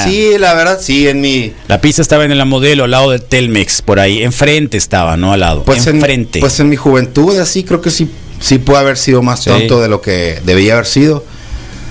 Sí, 0.05 0.39
la 0.39 0.55
verdad, 0.55 0.79
sí, 0.81 1.09
en 1.09 1.21
mi. 1.21 1.53
La 1.69 1.81
pista 1.81 2.03
estaba 2.03 2.25
en 2.25 2.37
la 2.37 2.45
modelo, 2.45 2.85
al 2.85 2.91
lado 2.91 3.11
de 3.11 3.19
Telmex, 3.19 3.83
por 3.83 3.99
ahí. 4.01 4.23
Enfrente 4.23 4.77
estaba, 4.77 5.17
no 5.17 5.33
al 5.33 5.41
lado. 5.41 5.63
Pues 5.65 5.87
en, 5.87 5.97
Enfrente. 5.97 6.41
pues 6.41 6.59
en 6.61 6.69
mi 6.69 6.77
juventud, 6.77 7.39
así 7.39 7.65
creo 7.65 7.81
que 7.81 7.91
sí, 7.91 8.11
sí 8.41 8.59
puede 8.59 8.81
haber 8.81 8.97
sido 8.97 9.23
más 9.23 9.43
Sí. 9.43 9.51
tonto 9.51 9.81
de 9.81 9.89
lo 9.89 10.01
que 10.01 10.41
debía 10.45 10.75
haber 10.75 10.87
sido. 10.87 11.25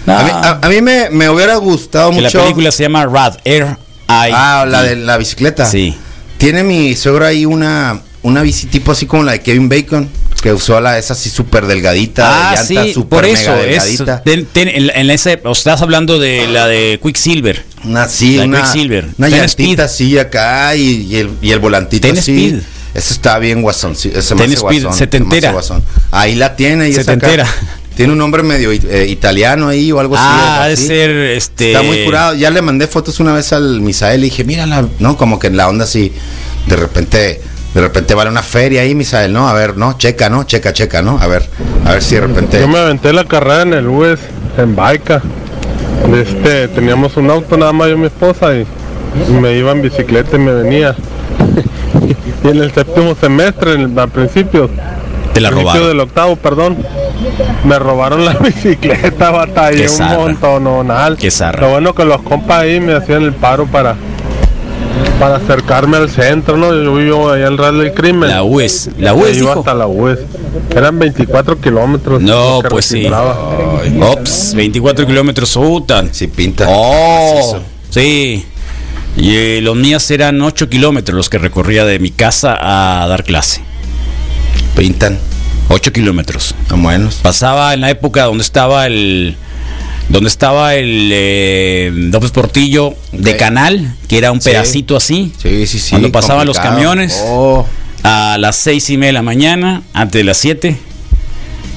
No, 0.05 0.17
A 0.17 0.23
mí, 0.23 0.29
a- 0.33 0.59
a 0.61 0.69
mí 0.69 0.81
me, 0.81 1.09
me 1.09 1.29
hubiera 1.29 1.55
gustado 1.55 2.11
que 2.11 2.21
la 2.21 2.29
mucho. 2.29 2.41
película 2.41 2.71
se 2.71 2.83
llama 2.83 3.05
Rad, 3.05 3.37
Air 3.43 3.77
I. 4.07 4.29
Ah, 4.33 4.65
la 4.67 4.83
de 4.83 4.95
la 4.95 5.17
bicicleta. 5.17 5.65
Sí. 5.65 5.95
Tiene 6.37 6.63
mi 6.63 6.95
suegro 6.95 7.25
ahí 7.25 7.45
una, 7.45 8.01
una 8.21 8.41
bici 8.43 8.67
tipo 8.67 8.91
así 8.91 9.07
como 9.07 9.23
la 9.23 9.31
de 9.31 9.41
Kevin 9.41 9.67
Bacon, 9.67 10.07
que 10.45 10.53
usó 10.53 10.79
la 10.79 10.99
esa 10.99 11.13
así 11.13 11.31
súper 11.31 11.65
delgadita, 11.65 12.23
Ah, 12.27 12.51
de 12.51 12.57
llanta 12.57 12.83
sí, 12.85 12.93
súper 12.93 13.09
por 13.09 13.23
mega 13.23 13.39
eso. 13.39 13.55
Es, 13.55 13.65
delgadita. 13.97 14.21
ten- 14.21 14.45
ten- 14.45 14.67
en, 14.67 14.91
en 14.93 15.09
ese, 15.09 15.41
estás 15.43 15.81
hablando 15.81 16.19
de 16.19 16.45
la 16.47 16.67
de 16.67 16.99
Quicksilver. 17.01 17.63
Una 17.83 18.07
sí, 18.07 18.35
la 18.35 18.43
de 18.43 18.47
una, 18.49 18.61
Quicksilver. 18.61 19.05
una 19.17 19.27
Ten 19.27 19.39
llantita 19.39 19.85
así 19.85 20.19
acá 20.19 20.75
y, 20.75 21.07
y 21.09 21.15
el, 21.15 21.31
y 21.41 21.49
el 21.51 21.57
volantito 21.57 22.07
Ten 22.07 22.19
así. 22.19 22.49
Speed. 22.49 22.61
Eso 22.93 23.13
está 23.15 23.39
bien 23.39 23.63
guasón, 23.63 23.95
sí, 23.95 24.11
ese 24.13 24.35
Ten 24.35 24.51
Speed, 24.53 24.83
guasón, 24.83 24.93
setentera. 24.99 25.51
guasón. 25.51 25.83
Ahí 26.11 26.35
la 26.35 26.55
tiene 26.55 26.89
y 26.89 26.91
esa 26.91 27.01
acá. 27.01 27.13
Setentera. 27.13 27.47
Tiene 27.95 28.11
un 28.11 28.19
nombre 28.19 28.43
medio 28.43 28.71
eh, 28.71 29.07
italiano 29.09 29.69
ahí 29.69 29.91
o 29.91 29.99
algo 29.99 30.15
ah, 30.15 30.57
ha 30.59 30.63
así. 30.65 30.67
de 30.67 30.73
así. 30.73 30.87
ser 30.87 31.09
este. 31.09 31.71
Está 31.71 31.81
muy 31.81 32.05
curado. 32.05 32.35
Ya 32.35 32.51
le 32.51 32.61
mandé 32.61 32.85
fotos 32.85 33.19
una 33.19 33.33
vez 33.33 33.51
al 33.51 33.81
Misael 33.81 34.21
y 34.21 34.29
dije, 34.29 34.43
mírala, 34.43 34.87
¿no? 34.99 35.17
Como 35.17 35.39
que 35.39 35.47
en 35.47 35.57
la 35.57 35.67
onda 35.69 35.85
así, 35.85 36.11
de 36.67 36.75
repente, 36.75 37.41
de 37.75 37.81
repente 37.81 38.15
vale 38.15 38.29
una 38.31 38.41
feria 38.41 38.81
ahí, 38.81 38.95
Misael, 38.95 39.31
¿no? 39.33 39.47
A 39.49 39.53
ver, 39.53 39.75
¿no? 39.77 39.97
Checa, 39.97 40.29
¿no? 40.29 40.43
Checa, 40.45 40.71
checa, 40.73 41.01
¿no? 41.01 41.19
A 41.19 41.27
ver, 41.27 41.43
a 41.85 41.91
ver 41.91 42.01
si 42.01 42.15
de 42.15 42.21
repente. 42.21 42.59
Yo 42.59 42.67
me 42.67 42.79
aventé 42.79 43.11
la 43.13 43.25
carrera 43.25 43.61
en 43.63 43.73
el 43.73 43.87
US, 43.87 44.19
en 44.57 44.75
Baica. 44.75 45.21
Este, 46.13 46.67
teníamos 46.69 47.17
un 47.17 47.29
auto 47.29 47.57
nada 47.57 47.73
más 47.73 47.87
yo 47.89 47.95
y 47.95 47.97
mi 47.97 48.05
esposa 48.07 48.55
y 48.55 48.65
me 49.41 49.53
iba 49.57 49.71
en 49.71 49.81
bicicleta 49.81 50.35
y 50.35 50.39
me 50.39 50.53
venía. 50.53 50.95
y 52.43 52.47
en 52.47 52.57
el 52.61 52.71
séptimo 52.73 53.15
semestre, 53.15 53.73
en 53.73 53.81
el- 53.81 53.99
al 53.99 54.09
principio, 54.09 54.69
Te 55.33 55.41
la 55.41 55.49
robaron. 55.49 55.87
del 55.87 55.99
octavo, 55.99 56.35
perdón. 56.37 56.77
Me 57.65 57.77
robaron 57.79 58.23
la 58.23 58.33
bicicleta, 58.39 59.31
batallé 59.31 59.89
un 59.89 59.95
zarra. 59.97 60.17
montononal. 60.17 61.17
Qué 61.17 61.29
zarra. 61.31 61.61
Lo 61.61 61.69
bueno 61.71 61.93
que 61.93 62.05
los 62.05 62.21
compas 62.21 62.61
ahí 62.61 62.79
me 62.79 62.93
hacían 62.93 63.23
el 63.23 63.33
paro 63.33 63.65
para 63.65 63.95
para 65.19 65.37
acercarme 65.37 65.97
al 65.97 66.09
centro, 66.09 66.57
¿no? 66.57 66.73
Yo 66.73 66.95
vivo 66.95 67.29
allá 67.29 67.47
al 67.47 67.57
Real 67.57 67.79
del 67.79 67.93
Crimen. 67.93 68.29
La 68.29 68.43
UES. 68.43 68.89
La 68.97 69.13
UES 69.13 69.37
iba 69.37 69.53
hasta 69.53 69.73
la 69.73 69.87
UES. 69.87 70.19
Eran 70.75 70.99
24 70.99 71.59
kilómetros. 71.59 72.21
No, 72.21 72.61
pues 72.69 72.85
sí. 72.85 73.07
Ops, 74.01 74.53
24 74.55 75.05
kilómetros 75.05 75.55
utan. 75.55 76.13
Sí, 76.13 76.27
pinta. 76.27 76.65
Oh, 76.67 77.59
sí. 77.89 78.45
Y 79.17 79.35
eh, 79.35 79.59
los 79.61 79.75
mías 79.75 80.09
eran 80.11 80.41
8 80.41 80.69
kilómetros 80.69 81.15
los 81.15 81.29
que 81.29 81.37
recorría 81.37 81.85
de 81.85 81.99
mi 81.99 82.11
casa 82.11 82.57
a 82.59 83.07
dar 83.07 83.23
clase. 83.23 83.61
Pintan. 84.75 85.17
8 85.69 85.93
kilómetros. 85.93 86.53
Están 86.61 86.83
buenos. 86.83 87.15
Pasaba 87.15 87.73
en 87.73 87.81
la 87.81 87.89
época 87.89 88.25
donde 88.25 88.43
estaba 88.43 88.85
el 88.85 89.37
donde 90.09 90.27
estaba 90.29 90.75
el 90.75 91.09
eh, 91.11 91.91
López 91.93 92.31
Portillo 92.31 92.93
de. 93.11 93.35
Canal, 93.37 93.95
que 94.07 94.17
era 94.17 94.31
un 94.31 94.41
Sí. 94.41 94.49
pedacito 94.49 94.95
así. 94.95 95.31
Sí, 95.41 95.65
sí, 95.67 95.79
sí. 95.79 95.89
Cuando 95.91 96.11
pasaban 96.11 96.45
los 96.47 96.57
camiones. 96.59 97.17
Oh, 97.25 97.65
A 98.07 98.37
las 98.39 98.55
seis 98.57 98.87
y 98.91 98.97
media 98.97 99.07
de 99.09 99.13
la 99.13 99.21
mañana, 99.23 99.81
antes 99.93 100.19
de 100.19 100.23
las 100.25 100.37
7, 100.37 100.77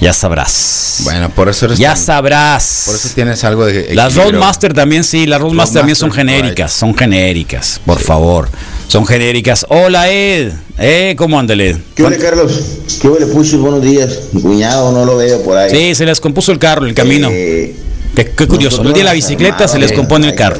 ya 0.01 0.12
sabrás. 0.12 0.99
bueno, 1.05 1.31
por 1.31 1.49
eso 1.49 1.64
eres 1.64 1.79
ya 1.79 1.95
tan- 1.95 2.05
sabrás. 2.05 2.83
Por 2.85 2.95
eso 2.97 3.09
tienes 3.14 3.43
algo 3.45 3.64
de 3.64 3.95
Las. 3.95 4.14
Roadmaster 4.14 4.74
también, 4.74 5.05
sí, 5.05 5.26
las 5.26 5.41
Roadmaster 5.41 5.81
también 5.81 5.97
son 5.97 6.12
genéricas, 6.12 6.70
son 6.72 6.95
genéricas, 6.95 7.81
por 7.87 7.99
favor. 7.99 8.51
Son 8.89 9.07
genéricas. 9.07 9.64
Hola 9.70 10.11
Ed, 10.11 10.53
eh, 10.79 11.14
¿cómo 11.16 11.39
anda 11.39 11.55
Ed? 11.55 11.79
¿Qué 11.95 12.03
huele, 12.03 12.18
Carlos? 12.18 12.53
¿Qué 13.01 13.09
huele, 13.09 13.26
Pucho? 13.26 13.59
Buenos 13.59 13.83
días. 13.83 14.11
Mi 14.33 14.43
cuñado 14.43 14.93
no 14.93 15.07
lo 15.07 15.16
veo 15.16 15.43
por 15.43 15.57
ahí. 15.57 15.70
Sí, 15.70 15.95
se 15.95 16.05
les 16.05 16.20
compuso 16.20 16.53
el 16.53 16.59
carro, 16.59 16.85
el 16.87 16.93
camino. 16.95 17.29
Eh, 17.33 17.74
Qué, 18.19 18.33
qué 18.33 18.49
curioso, 18.49 18.83
el 18.83 18.89
día 18.89 19.05
de 19.05 19.05
la 19.05 19.12
bicicleta 19.12 19.69
se 19.69 19.79
les 19.79 19.93
compone 19.93 20.27
el 20.27 20.35
carro. 20.35 20.59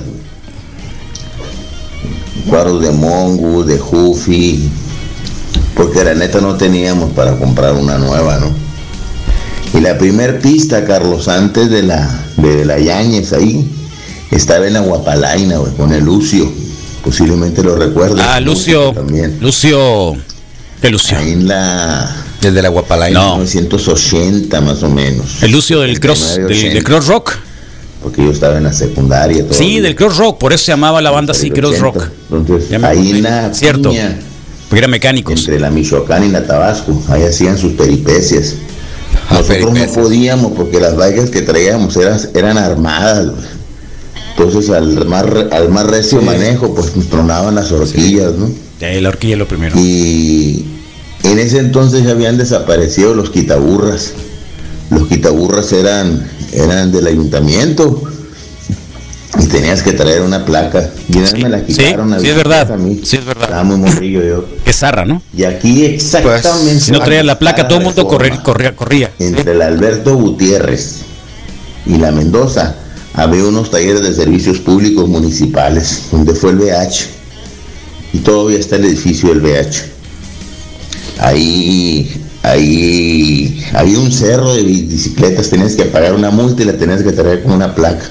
Cuadros 2.49 2.81
de 2.81 2.93
Mongo, 2.93 3.65
de 3.65 3.81
Huffy. 3.81 4.71
Porque 5.75 6.05
la 6.05 6.15
neta 6.15 6.41
no 6.41 6.55
teníamos 6.55 7.11
para 7.15 7.37
comprar 7.37 7.73
una 7.75 7.99
nueva, 7.99 8.39
¿no? 8.39 8.53
Y 9.77 9.81
la 9.81 9.99
primer 9.99 10.39
pista, 10.39 10.85
Carlos, 10.85 11.27
antes 11.27 11.69
de 11.69 11.83
la 11.83 12.09
de 12.37 12.65
la 12.65 12.79
Yañez 12.79 13.33
ahí, 13.33 13.69
estaba 14.31 14.69
en 14.69 14.75
la 14.75 14.81
Guapalaina, 14.81 15.59
güey, 15.59 15.73
con 15.75 15.93
el 15.93 16.05
Lucio. 16.05 16.49
Posiblemente 17.03 17.65
lo 17.65 17.75
recuerdas. 17.75 18.25
Ah, 18.29 18.39
Lucio, 18.39 18.93
También. 18.93 19.37
Lucio, 19.41 20.17
¿qué 20.81 20.91
Lucio? 20.91 21.19
Ahí 21.19 21.33
en 21.33 21.49
la 21.49 22.09
El 22.41 22.55
de 22.55 22.63
la 22.63 22.69
Guapalaina. 22.69 23.19
No. 23.19 23.39
1980 23.39 24.61
más 24.61 24.81
o 24.85 24.89
menos. 24.89 25.43
El 25.43 25.51
Lucio 25.51 25.81
del 25.81 25.99
cross, 25.99 26.21
79, 26.21 26.55
del, 26.55 26.63
del 26.63 26.79
80, 26.79 26.85
cross 26.85 27.07
rock. 27.09 27.48
Porque 28.03 28.23
yo 28.25 28.31
estaba 28.31 28.57
en 28.59 28.65
la 28.65 28.73
secundaria. 28.73 29.39
Sí, 29.43 29.49
todavía. 29.49 29.83
del 29.83 29.97
cross 29.97 30.17
rock, 30.19 30.39
por 30.39 30.53
eso 30.53 30.65
se 30.67 30.73
llamaba 30.73 31.01
la 31.03 31.11
banda 31.11 31.33
así, 31.33 31.51
cross 31.51 31.75
80. 31.81 31.83
rock. 31.83 32.11
Entonces, 32.33 32.85
ahí 32.85 33.21
la 33.21 33.53
Cierto. 33.53 33.91
piña, 33.91 34.19
Porque 34.69 34.79
eran 34.79 34.91
mecánicos. 34.91 35.39
entre 35.41 35.59
la 35.59 35.71
Michoacán 35.71 36.25
y 36.25 36.29
la 36.29 36.47
Tabasco, 36.47 37.01
ahí 37.09 37.23
hacían 37.25 37.59
sus 37.59 37.73
peripecias. 37.73 38.55
Ah, 39.29 39.35
Nosotros 39.41 39.57
peripecias. 39.73 39.97
no 39.97 40.03
podíamos 40.05 40.53
porque 40.53 40.79
las 40.81 40.97
bikes 40.97 41.31
que 41.31 41.43
traíamos 41.43 41.97
eran, 41.97 42.21
eran 42.35 42.57
armadas. 42.59 43.31
Entonces 44.37 44.71
al 44.71 45.05
más, 45.07 45.25
al 45.51 45.69
más 45.71 45.87
recio 45.89 46.23
manejo, 46.23 46.73
pues 46.75 46.95
nos 46.95 47.07
tronaban 47.09 47.57
las 47.57 47.73
horquillas, 47.73 48.35
¿no? 48.35 48.49
La 48.81 49.09
horquilla 49.09 49.33
es 49.33 49.39
lo 49.41 49.49
primero. 49.49 49.77
Y 49.77 50.65
en 51.25 51.39
ese 51.41 51.59
entonces 51.59 52.05
ya 52.05 52.11
habían 52.13 52.39
desaparecido 52.39 53.15
los 53.15 53.31
quitaburras. 53.31 54.13
Los 54.91 55.07
quitaburras 55.09 55.73
eran, 55.73 56.29
eran 56.53 56.91
del 56.93 57.07
ayuntamiento. 57.07 58.03
Y 59.39 59.47
tenías 59.47 59.83
que 59.83 59.93
traer 59.93 60.23
una 60.23 60.45
placa. 60.45 60.91
Y 61.09 61.13
Sí, 61.27 61.43
me 61.43 61.49
la 61.51 61.59
sí, 61.61 61.65
quitaron. 61.67 62.11
la 62.11 62.19
sí 62.19 62.29
es 62.29 62.35
verdad, 62.37 62.73
a 62.73 62.77
mí. 62.77 63.01
sí 63.05 63.17
es 63.17 63.25
verdad. 63.25 63.45
Estaba 63.45 63.63
muy 63.65 63.77
morrillo 63.77 64.25
yo. 64.25 64.45
Qué 64.65 64.73
zarra, 64.73 65.05
¿no? 65.05 65.23
Y 65.37 65.45
aquí 65.45 65.85
exactamente. 65.85 66.49
Pues, 66.49 66.83
Si 66.83 66.91
no 66.91 67.01
traías 67.01 67.25
la 67.25 67.39
placa, 67.39 67.69
todo 67.69 67.79
el 67.79 67.85
mundo 67.85 68.07
corría, 68.09 68.43
corría, 68.43 68.75
corría. 68.75 69.13
Entre 69.19 69.53
el 69.53 69.63
Alberto 69.63 70.17
Gutiérrez 70.17 71.03
y 71.87 71.99
la 71.99 72.11
Mendoza 72.11 72.75
había 73.15 73.45
unos 73.45 73.71
talleres 73.71 74.03
de 74.03 74.15
servicios 74.15 74.59
públicos 74.59 75.09
municipales, 75.09 76.05
donde 76.11 76.35
fue 76.35 76.51
el 76.51 76.57
BH. 76.57 77.07
Y 78.15 78.19
todavía 78.19 78.59
está 78.59 78.77
el 78.77 78.87
edificio 78.87 79.29
del 79.29 79.41
BH. 79.41 79.85
Ahí, 81.21 82.11
ahí 82.43 83.65
había 83.75 83.99
un 83.99 84.13
cerro 84.13 84.55
de 84.55 84.63
bicicletas, 84.63 85.51
tenías 85.51 85.75
que 85.77 85.85
pagar 85.85 86.15
una 86.15 86.31
multa 86.31 86.63
y 86.63 86.67
la 86.67 86.75
tenías 86.75 87.03
que 87.03 87.13
traer 87.13 87.43
con 87.43 87.53
una 87.53 87.75
placa. 87.75 88.05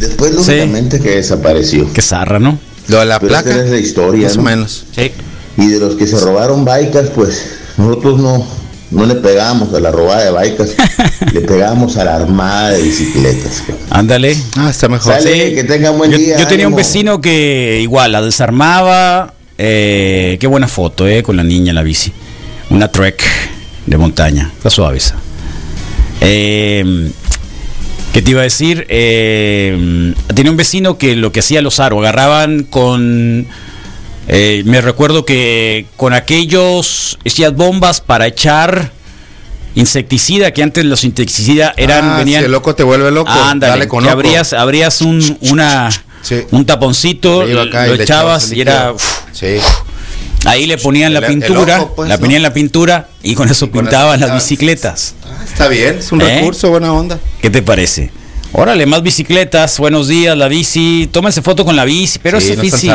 Después, 0.00 0.30
Sí. 0.32 0.36
lógicamente, 0.52 1.00
que 1.00 1.16
desapareció. 1.16 1.92
Qué 1.92 2.02
zarra, 2.02 2.38
¿no? 2.38 2.58
Lo 2.88 3.00
de 3.00 3.06
la 3.06 3.18
Pero 3.20 3.30
placa. 3.30 3.50
esa 3.50 3.64
es 3.64 3.70
la 3.70 3.78
historia, 3.78 4.24
Más 4.28 4.36
¿no? 4.36 4.42
o 4.42 4.44
menos. 4.44 4.84
Sí. 4.94 5.10
Y 5.56 5.66
de 5.68 5.78
los 5.78 5.96
que 5.96 6.06
se 6.06 6.18
robaron 6.20 6.64
baicas, 6.64 7.10
pues 7.10 7.46
nosotros 7.76 8.18
no, 8.20 8.46
no 8.90 9.06
le 9.06 9.14
pegábamos 9.16 9.72
a 9.74 9.80
la 9.80 9.90
robada 9.90 10.24
de 10.24 10.30
baicas, 10.30 10.70
le 11.32 11.40
pegábamos 11.42 11.96
a 11.96 12.04
la 12.04 12.16
armada 12.16 12.70
de 12.70 12.82
bicicletas. 12.82 13.62
Ándale. 13.90 14.36
Ah, 14.56 14.70
está 14.70 14.88
mejor. 14.88 15.14
Sale, 15.14 15.48
Sí. 15.50 15.54
que 15.54 15.64
tengan 15.64 15.96
buen 15.98 16.10
Yo, 16.10 16.18
día. 16.18 16.36
yo 16.38 16.46
tenía 16.46 16.68
un 16.68 16.74
vecino 16.74 17.20
que 17.20 17.80
igual 17.82 18.12
la 18.12 18.22
desarmaba. 18.22 19.34
eh, 19.58 20.38
qué 20.40 20.46
buena 20.48 20.66
foto, 20.66 21.06
eh, 21.06 21.22
con 21.22 21.36
la 21.36 21.44
niña 21.44 21.70
en 21.70 21.76
la 21.76 21.82
bici. 21.82 22.12
Una 22.72 22.88
trek 22.88 23.22
de 23.86 23.98
montaña. 23.98 24.50
Suave 24.68 24.96
esa. 24.96 25.14
Eh, 26.20 27.10
¿Qué 28.12 28.22
te 28.22 28.30
iba 28.30 28.40
a 28.40 28.44
decir? 28.44 28.86
Eh, 28.88 30.14
tenía 30.34 30.50
un 30.50 30.56
vecino 30.56 30.96
que 30.98 31.14
lo 31.16 31.32
que 31.32 31.40
hacía 31.40 31.60
los 31.62 31.80
aros, 31.80 32.00
agarraban 32.00 32.64
con. 32.64 33.46
eh, 34.28 34.62
me 34.64 34.80
recuerdo 34.80 35.24
que 35.24 35.86
con 35.96 36.12
aquellos. 36.14 37.18
Hacías 37.26 37.54
bombas 37.54 38.00
para 38.00 38.26
echar 38.26 38.90
insecticida, 39.74 40.52
que 40.52 40.62
antes 40.62 40.84
los 40.86 41.04
insecticidas 41.04 41.72
eran. 41.76 42.04
Ah, 42.12 42.16
venían, 42.18 42.40
si 42.40 42.46
el 42.46 42.52
loco 42.52 42.74
te 42.74 42.82
vuelve 42.84 43.10
loco. 43.10 43.30
Ándale, 43.30 43.70
dale 43.72 43.88
con 43.88 44.00
que 44.04 44.10
loco. 44.10 44.20
abrías, 44.20 44.52
abrías 44.54 45.00
un, 45.02 45.38
una, 45.50 45.90
Sí. 46.22 46.42
un 46.52 46.64
taponcito, 46.64 47.42
acá 47.60 47.86
lo 47.86 47.94
echabas 47.94 48.50
y 48.52 48.60
era... 48.62 48.92
uf, 48.92 49.02
Sí. 49.32 49.56
Ahí 50.44 50.66
le 50.66 50.78
ponían 50.78 51.14
la 51.14 51.26
pintura, 51.26 51.82
ojo, 51.82 51.94
pues, 51.96 52.08
la 52.08 52.16
¿no? 52.16 52.20
ponían 52.20 52.42
la 52.42 52.52
pintura 52.52 53.08
y 53.22 53.34
con 53.34 53.48
eso 53.48 53.66
Y 53.66 53.68
con 53.68 53.80
eso 53.80 53.90
pintaban 53.90 54.20
las 54.20 54.34
bicicletas. 54.34 55.14
Ah, 55.24 55.42
está 55.44 55.68
bien, 55.68 55.96
es 55.98 56.12
un 56.12 56.20
¿Eh? 56.20 56.36
recurso, 56.36 56.70
buena 56.70 56.92
onda. 56.92 57.18
¿Qué 57.40 57.50
te 57.50 57.62
parece? 57.62 58.10
Órale, 58.52 58.84
más 58.84 59.02
bicicletas, 59.02 59.78
buenos 59.78 60.08
días, 60.08 60.36
la 60.36 60.46
bici, 60.48 61.08
tómense 61.10 61.40
foto 61.40 61.64
con 61.64 61.74
la 61.74 61.84
bici, 61.86 62.18
pero 62.22 62.38
Sí, 62.40 62.48
esa 62.48 62.56
no 62.56 62.62
bici, 62.62 62.90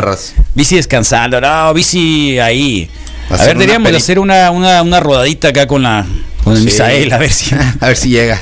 bici 0.54 0.76
descansando, 0.76 1.41
no, 1.41 1.74
bici 1.74 2.38
ahí. 2.38 2.89
A 3.30 3.38
ver, 3.38 3.58
deberíamos 3.58 3.91
de 3.91 3.98
hacer 3.98 4.20
una, 4.20 4.52
una, 4.52 4.82
una 4.84 5.00
rodadita 5.00 5.48
acá 5.50 5.66
con 5.68 5.84
la 5.84 6.06
con 6.43 6.54
el 6.54 6.60
Sí. 6.60 6.66
Misael, 6.66 7.12
a 7.12 7.18
ver 7.18 7.32
si... 7.32 7.54
A 7.82 7.88
ver 7.88 7.98
si 7.98 8.10
llega. 8.10 8.39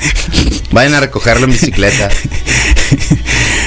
Vayan 0.70 0.94
a 0.94 1.00
recogerlo 1.00 1.46
en 1.46 1.52
bicicleta. 1.52 2.08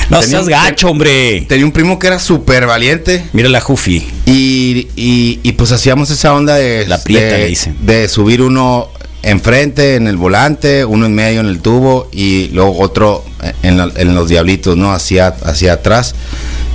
no 0.10 0.20
Tenía 0.20 0.30
seas 0.38 0.44
un- 0.44 0.50
gacho, 0.50 0.90
hombre. 0.90 1.46
Tenía 1.48 1.66
un 1.66 1.72
primo 1.72 2.00
que 2.00 2.08
era 2.08 2.20
súper 2.20 2.66
valiente. 2.66 3.24
Mira 3.34 3.50
la 3.50 3.62
Jufi. 3.62 4.06
Y, 4.26 4.88
y, 4.96 5.40
y, 5.44 5.52
pues 5.54 5.72
hacíamos 5.72 6.10
esa 6.10 6.34
onda 6.34 6.56
de, 6.56 6.86
La 6.88 7.02
prieta, 7.04 7.36
de, 7.36 7.38
le 7.40 7.48
dicen. 7.48 7.76
de 7.82 8.08
subir 8.08 8.42
uno 8.42 8.90
enfrente 9.22 9.96
en 9.96 10.08
el 10.08 10.16
volante, 10.18 10.86
uno 10.86 11.06
en 11.06 11.14
medio 11.14 11.42
en 11.42 11.48
el 11.48 11.60
tubo 11.60 12.10
y 12.12 12.48
luego 12.54 12.80
otro 12.80 13.24
en, 13.64 13.78
la- 13.78 13.92
en 13.96 14.16
los 14.16 14.30
diablitos, 14.30 14.78
¿no? 14.78 14.94
Hacia, 14.94 15.28
hacia 15.28 15.74
atrás. 15.74 16.16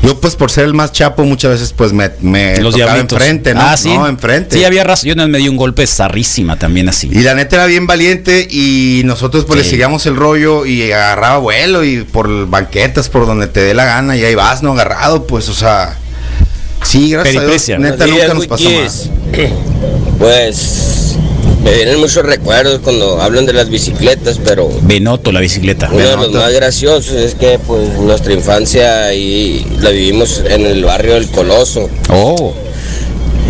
Yo 0.04 0.20
pues 0.20 0.36
por 0.36 0.50
ser 0.50 0.64
el 0.64 0.74
más 0.74 0.92
chapo 0.92 1.24
muchas 1.24 1.52
veces 1.52 1.72
pues 1.72 1.92
me, 1.92 2.10
me 2.20 2.60
Los 2.60 2.74
tocaba 2.74 2.92
diablitos. 2.94 3.18
enfrente, 3.18 3.54
¿no? 3.54 3.60
Ah, 3.62 3.76
sí. 3.76 3.88
No, 3.88 4.06
enfrente. 4.06 4.56
Sí, 4.58 4.64
había 4.64 4.84
razón. 4.84 5.08
Yo 5.08 5.14
una 5.14 5.24
vez 5.24 5.32
me 5.32 5.38
di 5.38 5.48
un 5.48 5.56
golpe 5.56 5.86
zarrísima 5.86 6.58
también 6.58 6.88
así. 6.88 7.08
Y 7.10 7.20
la 7.22 7.34
neta 7.34 7.56
era 7.56 7.66
bien 7.66 7.86
valiente 7.86 8.46
y 8.50 9.02
nosotros 9.04 9.44
pues 9.46 9.58
Sí. 9.60 9.64
le 9.64 9.70
seguíamos 9.70 10.04
el 10.06 10.16
rollo 10.16 10.66
y 10.66 10.92
agarraba 10.92 11.38
vuelo 11.38 11.84
y 11.84 12.02
por 12.04 12.46
banquetas, 12.48 13.08
por 13.08 13.26
donde 13.26 13.46
te 13.46 13.60
dé 13.60 13.72
la 13.74 13.84
gana 13.86 14.16
y 14.16 14.24
ahí 14.24 14.34
vas, 14.34 14.62
¿no? 14.62 14.72
Agarrado, 14.72 15.26
pues, 15.26 15.48
o 15.48 15.54
sea... 15.54 15.96
Sí, 16.82 17.10
gracias 17.10 17.36
Peripecia. 17.36 17.76
a 17.76 17.78
Dios, 17.78 17.90
neta 17.92 18.06
nunca 18.06 18.34
nos 18.34 18.46
pasó 18.46 18.68
más. 18.70 19.08
Pues 20.18 21.16
me 21.64 21.72
vienen 21.74 21.98
muchos 21.98 22.24
recuerdos 22.24 22.80
cuando 22.84 23.20
hablan 23.20 23.46
de 23.46 23.54
las 23.54 23.68
bicicletas, 23.70 24.38
pero 24.44 24.68
Benoto 24.82 25.32
la 25.32 25.40
bicicleta. 25.40 25.88
uno 25.90 25.98
de 26.06 26.16
los 26.16 26.32
más 26.32 26.52
graciosos 26.52 27.12
es 27.14 27.34
que 27.34 27.58
pues 27.58 27.88
nuestra 27.98 28.32
infancia 28.34 29.06
ahí 29.06 29.66
la 29.80 29.90
vivimos 29.90 30.42
en 30.46 30.66
el 30.66 30.84
barrio 30.84 31.14
del 31.14 31.28
Coloso. 31.30 31.88
Oh. 32.10 32.52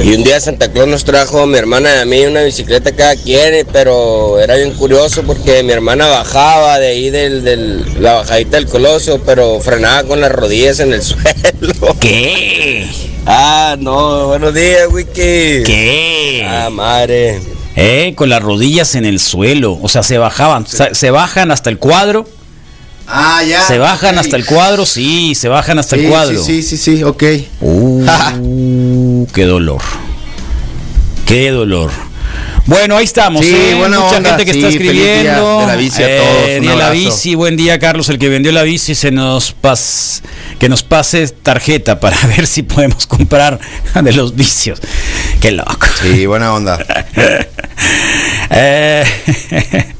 Y 0.03 0.12
un 0.12 0.25
día 0.25 0.41
Santa 0.41 0.73
Claus 0.73 0.89
nos 0.89 1.05
trajo 1.05 1.41
a 1.41 1.47
mi 1.47 1.57
hermana 1.57 1.89
y 1.97 1.99
a 2.01 2.05
mí 2.05 2.25
una 2.25 2.43
bicicleta 2.43 2.91
cada 2.93 3.15
quien, 3.17 3.65
pero 3.73 4.41
era 4.41 4.57
bien 4.57 4.73
curioso 4.73 5.23
porque 5.23 5.62
mi 5.62 5.73
hermana 5.73 6.07
bajaba 6.09 6.79
de 6.81 6.89
ahí 6.89 7.11
del, 7.11 7.45
del- 7.45 7.85
la 8.03 8.15
bajadita 8.15 8.57
del 8.57 8.67
Coloso, 8.67 9.21
pero 9.25 9.61
frenaba 9.61 10.03
con 10.05 10.21
las 10.21 10.33
rodillas 10.33 10.81
en 10.81 10.93
el 10.93 11.03
suelo. 11.03 11.97
¿Qué? 12.01 12.87
Ah, 13.27 13.77
no, 13.79 14.27
buenos 14.29 14.53
días, 14.55 14.89
Wiki. 14.91 15.62
¿Qué? 15.65 16.45
Ah, 16.49 16.71
madre. 16.71 17.41
Eh, 17.77 18.14
con 18.14 18.29
las 18.29 18.43
rodillas 18.43 18.95
en 18.95 19.05
el 19.05 19.18
suelo. 19.18 19.79
O 19.83 19.89
sea, 19.89 20.03
se 20.03 20.18
bajaban. 20.18 20.66
Se, 20.66 20.95
se 20.95 21.11
bajan 21.11 21.51
hasta 21.51 21.70
el 21.70 21.79
cuadro. 21.79 22.29
Ah, 23.07 23.43
ya. 23.43 23.62
Se 23.66 23.79
bajan 23.79 24.18
hasta 24.18 24.37
el 24.37 24.47
cuadro, 24.47 24.87
sí, 24.87 25.35
se 25.35 25.49
bajan 25.49 25.79
hasta 25.79 25.97
Sí, 25.97 26.05
el 26.05 26.11
cuadro. 26.11 26.43
Sí, 26.43 26.62
sí, 26.62 26.77
sí, 26.79 26.97
sí, 26.97 27.03
ok. 27.05 27.22
Uh, 27.61 29.27
qué 29.35 29.45
dolor. 29.45 29.81
Qué 31.27 31.51
dolor. 31.51 31.91
Bueno, 32.67 32.97
ahí 32.97 33.05
estamos. 33.05 33.45
Sí, 33.45 33.55
¿eh? 33.55 33.75
buena 33.75 34.01
Mucha 34.01 34.17
onda, 34.17 34.31
gente 34.31 34.45
que 34.47 34.51
está 34.53 34.71
sí, 34.71 34.79
feliz 34.79 34.93
escribiendo. 35.03 35.61
de 35.61 35.67
la 35.67 35.77
bici 35.77 36.03
a 36.03 36.09
Eh, 36.09 36.19
todos, 36.19 36.57
un 36.57 36.62
día 36.62 36.71
de 36.71 36.77
la 36.79 36.91
bici, 36.91 37.35
buen 37.35 37.57
día, 37.59 37.79
Carlos, 37.79 38.09
el 38.09 38.19
que 38.19 38.29
vendió 38.31 38.53
la 38.53 38.62
bici, 38.62 38.95
se 38.95 39.11
nos 39.11 39.53
pas, 39.53 40.23
que 40.59 40.69
nos 40.71 40.83
pase 40.83 41.29
tarjeta 41.29 42.01
para 42.01 42.17
ver 42.37 42.47
si 42.47 42.62
podemos 42.62 43.07
comprar 43.07 43.61
de 44.03 44.12
los 44.15 44.35
vicios. 44.35 44.81
Qué 45.41 45.51
loco. 45.51 45.87
Sí, 46.01 46.27
buena 46.27 46.53
onda. 46.55 46.79
Eh, 48.51 49.05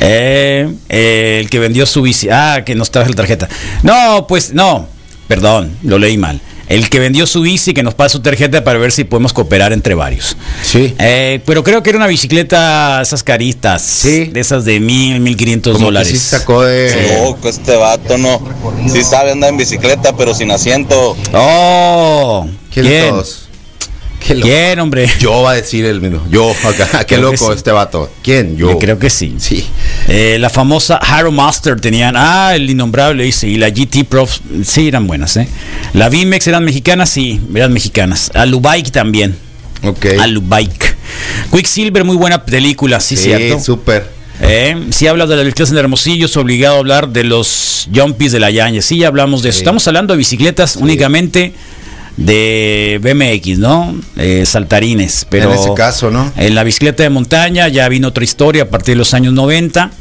eh, 0.00 0.72
eh, 0.88 1.38
el 1.40 1.50
que 1.50 1.58
vendió 1.58 1.84
su 1.86 2.00
bici. 2.02 2.28
Ah, 2.30 2.62
que 2.64 2.74
nos 2.74 2.90
traje 2.90 3.10
la 3.10 3.16
tarjeta. 3.16 3.48
No, 3.82 4.26
pues 4.26 4.54
no. 4.54 4.88
Perdón, 5.26 5.76
lo 5.82 5.98
leí 5.98 6.16
mal. 6.16 6.40
El 6.68 6.90
que 6.90 6.98
vendió 6.98 7.26
su 7.26 7.40
bici, 7.42 7.72
que 7.72 7.82
nos 7.82 7.94
pase 7.94 8.12
su 8.12 8.20
tarjeta 8.20 8.62
para 8.62 8.78
ver 8.78 8.92
si 8.92 9.04
podemos 9.04 9.32
cooperar 9.32 9.72
entre 9.72 9.94
varios. 9.94 10.36
Sí. 10.62 10.94
Eh, 10.98 11.40
pero 11.46 11.64
creo 11.64 11.82
que 11.82 11.90
era 11.90 11.98
una 11.98 12.06
bicicleta, 12.06 13.00
esas 13.00 13.22
caritas. 13.22 13.82
Sí. 13.82 14.26
De 14.26 14.40
esas 14.40 14.64
de 14.64 14.78
mil, 14.80 15.20
mil 15.20 15.36
quinientos 15.36 15.80
dólares. 15.80 16.08
sí 16.10 16.18
sacó 16.18 16.62
de. 16.64 17.20
Loco, 17.24 17.48
este 17.48 17.76
vato 17.76 18.18
no. 18.18 18.40
Sí 18.92 19.02
sabe 19.02 19.32
andar 19.32 19.50
en 19.50 19.56
bicicleta, 19.56 20.14
pero 20.16 20.34
sin 20.34 20.50
asiento. 20.50 21.16
Oh, 21.32 22.46
¿Quién? 22.72 22.86
¿quién? 22.86 23.08
todos? 23.10 23.47
Qué 24.20 24.34
loco. 24.34 24.46
¿Quién, 24.48 24.78
hombre? 24.80 25.08
Yo 25.20 25.42
va 25.42 25.52
a 25.52 25.54
decir 25.54 25.84
el 25.84 26.00
mismo. 26.00 26.26
Yo, 26.30 26.50
acá. 26.64 27.04
Qué 27.04 27.16
Creo 27.16 27.32
loco 27.32 27.46
sí. 27.46 27.52
este 27.56 27.70
vato. 27.72 28.10
¿Quién? 28.22 28.56
Yo. 28.56 28.70
Yo 28.70 28.78
creo 28.78 28.98
que 28.98 29.10
sí. 29.10 29.34
Sí. 29.38 29.66
Eh, 30.08 30.36
la 30.40 30.50
famosa 30.50 30.96
Harrow 30.96 31.32
Master 31.32 31.80
tenían, 31.80 32.14
ah, 32.16 32.54
el 32.54 32.68
innombrable 32.68 33.24
dice, 33.24 33.48
y 33.48 33.56
la 33.56 33.70
GT 33.70 34.04
Prof, 34.08 34.38
sí, 34.64 34.88
eran 34.88 35.06
buenas, 35.06 35.36
¿eh? 35.36 35.48
La 35.94 36.08
Vimex 36.08 36.46
eran 36.46 36.64
mexicanas, 36.64 37.10
sí, 37.10 37.40
eran 37.54 37.72
mexicanas. 37.72 38.30
Alubike 38.34 38.90
también, 38.90 39.36
Ok. 39.82 40.06
Alubike. 40.20 40.94
Quicksilver, 41.52 42.04
muy 42.04 42.16
buena 42.16 42.44
película, 42.44 43.00
sí, 43.00 43.16
sí, 43.16 43.24
cierto. 43.24 43.60
súper. 43.60 44.18
Eh, 44.40 44.86
si 44.90 45.06
habla 45.08 45.26
de 45.26 45.36
la 45.36 45.42
bicicleta 45.42 45.72
en 45.72 45.78
Hermosillo, 45.78 46.26
es 46.26 46.36
obligado 46.36 46.76
a 46.76 46.78
hablar 46.78 47.08
de 47.08 47.24
los 47.24 47.88
jumpies 47.94 48.30
de 48.32 48.38
la 48.40 48.50
Yañez. 48.50 48.84
Sí, 48.84 48.98
ya 48.98 49.08
hablamos 49.08 49.42
de 49.42 49.48
eso. 49.50 49.56
Sí. 49.58 49.62
Estamos 49.62 49.86
hablando 49.88 50.14
de 50.14 50.18
bicicletas 50.18 50.76
únicamente 50.76 51.54
de 52.18 52.98
BMX, 53.00 53.58
¿no? 53.58 53.94
Eh, 54.16 54.44
saltarines. 54.44 55.26
Pero 55.30 55.52
en 55.52 55.58
ese 55.58 55.72
caso, 55.74 56.10
¿no? 56.10 56.30
en 56.36 56.54
la 56.54 56.64
bicicleta 56.64 57.04
de 57.04 57.10
montaña 57.10 57.68
ya 57.68 57.88
vino 57.88 58.08
otra 58.08 58.24
historia 58.24 58.64
a 58.64 58.68
partir 58.68 58.94
de 58.94 58.98
los 58.98 59.14
años 59.14 59.32
90. 59.32 59.92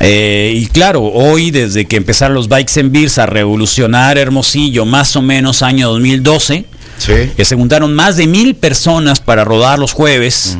Eh, 0.00 0.52
y 0.56 0.66
claro, 0.66 1.04
hoy 1.04 1.50
desde 1.50 1.84
que 1.84 1.96
empezaron 1.96 2.34
los 2.34 2.48
bikes 2.48 2.80
en 2.80 2.90
Beers 2.90 3.18
a 3.18 3.26
revolucionar 3.26 4.18
Hermosillo, 4.18 4.84
más 4.86 5.14
o 5.14 5.22
menos 5.22 5.62
año 5.62 5.90
2012, 5.90 6.64
Sí. 6.98 7.30
que 7.36 7.44
se 7.44 7.54
juntaron 7.56 7.94
más 7.94 8.16
de 8.16 8.26
mil 8.26 8.54
personas 8.54 9.20
para 9.20 9.44
rodar 9.44 9.78
los 9.78 9.92
jueves, 9.92 10.56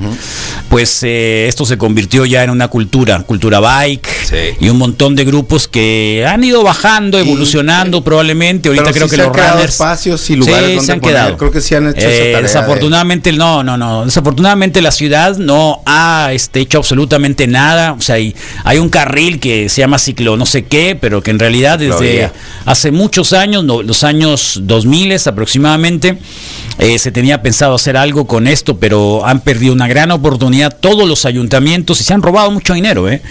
pues 0.68 1.00
eh, 1.02 1.46
esto 1.48 1.64
se 1.64 1.78
convirtió 1.78 2.24
ya 2.26 2.42
en 2.44 2.50
una 2.50 2.68
cultura, 2.68 3.22
cultura 3.22 3.60
bike 3.60 4.06
Sí. 4.26 4.36
y 4.60 4.68
un 4.68 4.78
montón 4.78 5.14
de 5.14 5.24
grupos 5.24 5.68
que 5.68 6.24
han 6.28 6.42
ido 6.44 6.62
bajando, 6.62 7.18
evolucionando 7.18 8.02
probablemente. 8.02 8.68
Ahorita 8.68 8.92
creo 8.92 9.06
sí 9.08 9.10
que 9.16 9.22
se 9.22 9.28
los 9.28 9.36
runners 9.36 9.72
espacios 9.72 10.28
y 10.30 10.36
lugares 10.36 10.68
donde 10.70 10.84
se 10.84 10.92
han 10.92 11.00
poner. 11.00 11.14
quedado. 11.16 11.36
Creo 11.36 11.50
que 11.52 11.60
sí 11.60 11.74
han 11.74 11.86
hecho 11.88 12.00
esa 12.00 12.08
Eh, 12.08 12.34
de- 12.36 12.42
Desafortunadamente, 12.42 13.32
no, 13.32 13.62
no, 13.62 13.76
no. 13.76 14.04
Desafortunadamente 14.04 14.82
la 14.82 14.90
ciudad 14.90 15.36
no 15.36 15.80
ha 15.86 16.30
este, 16.32 16.60
hecho 16.60 16.78
absolutamente 16.78 17.46
nada. 17.46 17.92
O 17.92 18.00
sea, 18.00 18.16
hay, 18.16 18.34
hay 18.64 18.78
un 18.78 18.88
carril 18.88 19.38
que 19.40 19.68
se 19.68 19.80
llama 19.80 19.98
ciclo 19.98 20.36
no 20.36 20.44
sé 20.46 20.64
qué, 20.64 20.96
pero 21.00 21.22
que 21.22 21.30
en 21.30 21.38
realidad 21.38 21.78
desde 21.78 22.30
hace 22.64 22.90
muchos 22.90 23.32
años, 23.32 23.62
no, 23.64 23.82
los 23.82 24.02
años 24.04 24.60
2000 24.64 25.06
aproximadamente, 25.26 26.18
eh, 26.78 26.98
se 26.98 27.10
tenía 27.10 27.40
pensado 27.40 27.74
hacer 27.74 27.96
algo 27.96 28.26
con 28.26 28.46
esto, 28.46 28.78
pero 28.78 29.24
han 29.24 29.40
perdido 29.40 29.72
una 29.72 29.88
gran 29.88 30.10
oportunidad 30.10 30.76
todos 30.78 31.08
los 31.08 31.24
ayuntamientos 31.24 32.00
y 32.00 32.04
se 32.04 32.12
han 32.12 32.20
robado 32.20 32.50
mucho 32.50 32.74
dinero. 32.74 33.08
¿eh? 33.08 33.22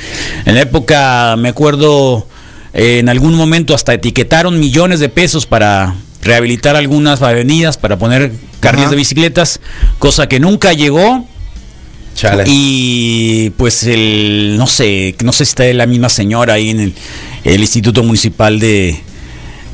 En 0.46 0.56
la 0.56 0.62
época, 0.62 1.36
me 1.38 1.50
acuerdo, 1.50 2.28
eh, 2.74 3.00
en 3.00 3.10
algún 3.10 3.36
momento 3.36 3.76
hasta 3.76 3.94
etiquetaron 3.94 4.60
millones 4.60 5.00
de 5.00 5.10
pesos 5.10 5.46
para 5.46 5.96
rehabilitar 6.24 6.76
algunas 6.76 7.22
avenidas, 7.22 7.78
para 7.78 8.00
poner 8.00 8.32
carriles 8.60 8.90
de 8.90 8.96
bicicletas, 8.96 9.60
cosa 10.00 10.28
que 10.28 10.40
nunca 10.40 10.74
llegó. 10.74 11.28
Chale. 12.16 12.46
Y 12.48 13.52
pues 13.58 13.84
el, 13.84 14.56
no 14.58 14.68
sé, 14.68 15.16
no 15.24 15.34
sé 15.34 15.46
si 15.46 15.50
está 15.50 15.66
la 15.74 15.86
misma 15.86 16.10
señora 16.10 16.54
ahí 16.54 16.70
en 16.70 16.80
el, 16.80 16.94
el 17.44 17.60
Instituto 17.62 18.02
Municipal 18.04 18.58
de, 18.58 19.04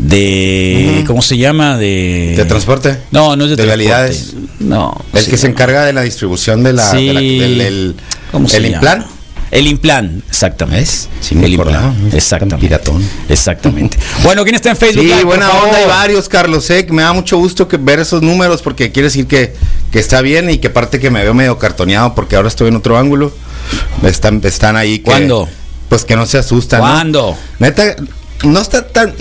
de. 0.01 1.03
¿cómo 1.07 1.21
se 1.21 1.37
llama? 1.37 1.77
De, 1.77 2.33
¿De 2.35 2.45
transporte? 2.45 2.97
No, 3.11 3.35
no 3.35 3.43
es 3.45 3.51
de, 3.51 3.55
¿De 3.55 3.63
transporte. 3.63 3.65
vialidades? 3.65 4.33
No. 4.59 4.95
El 5.13 5.25
que 5.25 5.37
se 5.37 5.47
encarga 5.47 5.85
de 5.85 5.93
la 5.93 6.01
distribución 6.01 6.63
de 6.63 6.73
la, 6.73 6.91
de 6.91 7.13
la- 7.13 7.19
Sí. 7.19 7.39
del, 7.39 7.57
del- 7.57 7.95
¿Cómo 8.31 8.49
se 8.49 8.57
el 8.57 8.63
llama? 8.63 8.75
implant. 8.75 9.05
El 9.51 9.67
Implan, 9.67 10.23
exactamente. 10.29 10.79
¿Ves? 10.79 11.09
Sí 11.19 11.35
el 11.37 11.53
acordaba, 11.55 11.87
Implan, 11.87 12.03
¿no? 12.03 12.07
Tan 12.09 12.17
exactamente. 12.17 12.67
piratón. 12.67 13.03
Exactamente. 13.27 13.97
bueno, 14.23 14.43
¿quién 14.45 14.55
está 14.55 14.69
en 14.69 14.77
Facebook? 14.77 15.01
Sí, 15.03 15.09
Live, 15.09 15.25
buena 15.25 15.51
onda, 15.51 15.75
hay 15.77 15.85
varios, 15.87 16.29
Carlos. 16.29 16.69
eh, 16.69 16.87
me 16.89 17.01
da 17.01 17.11
mucho 17.11 17.37
gusto 17.37 17.67
que 17.67 17.75
ver 17.75 17.99
esos 17.99 18.21
números 18.21 18.61
porque 18.61 18.93
quiere 18.93 19.07
decir 19.07 19.27
que, 19.27 19.53
que 19.91 19.99
está 19.99 20.21
bien 20.21 20.49
y 20.49 20.59
que 20.59 20.67
aparte 20.67 21.01
que 21.01 21.09
me 21.09 21.21
veo 21.21 21.33
medio 21.33 21.57
cartoneado 21.59 22.15
porque 22.15 22.37
ahora 22.37 22.47
estoy 22.47 22.69
en 22.69 22.77
otro 22.77 22.97
ángulo. 22.97 23.33
Están, 24.03 24.39
están 24.45 24.77
ahí. 24.77 24.99
Que, 24.99 25.03
¿Cuándo? 25.03 25.49
Pues 25.89 26.05
que 26.05 26.15
no 26.15 26.25
se 26.25 26.37
asustan. 26.37 26.79
¿no? 26.79 26.85
¿Cuándo? 26.87 27.37
Neta, 27.59 27.97
no 28.45 28.61
está 28.61 28.87
tan. 28.87 29.13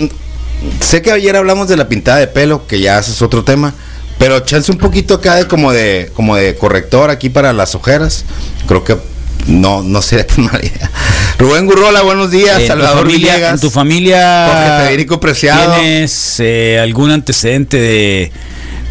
Sé 0.79 1.01
que 1.01 1.11
ayer 1.11 1.35
hablamos 1.35 1.67
de 1.67 1.77
la 1.77 1.87
pintada 1.89 2.19
de 2.19 2.27
pelo, 2.27 2.67
que 2.67 2.79
ya 2.79 2.99
es 2.99 3.21
otro 3.21 3.43
tema. 3.43 3.73
Pero 4.17 4.39
chance 4.41 4.71
un 4.71 4.77
poquito 4.77 5.15
acá 5.15 5.35
de 5.35 5.47
como 5.47 5.71
de 5.71 6.11
como 6.13 6.35
de 6.35 6.55
corrector 6.55 7.09
aquí 7.09 7.29
para 7.29 7.53
las 7.53 7.73
ojeras. 7.73 8.23
Creo 8.67 8.83
que 8.83 8.95
no, 9.47 9.81
no 9.81 10.01
sería 10.01 10.27
tan 10.27 10.45
mala 10.45 10.59
idea. 10.59 10.91
Rubén 11.39 11.65
Gurrola, 11.65 12.03
buenos 12.03 12.29
días. 12.29 12.59
Tu 12.61 12.67
Salvador 12.67 12.99
familia- 13.05 13.33
Villegas. 13.33 13.53
En 13.55 13.59
tu 13.59 13.71
familia. 13.71 14.47
Jorge 14.51 14.85
Federico 14.85 15.19
Preciado. 15.19 15.75
¿Tienes 15.75 16.35
eh, 16.39 16.79
algún 16.79 17.09
antecedente 17.09 17.77
de, 17.77 18.31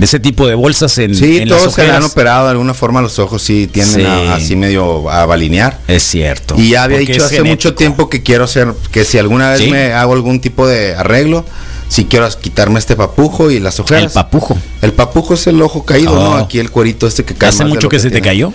de 0.00 0.06
ese 0.06 0.18
tipo 0.18 0.46
de 0.48 0.54
bolsas 0.54 0.96
en, 0.98 1.14
Sí, 1.14 1.38
en 1.38 1.48
las 1.50 1.58
todos 1.58 1.74
se 1.74 1.84
le 1.84 1.92
han 1.92 2.02
operado 2.02 2.46
de 2.46 2.52
alguna 2.52 2.72
forma 2.72 3.02
los 3.02 3.18
ojos, 3.18 3.42
sí, 3.42 3.66
tienden 3.70 4.00
Sí. 4.00 4.06
a- 4.06 4.34
así 4.34 4.56
medio 4.56 5.10
a 5.10 5.26
balinear. 5.26 5.78
Es 5.86 6.02
cierto. 6.02 6.54
Y 6.58 6.70
ya 6.70 6.84
había 6.84 6.98
dicho 6.98 7.12
hace 7.24 7.36
genético. 7.36 7.48
mucho 7.52 7.74
tiempo 7.74 8.08
que 8.08 8.22
quiero 8.22 8.44
hacer, 8.44 8.72
que 8.90 9.04
si 9.04 9.18
alguna 9.18 9.50
vez 9.50 9.60
¿Sí? 9.60 9.70
me 9.70 9.92
hago 9.92 10.14
algún 10.14 10.40
tipo 10.40 10.66
de 10.66 10.96
arreglo, 10.96 11.44
si 11.88 12.06
quiero 12.06 12.26
quitarme 12.40 12.78
este 12.78 12.96
papujo 12.96 13.50
y 13.50 13.60
las 13.60 13.78
ojeras. 13.78 14.04
El 14.04 14.10
papujo. 14.10 14.56
El 14.80 14.92
papujo 14.94 15.34
es 15.34 15.46
el 15.48 15.60
ojo 15.60 15.84
caído, 15.84 16.12
Oh. 16.12 16.30
¿no? 16.30 16.34
Aquí 16.36 16.58
el 16.58 16.70
cuerito 16.70 17.06
este 17.06 17.24
que 17.24 17.34
cae. 17.34 17.50
¿Hace 17.50 17.64
mucho 17.66 17.88
que, 17.88 17.98
se 17.98 18.10
te 18.10 18.22
cayó? 18.22 18.52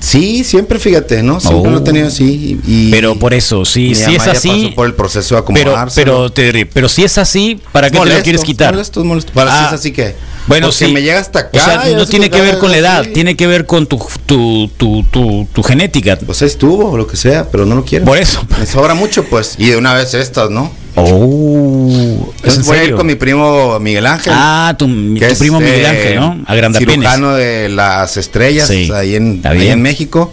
Sí, 0.00 0.44
siempre 0.44 0.78
fíjate, 0.78 1.22
¿no? 1.22 1.40
Siempre 1.40 1.68
Oh. 1.70 1.72
lo 1.72 1.78
he 1.78 1.82
tenido 1.82 2.06
así. 2.08 2.60
Y, 2.66 2.90
Pero 2.90 3.18
por 3.18 3.32
eso, 3.34 3.64
sí, 3.64 3.94
si 3.94 4.14
es 4.14 4.26
así. 4.26 4.48
pasó 4.48 4.74
por 4.74 4.86
el 4.86 4.94
proceso 4.94 5.34
de 5.34 5.42
Pero, 5.42 5.70
acomodarse. 5.70 6.00
pero, 6.00 6.30
te- 6.30 6.66
pero 6.66 6.88
si 6.88 7.04
es 7.04 7.16
así, 7.18 7.60
¿para 7.72 7.90
qué 7.90 7.98
te 7.98 8.04
lo 8.06 8.22
quieres 8.22 8.42
quitar? 8.44 8.74
Molesto, 8.74 9.00
es 9.00 9.06
molesto. 9.06 9.32
Para 9.32 9.52
Ah, 9.54 9.60
si 9.68 9.74
es 9.74 9.80
así 9.80 9.92
que. 9.92 10.14
Bueno, 10.46 10.70
sí. 10.72 10.88
me 10.92 11.00
llega 11.00 11.18
hasta 11.20 11.38
acá. 11.38 11.58
O 11.58 11.64
sea, 11.64 11.96
no 11.96 12.06
tiene 12.06 12.28
que 12.28 12.40
ver 12.40 12.58
con 12.58 12.70
la 12.70 12.76
edad, 12.76 13.06
tiene 13.14 13.34
que 13.34 13.46
ver 13.46 13.64
con 13.64 13.86
tu, 13.86 13.98
tu, 14.26 14.68
tu, 14.76 15.02
tu, 15.10 15.48
tu 15.52 15.62
genética. 15.62 16.18
Pues 16.18 16.42
estuvo, 16.42 16.90
o 16.90 16.96
lo 16.98 17.06
que 17.06 17.16
sea, 17.16 17.50
pero 17.50 17.64
no 17.64 17.74
lo 17.74 17.84
quiero. 17.84 18.04
Por 18.04 18.18
eso. 18.18 18.46
Me 18.58 18.66
sobra 18.66 18.92
mucho, 18.94 19.24
pues. 19.24 19.54
Y 19.58 19.68
de 19.70 19.76
una 19.78 19.94
vez 19.94 20.12
estas, 20.12 20.50
¿no? 20.50 20.70
Oh, 20.96 22.32
¿es 22.44 22.64
voy 22.64 22.78
a 22.78 22.84
ir 22.84 22.94
con 22.94 23.06
mi 23.06 23.16
primo 23.16 23.78
Miguel 23.80 24.06
Ángel. 24.06 24.32
Ah, 24.34 24.74
tu, 24.78 24.86
mi- 24.86 25.18
que 25.18 25.26
tu 25.26 25.32
es, 25.32 25.38
primo 25.38 25.58
Miguel 25.58 25.80
eh, 25.80 25.86
Ángel, 25.88 26.16
¿no? 26.16 26.44
Agrandapenes. 26.46 26.94
Cirujano 26.94 27.34
de 27.34 27.68
las 27.68 28.16
estrellas 28.16 28.68
Sí, 28.68 28.90
ahí, 28.94 29.16
en, 29.16 29.40
ahí 29.44 29.68
en 29.68 29.82
México. 29.82 30.32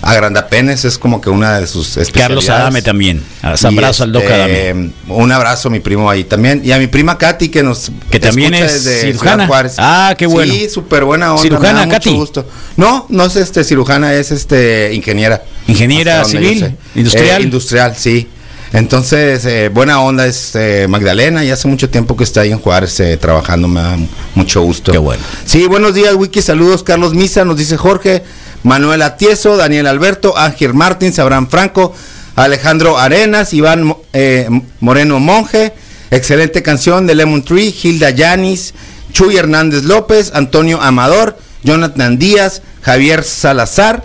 Agrandapenes 0.00 0.84
es 0.84 0.96
como 0.96 1.20
que 1.20 1.28
una 1.28 1.58
de 1.58 1.66
sus 1.66 1.96
especialidades. 1.96 2.46
Carlos 2.46 2.48
Adame 2.48 2.82
también. 2.82 3.22
Y, 3.42 3.66
Abrazo 3.66 4.04
al 4.04 4.12
Doc 4.12 4.22
este, 4.22 4.34
Adame. 4.34 4.90
Un 5.08 5.32
abrazo 5.32 5.68
a 5.68 5.70
mi 5.72 5.80
primo 5.80 6.08
ahí 6.08 6.22
también. 6.22 6.62
Y 6.64 6.70
a 6.70 6.78
mi 6.78 6.86
prima 6.86 7.18
Katy 7.18 7.48
que 7.48 7.64
nos 7.64 7.90
Que 8.08 8.20
también 8.20 8.54
es 8.54 8.84
cirujana. 9.02 9.48
Ah, 9.78 10.14
qué 10.16 10.26
bueno. 10.26 10.52
Sí, 10.54 10.68
súper 10.70 11.04
buena 11.04 11.32
onda. 11.32 11.42
Cirujana, 11.42 11.80
mucho 11.84 11.90
Katy. 11.96 12.10
gusto. 12.14 12.46
No, 12.76 13.06
no 13.08 13.24
es 13.24 13.34
este 13.36 13.64
cirujana, 13.64 14.14
es 14.14 14.30
este 14.30 14.94
ingeniera. 14.94 15.42
Ingeniera 15.66 16.24
civil, 16.24 16.76
industrial. 16.94 17.40
Eh, 17.42 17.44
industrial, 17.44 17.94
sí. 17.96 18.28
Entonces, 18.72 19.44
eh, 19.46 19.70
buena 19.70 20.00
onda 20.00 20.26
es 20.26 20.54
eh, 20.54 20.86
Magdalena, 20.88 21.44
y 21.44 21.50
hace 21.50 21.68
mucho 21.68 21.88
tiempo 21.88 22.16
que 22.16 22.24
está 22.24 22.42
ahí 22.42 22.52
en 22.52 22.58
Juárez 22.58 23.00
eh, 23.00 23.16
trabajando, 23.16 23.66
me 23.66 23.80
da 23.80 23.96
mucho 24.34 24.62
gusto. 24.62 24.92
Qué 24.92 24.98
bueno. 24.98 25.22
Sí, 25.44 25.66
buenos 25.66 25.94
días, 25.94 26.14
Wiki, 26.14 26.42
saludos, 26.42 26.82
Carlos 26.82 27.14
Misa, 27.14 27.44
nos 27.44 27.56
dice 27.56 27.76
Jorge, 27.76 28.22
Manuel 28.62 29.02
Atieso, 29.02 29.56
Daniel 29.56 29.86
Alberto, 29.86 30.36
Ángel 30.36 30.74
Martins, 30.74 31.18
Abraham 31.18 31.48
Franco, 31.48 31.94
Alejandro 32.36 32.98
Arenas, 32.98 33.52
Iván 33.52 33.96
eh, 34.12 34.48
Moreno 34.80 35.18
Monje, 35.18 35.72
excelente 36.10 36.62
canción 36.62 37.06
de 37.06 37.14
Lemon 37.14 37.42
Tree, 37.42 37.74
Hilda 37.82 38.10
Yanis, 38.10 38.74
Chuy 39.12 39.36
Hernández 39.36 39.84
López, 39.84 40.32
Antonio 40.34 40.80
Amador, 40.80 41.38
Jonathan 41.62 42.18
Díaz, 42.18 42.62
Javier 42.82 43.24
Salazar, 43.24 44.04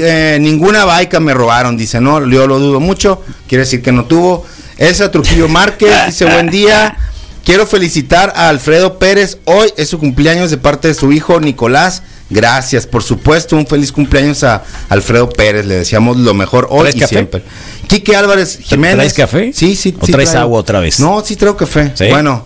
Eh, 0.00 0.38
ninguna 0.40 0.84
baica 0.84 1.20
me 1.20 1.34
robaron, 1.34 1.76
dice, 1.76 2.00
no, 2.00 2.24
yo 2.28 2.46
lo 2.46 2.58
dudo 2.58 2.80
mucho, 2.80 3.22
quiere 3.48 3.64
decir 3.64 3.82
que 3.82 3.92
no 3.92 4.04
tuvo. 4.04 4.44
Elsa 4.78 5.10
Trujillo 5.10 5.48
Márquez 5.48 6.06
dice, 6.06 6.24
buen 6.26 6.50
día, 6.50 6.96
quiero 7.44 7.66
felicitar 7.66 8.32
a 8.36 8.48
Alfredo 8.48 8.98
Pérez, 8.98 9.38
hoy 9.44 9.72
es 9.76 9.88
su 9.88 9.98
cumpleaños 9.98 10.50
de 10.50 10.58
parte 10.58 10.88
de 10.88 10.94
su 10.94 11.12
hijo 11.12 11.40
Nicolás. 11.40 12.02
Gracias, 12.28 12.86
por 12.88 13.04
supuesto, 13.04 13.56
un 13.56 13.66
feliz 13.68 13.92
cumpleaños 13.92 14.42
a 14.42 14.64
Alfredo 14.88 15.28
Pérez, 15.30 15.64
le 15.64 15.76
deseamos 15.76 16.16
lo 16.16 16.34
mejor 16.34 16.66
hoy 16.70 16.80
¿Traes 16.80 16.96
y 16.96 16.98
café? 17.00 17.14
siempre. 17.14 17.42
Quique 17.86 18.16
Álvarez 18.16 18.58
Jiménez. 18.62 18.96
¿Traes 18.96 19.14
café? 19.14 19.52
Sí, 19.54 19.76
sí. 19.76 19.94
¿O 20.00 20.04
sí 20.06 20.10
traes 20.10 20.30
traigo. 20.30 20.42
agua 20.44 20.60
otra 20.60 20.80
vez? 20.80 20.98
No, 20.98 21.22
sí 21.24 21.36
traigo 21.36 21.56
café. 21.56 21.92
¿Sí? 21.94 22.08
Bueno. 22.08 22.44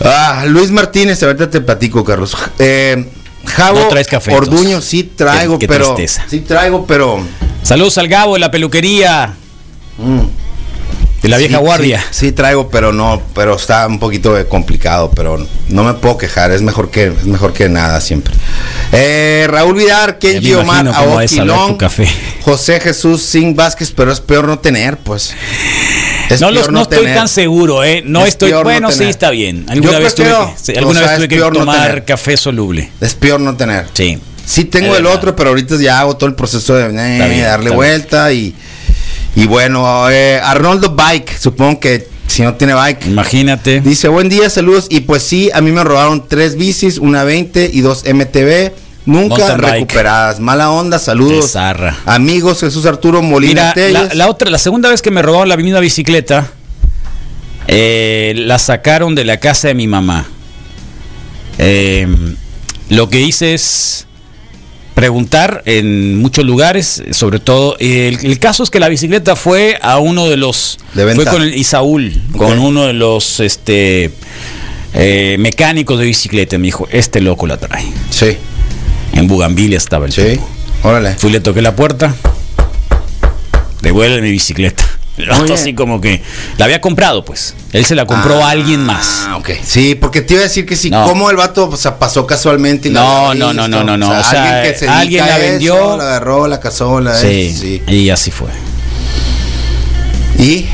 Ah, 0.00 0.44
Luis 0.46 0.70
Martínez, 0.70 1.22
ahorita 1.22 1.50
te 1.50 1.60
platico, 1.60 2.02
Carlos. 2.04 2.36
Eh, 2.58 3.06
Javo 3.48 3.80
No 3.80 3.88
traes 3.88 4.06
café, 4.06 4.34
Orduño, 4.34 4.80
sí 4.80 5.02
traigo, 5.04 5.58
Qué- 5.58 5.66
qué 5.66 5.72
pero. 5.72 5.94
tristeza. 5.94 6.24
Sí 6.28 6.40
traigo, 6.40 6.86
pero. 6.86 7.20
Saludos 7.62 7.98
al 7.98 8.08
Gabo 8.08 8.34
de 8.34 8.40
la 8.40 8.50
peluquería. 8.50 9.34
De 11.22 11.28
la 11.28 11.36
vieja 11.36 11.58
Sí, 11.58 11.64
guardia. 11.64 12.00
Sí, 12.10 12.26
sí 12.26 12.32
traigo, 12.32 12.68
pero 12.68 12.92
no, 12.92 13.20
pero 13.34 13.56
está 13.56 13.86
un 13.86 13.98
poquito 13.98 14.36
complicado, 14.48 15.10
pero 15.10 15.44
no 15.68 15.84
me 15.84 15.94
puedo 15.94 16.16
quejar, 16.16 16.52
es 16.52 16.62
mejor 16.62 16.90
que, 16.90 17.08
es 17.08 17.24
mejor 17.24 17.52
que 17.52 17.68
nada 17.68 18.00
siempre. 18.00 18.34
Eh, 18.92 19.46
Raúl 19.48 19.74
Vidar, 19.74 20.18
Kenji 20.18 20.54
Omar, 20.54 20.84
Long, 21.44 21.76
café. 21.76 22.08
José 22.42 22.78
Jesús 22.80 23.22
Sin 23.22 23.56
Vázquez, 23.56 23.90
pero 23.90 24.12
es 24.12 24.20
peor 24.20 24.46
no 24.46 24.60
tener, 24.60 24.96
pues. 24.98 25.34
Es 26.30 26.40
no, 26.40 26.50
los, 26.50 26.70
no 26.70 26.82
estoy 26.82 26.98
tener. 26.98 27.16
tan 27.16 27.28
seguro, 27.28 27.82
¿eh? 27.82 28.02
No 28.04 28.22
Es 28.22 28.28
estoy. 28.30 28.50
no 28.52 28.62
Bueno, 28.62 28.92
sí, 28.92 29.04
está 29.04 29.30
bien. 29.30 29.64
Alguna 29.68 29.94
Yo 29.94 30.00
vez 30.00 30.14
tuve 30.14 30.26
prefiero, 30.26 30.54
que, 30.54 30.60
sí, 30.62 30.76
alguna 30.76 31.00
o 31.00 31.02
sea, 31.02 31.10
vez 31.12 31.18
tuve 31.18 31.28
que 31.28 31.36
no 31.38 31.50
tomar 31.50 32.04
café 32.04 32.36
soluble. 32.36 32.90
Es 33.00 33.14
peor 33.14 33.40
no 33.40 33.56
tener. 33.56 33.86
Sí. 33.94 34.18
Sí 34.44 34.64
tengo 34.64 34.96
el 34.96 35.06
otro, 35.06 35.34
pero 35.36 35.50
ahorita 35.50 35.76
ya 35.76 36.00
hago 36.00 36.16
todo 36.16 36.28
el 36.28 36.34
proceso 36.34 36.74
de 36.74 36.86
eh, 36.86 37.28
bien, 37.28 37.42
darle 37.42 37.70
vuelta 37.70 38.32
y 38.32 38.54
y 39.38 39.46
bueno, 39.46 40.10
eh, 40.10 40.40
Arnoldo 40.42 40.96
Bike, 40.96 41.38
supongo 41.38 41.78
que 41.78 42.08
si 42.26 42.42
no 42.42 42.54
tiene 42.54 42.74
bike. 42.74 43.06
Imagínate. 43.06 43.80
Dice, 43.80 44.08
buen 44.08 44.28
día, 44.28 44.50
saludos. 44.50 44.88
Y 44.90 45.00
pues 45.00 45.22
sí, 45.22 45.48
a 45.54 45.60
mí 45.60 45.70
me 45.70 45.84
robaron 45.84 46.26
tres 46.26 46.56
bicis, 46.56 46.98
una 46.98 47.22
20 47.22 47.70
y 47.72 47.80
dos 47.80 48.02
MTV. 48.04 48.72
Nunca 49.06 49.36
Mountain 49.36 49.60
bike. 49.60 49.72
recuperadas. 49.74 50.40
Mala 50.40 50.70
onda, 50.72 50.98
saludos. 50.98 51.54
Amigos, 52.04 52.58
Jesús 52.58 52.84
Arturo 52.84 53.22
Molina 53.22 53.72
Mira, 53.76 53.90
la, 53.90 54.14
la 54.14 54.28
otra, 54.28 54.50
la 54.50 54.58
segunda 54.58 54.88
vez 54.90 55.02
que 55.02 55.12
me 55.12 55.22
robaron 55.22 55.48
la 55.48 55.56
misma 55.56 55.78
bicicleta, 55.78 56.50
eh, 57.68 58.34
la 58.36 58.58
sacaron 58.58 59.14
de 59.14 59.24
la 59.24 59.38
casa 59.38 59.68
de 59.68 59.74
mi 59.74 59.86
mamá. 59.86 60.26
Eh, 61.58 62.08
lo 62.88 63.08
que 63.08 63.20
hice 63.20 63.54
es 63.54 64.07
preguntar 64.98 65.62
en 65.64 66.16
muchos 66.18 66.44
lugares, 66.44 67.02
sobre 67.12 67.38
todo, 67.38 67.76
el, 67.78 68.18
el 68.24 68.38
caso 68.40 68.64
es 68.64 68.70
que 68.70 68.80
la 68.80 68.88
bicicleta 68.88 69.36
fue 69.36 69.78
a 69.80 69.98
uno 69.98 70.28
de 70.28 70.36
los, 70.36 70.76
De 70.94 71.04
venta. 71.04 71.22
fue 71.22 71.30
con 71.32 71.42
el 71.42 71.54
Isaúl, 71.54 72.20
con 72.36 72.58
Ok. 72.58 72.64
uno 72.64 72.86
de 72.88 72.94
los, 72.94 73.38
este, 73.38 74.10
eh, 74.94 75.36
mecánicos 75.38 76.00
de 76.00 76.04
bicicleta, 76.06 76.58
me 76.58 76.64
dijo, 76.64 76.88
este 76.90 77.20
loco 77.20 77.46
la 77.46 77.58
trae. 77.58 77.84
Sí, 78.10 78.36
En 79.12 79.28
Bugambilia 79.28 79.78
estaba 79.78 80.06
el 80.06 80.12
sí. 80.12 80.40
Órale. 80.82 81.14
Fui, 81.16 81.30
le 81.30 81.38
toqué 81.40 81.62
la 81.62 81.76
puerta. 81.76 82.12
Devuelve 83.82 84.20
mi 84.20 84.32
bicicleta. 84.32 84.84
Muy 85.18 85.42
bien. 85.44 85.52
así 85.52 85.74
como 85.74 86.00
que 86.00 86.22
la 86.56 86.64
había 86.66 86.80
comprado, 86.80 87.24
pues. 87.24 87.54
Él 87.72 87.84
se 87.84 87.94
la 87.94 88.06
compró 88.06 88.44
a 88.44 88.50
alguien 88.50 88.84
más. 88.84 89.24
Ah, 89.26 89.36
ok. 89.36 89.50
Sí, 89.64 89.94
porque 89.94 90.22
te 90.22 90.34
iba 90.34 90.40
a 90.42 90.44
decir 90.44 90.64
que 90.64 90.76
si, 90.76 90.90
No. 90.90 91.04
como 91.04 91.28
el 91.30 91.36
vato 91.36 91.68
o 91.68 91.76
sea, 91.76 91.98
pasó 91.98 92.26
casualmente 92.26 92.88
y 92.88 92.92
la 92.92 93.00
No, 93.00 93.08
agarró, 93.30 93.34
no, 93.34 93.52
no, 93.52 93.68
no, 93.68 93.84
no, 93.84 93.96
no. 93.96 94.10
O 94.10 94.24
sea, 94.24 94.44
alguien 94.60 94.72
que 94.72 94.78
se 94.78 94.88
alguien 94.88 95.26
la 95.26 95.38
eso, 95.38 95.46
vendió. 95.50 95.96
la 95.96 96.04
agarró, 96.04 96.46
la 96.48 96.60
casó, 96.60 97.00
la 97.00 97.14
Sí, 97.14 97.54
sí. 97.58 97.82
y 97.86 98.10
así 98.10 98.30
fue. 98.30 98.48
Y 100.38 100.66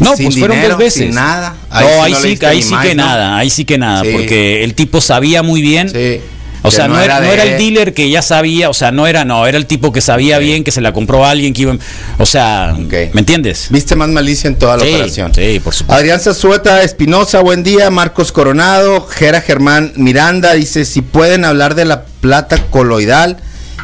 No, 0.00 0.16
Sin 0.16 0.26
pues 0.26 0.38
fueron 0.38 0.56
dinero, 0.56 0.74
dos 0.74 0.78
veces. 0.78 1.02
sin 1.06 1.14
nada. 1.14 1.54
Ahí 1.70 1.84
no, 1.86 1.90
sí 1.92 2.00
ahí 2.00 2.12
no 2.12 2.18
sí, 2.20 2.46
ahí 2.46 2.62
sí 2.62 2.74
que 2.82 2.94
nada, 2.94 3.36
ahí 3.36 3.50
sí 3.50 3.64
que 3.66 3.76
nada, 3.78 4.02
porque 4.12 4.64
el 4.64 4.74
tipo 4.74 5.00
sabía 5.00 5.42
muy 5.42 5.60
bien. 5.62 5.88
sí. 5.90 6.20
O 6.62 6.70
sea, 6.70 6.88
no, 6.88 7.00
era, 7.00 7.20
no 7.20 7.26
era 7.32 7.42
el 7.44 7.56
dealer 7.58 7.94
que 7.94 8.10
ya 8.10 8.20
sabía, 8.20 8.68
o 8.68 8.74
sea, 8.74 8.92
no 8.92 9.06
era, 9.06 9.24
no, 9.24 9.46
era 9.46 9.56
el 9.56 9.66
tipo 9.66 9.92
que 9.92 10.00
sabía 10.00 10.38
bien, 10.38 10.62
que 10.62 10.70
se 10.70 10.80
la 10.82 10.92
compró 10.92 11.24
a 11.24 11.30
alguien, 11.30 11.54
que 11.54 11.62
iba, 11.62 11.76
o 12.18 12.26
sea. 12.26 12.76
¿me 12.78 13.20
entiendes? 13.20 13.68
Viste 13.70 13.96
más 13.96 14.08
malicia 14.10 14.48
en 14.48 14.56
toda 14.56 14.76
la 14.76 14.84
Sí, 14.84 14.92
operación. 14.94 15.32
sí, 15.34 15.60
por 15.64 15.74
supuesto. 15.74 15.94
Adrián 15.94 16.20
Zazueta 16.20 16.82
Espinosa, 16.82 17.40
buen 17.40 17.62
día. 17.62 17.88
Marcos 17.90 18.30
Coronado, 18.32 19.06
Jera 19.06 19.40
Germán 19.40 19.92
Miranda 19.96 20.52
dice: 20.54 20.84
si 20.84 21.00
pueden 21.02 21.44
hablar 21.44 21.74
de 21.74 21.86
la 21.86 22.04
plata 22.20 22.62
coloidal 22.70 23.38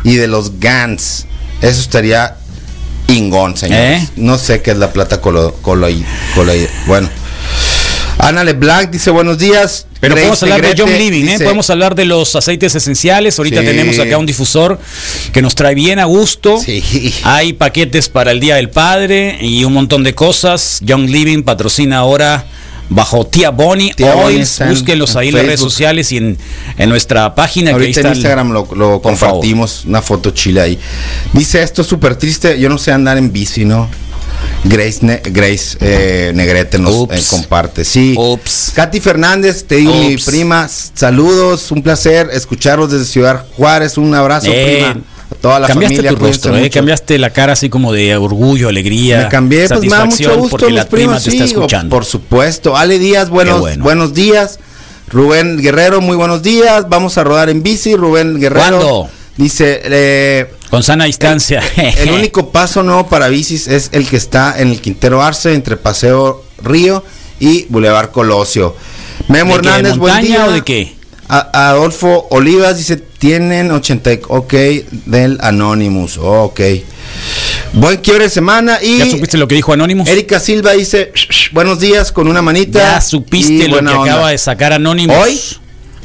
y 0.05 0.17
de 0.17 0.27
los 0.29 0.61
GANs, 0.61 1.27
eso 1.63 1.81
estaría 1.81 2.37
ingón, 3.09 3.57
señores. 3.57 4.03
¿Eh? 4.03 4.09
No 4.17 4.37
sé 4.37 4.61
qué 4.63 4.73
es 4.73 4.77
la 4.77 4.93
plata 4.93 5.21
colo, 5.21 5.57
coloi- 5.63 6.05
coloidal. 6.35 6.69
Bueno. 6.87 7.09
Ana 8.19 8.45
LeBlanc 8.45 8.91
dice: 8.91 9.11
buenos 9.11 9.39
días. 9.39 9.87
Pero 10.01 10.15
Grace 10.15 10.29
podemos 10.29 10.43
hablar 10.43 10.63
de 10.63 10.75
John 10.83 10.93
Living, 10.99 11.25
¿eh? 11.29 11.39
Podemos 11.39 11.71
hablar 11.71 11.95
de 11.95 12.05
los 12.05 12.37
aceites 12.37 12.75
esenciales. 12.75 13.39
Ahorita 13.39 13.61
Sí. 13.61 13.67
tenemos 13.67 13.99
acá 13.99 14.19
un 14.19 14.27
difusor 14.27 14.79
que 15.33 15.43
nos 15.43 15.55
trae 15.55 15.75
bien 15.75 15.99
a 15.99 16.05
gusto. 16.05 16.59
Sí. 16.61 17.15
Hay 17.25 17.53
paquetes 17.55 18.09
para 18.09 18.31
el 18.33 18.41
Día 18.41 18.57
del 18.57 18.69
Padre 18.71 19.39
y 19.41 19.65
un 19.65 19.73
montón 19.73 20.05
de 20.05 20.15
cosas. 20.15 20.81
Young 20.83 21.09
Living 21.09 21.43
patrocina 21.43 21.99
ahora 21.99 22.45
bajo 22.89 23.27
Tía 23.27 23.51
Bonnie 23.51 23.93
Tía 23.95 24.15
Bonnie 24.15 24.37
Oils. 24.39 24.61
en- 24.61 24.69
Búsquenlos 24.71 25.17
ahí 25.17 25.29
en 25.29 25.35
en 25.35 25.39
las 25.39 25.47
redes 25.47 25.61
sociales 25.61 26.13
y 26.13 26.19
en, 26.19 26.39
en 26.79 26.89
nuestra 26.89 27.35
página. 27.35 27.71
que 27.71 27.77
ahí 27.77 27.83
Ahorita 27.83 28.01
en 28.03 28.07
Instagram 28.15 28.51
lo, 28.53 28.61
lo 28.75 29.01
Por 29.01 29.17
favor. 29.17 29.35
compartimos, 29.35 29.85
una 29.87 30.03
foto 30.03 30.31
chile 30.31 30.61
ahí. 30.61 30.79
Dice 31.33 31.63
esto 31.63 31.83
súper 31.83 32.17
triste, 32.17 32.61
yo 32.61 32.69
no 32.69 32.79
sé 32.79 32.93
andar 32.93 33.19
en 33.19 33.33
bici, 33.33 33.65
¿no? 33.65 33.89
Grace, 34.65 34.99
Ne- 35.03 35.23
Grace 35.25 35.77
eh, 35.81 36.33
Negrete 36.35 36.79
nos 36.79 37.09
eh, 37.11 37.23
comparte. 37.31 37.85
Sí. 37.85 38.15
Ups. 38.19 38.73
Katy 38.75 39.01
Fernández, 39.01 39.65
te 39.65 39.77
digo 39.77 39.95
mi 39.95 40.15
Ups. 40.15 40.25
prima, 40.25 40.69
saludos, 40.95 41.71
un 41.71 41.83
placer 41.83 42.29
escucharlos 42.33 42.91
desde 42.91 43.05
Ciudad 43.05 43.45
Juárez, 43.57 43.97
un 43.99 44.15
abrazo 44.15 44.49
Eh, 44.53 44.85
prima. 44.89 45.05
A 45.29 45.35
toda 45.35 45.59
la 45.61 45.67
cambiaste 45.67 45.97
familia, 45.97 46.19
tu 46.19 46.25
rostro, 46.25 46.57
eh, 46.57 46.71
cambiaste 46.71 47.19
la 47.19 47.31
cara 47.31 47.53
así 47.55 47.69
como 47.69 47.93
de 47.93 48.17
orgullo, 48.17 48.69
alegría. 48.69 49.23
Me 49.23 49.29
cambié, 49.29 49.69
pues 49.69 49.81
me 49.81 49.89
da 49.89 50.05
mucho 50.05 50.37
gusto 50.37 50.57
porque 50.59 50.73
la 50.73 50.85
prima 50.89 51.07
primos, 51.19 51.25
te 51.25 51.31
sí, 51.33 51.37
está 51.37 51.47
escuchando. 51.49 51.91
Por 51.95 52.05
supuesto. 52.05 52.77
Ale 52.77 52.99
Díaz, 53.01 53.29
buenos, 53.29 53.61
bueno. 53.61 53.83
buenos 53.83 54.15
días. 54.15 54.59
Rubén 55.09 55.59
Guerrero, 55.59 56.01
muy 56.01 56.17
buenos 56.17 56.43
días. 56.43 56.89
Vamos 56.89 57.19
a 57.19 57.25
rodar 57.25 57.49
en 57.51 57.63
bici. 57.63 57.95
Rubén 57.97 58.39
Guerrero. 58.41 58.61
¿Cuándo? 58.79 59.09
Dice, 59.37 59.83
eh, 59.85 60.47
Con 60.71 60.83
sana 60.83 61.05
distancia. 61.05 61.63
el 61.77 62.11
único 62.19 62.51
paso 62.51 62.83
nuevo 62.83 63.07
para 63.07 63.29
bicis 63.29 63.67
es 63.69 63.91
el 63.93 64.07
que 64.09 64.17
está 64.17 64.55
en 64.59 64.69
el 64.71 64.81
Quintero 64.81 65.23
Arce, 65.23 65.55
entre 65.55 65.77
Paseo 65.77 66.45
Río 66.63 67.05
y 67.41 67.65
Boulevard 67.69 68.11
Colosio. 68.11 68.75
Memo 69.29 69.57
¿De 69.57 69.63
qué, 69.63 69.69
de 69.69 69.75
Hernández, 69.77 69.97
buen 69.99 70.23
día. 70.25 70.47
o 70.47 70.53
de 70.53 70.63
qué? 70.63 70.95
A- 71.29 71.71
Adolfo 71.71 72.27
Olivas 72.31 72.77
dice, 72.79 72.97
tienen 72.97 73.71
80, 73.73 74.13
y- 74.13 74.21
ok, 74.29 74.55
del 75.07 75.39
Anonymous, 75.41 76.19
oh, 76.19 76.45
ok. 76.45 76.61
Buen 77.73 77.99
quiebre 77.99 78.25
de 78.25 78.31
semana 78.31 78.79
y... 78.83 78.99
¿Ya 78.99 79.07
supiste 79.11 79.37
lo 79.37 79.49
que 79.49 79.55
dijo 79.57 79.73
Anonymous? 79.73 80.09
Erika 80.09 80.39
Silva 80.41 80.73
dice, 80.73 81.13
buenos 81.53 81.81
días 81.81 82.13
con 82.13 82.29
una 82.29 82.43
manita. 82.43 82.79
¿Ya 82.79 83.01
supiste 83.01 83.55
lo 83.69 83.77
que 83.79 83.83
buena 83.83 84.01
onda". 84.01 84.13
acaba 84.13 84.31
de 84.31 84.39
sacar 84.39 84.73
Anonymous? 84.73 85.17
¿Hoy? 85.17 85.41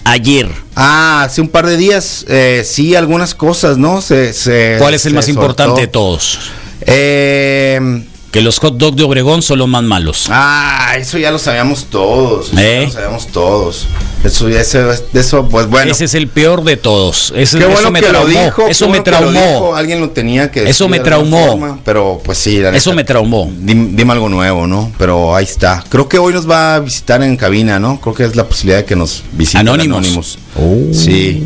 Ayer. 0.03 0.49
Ah, 0.75 1.23
hace 1.25 1.41
un 1.41 1.47
par 1.49 1.65
de 1.67 1.77
días, 1.77 2.25
eh, 2.27 2.63
sí, 2.65 2.95
algunas 2.95 3.35
cosas, 3.35 3.77
¿no? 3.77 4.01
Se, 4.01 4.33
se- 4.33 4.75
¿Cuál 4.79 4.93
es 4.95 5.05
el 5.05 5.13
más 5.13 5.25
soltó. 5.25 5.39
importante 5.41 5.81
de 5.81 5.87
todos? 5.87 6.39
Eh, 6.81 8.03
Que 8.31 8.41
los 8.41 8.59
hot 8.59 8.77
dogs 8.77 8.95
de 8.95 9.03
Obregón 9.03 9.41
son 9.41 9.59
los 9.59 9.67
más 9.67 9.83
malos. 9.83 10.27
ah, 10.29 10.93
eso 10.97 11.17
ya 11.17 11.31
lo 11.31 11.37
sabíamos 11.39 11.85
todos. 11.85 12.47
eso 12.53 12.59
¿Eh? 12.59 12.79
ya 12.81 12.85
lo 12.87 12.91
sabíamos 12.93 13.27
todos. 13.27 13.87
Eso, 14.23 14.47
ese- 14.47 14.85
eso, 15.13 15.49
pues 15.49 15.67
bueno. 15.67 15.91
Ese 15.91 16.05
es 16.05 16.13
el 16.13 16.27
peor 16.29 16.63
de 16.63 16.77
todos. 16.77 17.33
Ese- 17.35 17.57
Qué 17.57 17.63
eso 17.65 17.73
bueno 17.73 17.91
me 17.91 17.99
que 17.99 18.07
traumó. 18.07 18.27
lo 18.33 18.43
dijo. 18.45 18.67
eso 18.67 18.87
me 18.87 18.97
lo 18.99 19.03
traumó. 19.03 19.31
dijo, 19.41 19.75
Alguien 19.75 19.99
lo 19.99 20.11
tenía 20.11 20.49
que 20.51 20.69
Eso 20.69 20.87
me 20.87 20.99
traumó. 20.99 21.47
forma, 21.47 21.79
pero 21.83 22.21
pues 22.23 22.37
sí, 22.37 22.59
la 22.59 22.69
Eso 22.69 22.91
neta, 22.91 22.95
me 22.95 23.03
traumó. 23.03 23.51
dim- 23.51 23.95
Dime 23.97 24.13
algo 24.13 24.29
nuevo, 24.29 24.65
¿no? 24.67 24.91
Pero 24.97 25.35
ahí 25.35 25.43
está. 25.43 25.83
Creo 25.89 26.07
que 26.07 26.17
hoy 26.17 26.33
nos 26.33 26.49
va 26.49 26.75
a 26.75 26.79
visitar 26.79 27.21
en 27.23 27.35
cabina, 27.35 27.79
¿no? 27.79 27.99
Creo 27.99 28.13
que 28.15 28.23
es 28.23 28.35
la 28.37 28.45
posibilidad 28.47 28.77
de 28.77 28.85
que 28.85 28.95
nos 28.95 29.23
visite 29.33 29.57
Anónimos. 29.57 29.97
Anónimos. 29.97 30.39
Oh. 30.55 30.93
Sí. 30.93 31.43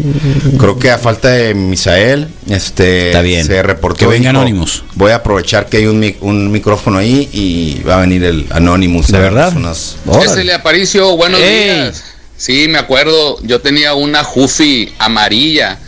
Creo 0.59 0.77
que 0.77 0.91
a 0.91 0.97
falta 0.99 1.29
de 1.29 1.53
Misael, 1.55 2.27
este 2.49 3.07
Está 3.07 3.21
bien. 3.21 3.45
se 3.45 3.61
reportó. 3.63 3.97
Que 3.97 4.07
venga 4.07 4.29
Anonymous. 4.29 4.83
Voy 4.95 5.11
a 5.11 5.15
aprovechar 5.15 5.67
que 5.67 5.77
hay 5.77 5.85
un, 5.87 5.99
mic- 5.99 6.17
un 6.21 6.51
micrófono 6.51 6.97
ahí 6.99 7.29
y 7.33 7.81
va 7.83 7.97
a 7.97 8.01
venir 8.01 8.23
el 8.23 8.45
Anonymous. 8.51 9.07
¿De 9.07 9.19
verdad? 9.19 9.53
unas- 9.55 9.95
Es 10.23 10.31
el 10.37 10.49
Aparicio, 10.51 11.15
buenos 11.17 11.39
Ey. 11.41 11.63
días. 11.63 12.03
Sí, 12.37 12.67
me 12.67 12.77
acuerdo, 12.77 13.39
yo 13.43 13.61
tenía 13.61 13.93
una 13.93 14.23
Jufi 14.23 14.93
amarilla, 14.99 15.79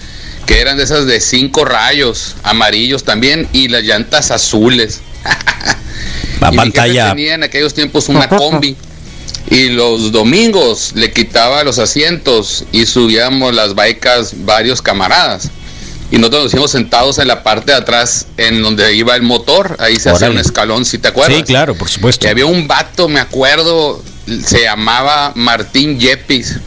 que 0.46 0.62
eran 0.62 0.78
de 0.78 0.84
esas 0.84 1.06
de 1.06 1.20
cinco 1.20 1.66
rayos, 1.66 2.36
amarillos 2.44 3.04
también, 3.04 3.48
y 3.52 3.68
las 3.68 3.84
llantas 3.84 4.32
azules. 4.32 5.02
La 6.40 6.48
y 6.48 6.52
mi 6.52 6.58
jefe 6.58 6.72
pantalla. 6.72 7.10
tenía 7.10 7.34
en 7.36 7.44
aquellos 7.44 7.74
tiempos 7.74 8.10
una 8.10 8.28
combi. 8.30 8.76
Y 9.50 9.70
los 9.70 10.12
domingos 10.12 10.92
le 10.96 11.12
quitaba 11.14 11.64
los 11.64 11.80
asientos 11.80 12.66
y 12.74 12.86
subíamos 12.86 13.54
las 13.56 13.76
baicas 13.76 14.34
varios 14.46 14.82
camaradas. 14.82 15.50
Y 16.12 16.18
nosotros 16.18 16.44
nos 16.44 16.54
hicimos 16.54 16.72
sentados 16.72 17.18
en 17.20 17.28
la 17.28 17.44
parte 17.44 17.72
de 17.72 17.78
atrás, 17.78 18.28
en 18.38 18.62
donde 18.62 18.94
iba 18.96 19.16
el 19.16 19.24
motor, 19.24 19.76
ahí 19.80 19.98
se 19.98 20.10
hacía 20.10 20.30
un 20.30 20.38
escalón, 20.38 20.86
si 20.86 20.98
te 20.98 21.10
acuerdas. 21.10 21.38
Sí, 21.38 21.44
claro, 21.44 21.76
por 21.76 21.90
supuesto. 21.90 22.26
Y 22.28 22.30
había 22.30 22.46
un 22.46 22.68
vato, 22.68 23.10
me 23.10 23.20
acuerdo, 23.20 24.02
se 24.46 24.62
llamaba 24.62 25.34
Martín 25.36 26.00
Yepis, 26.00 26.60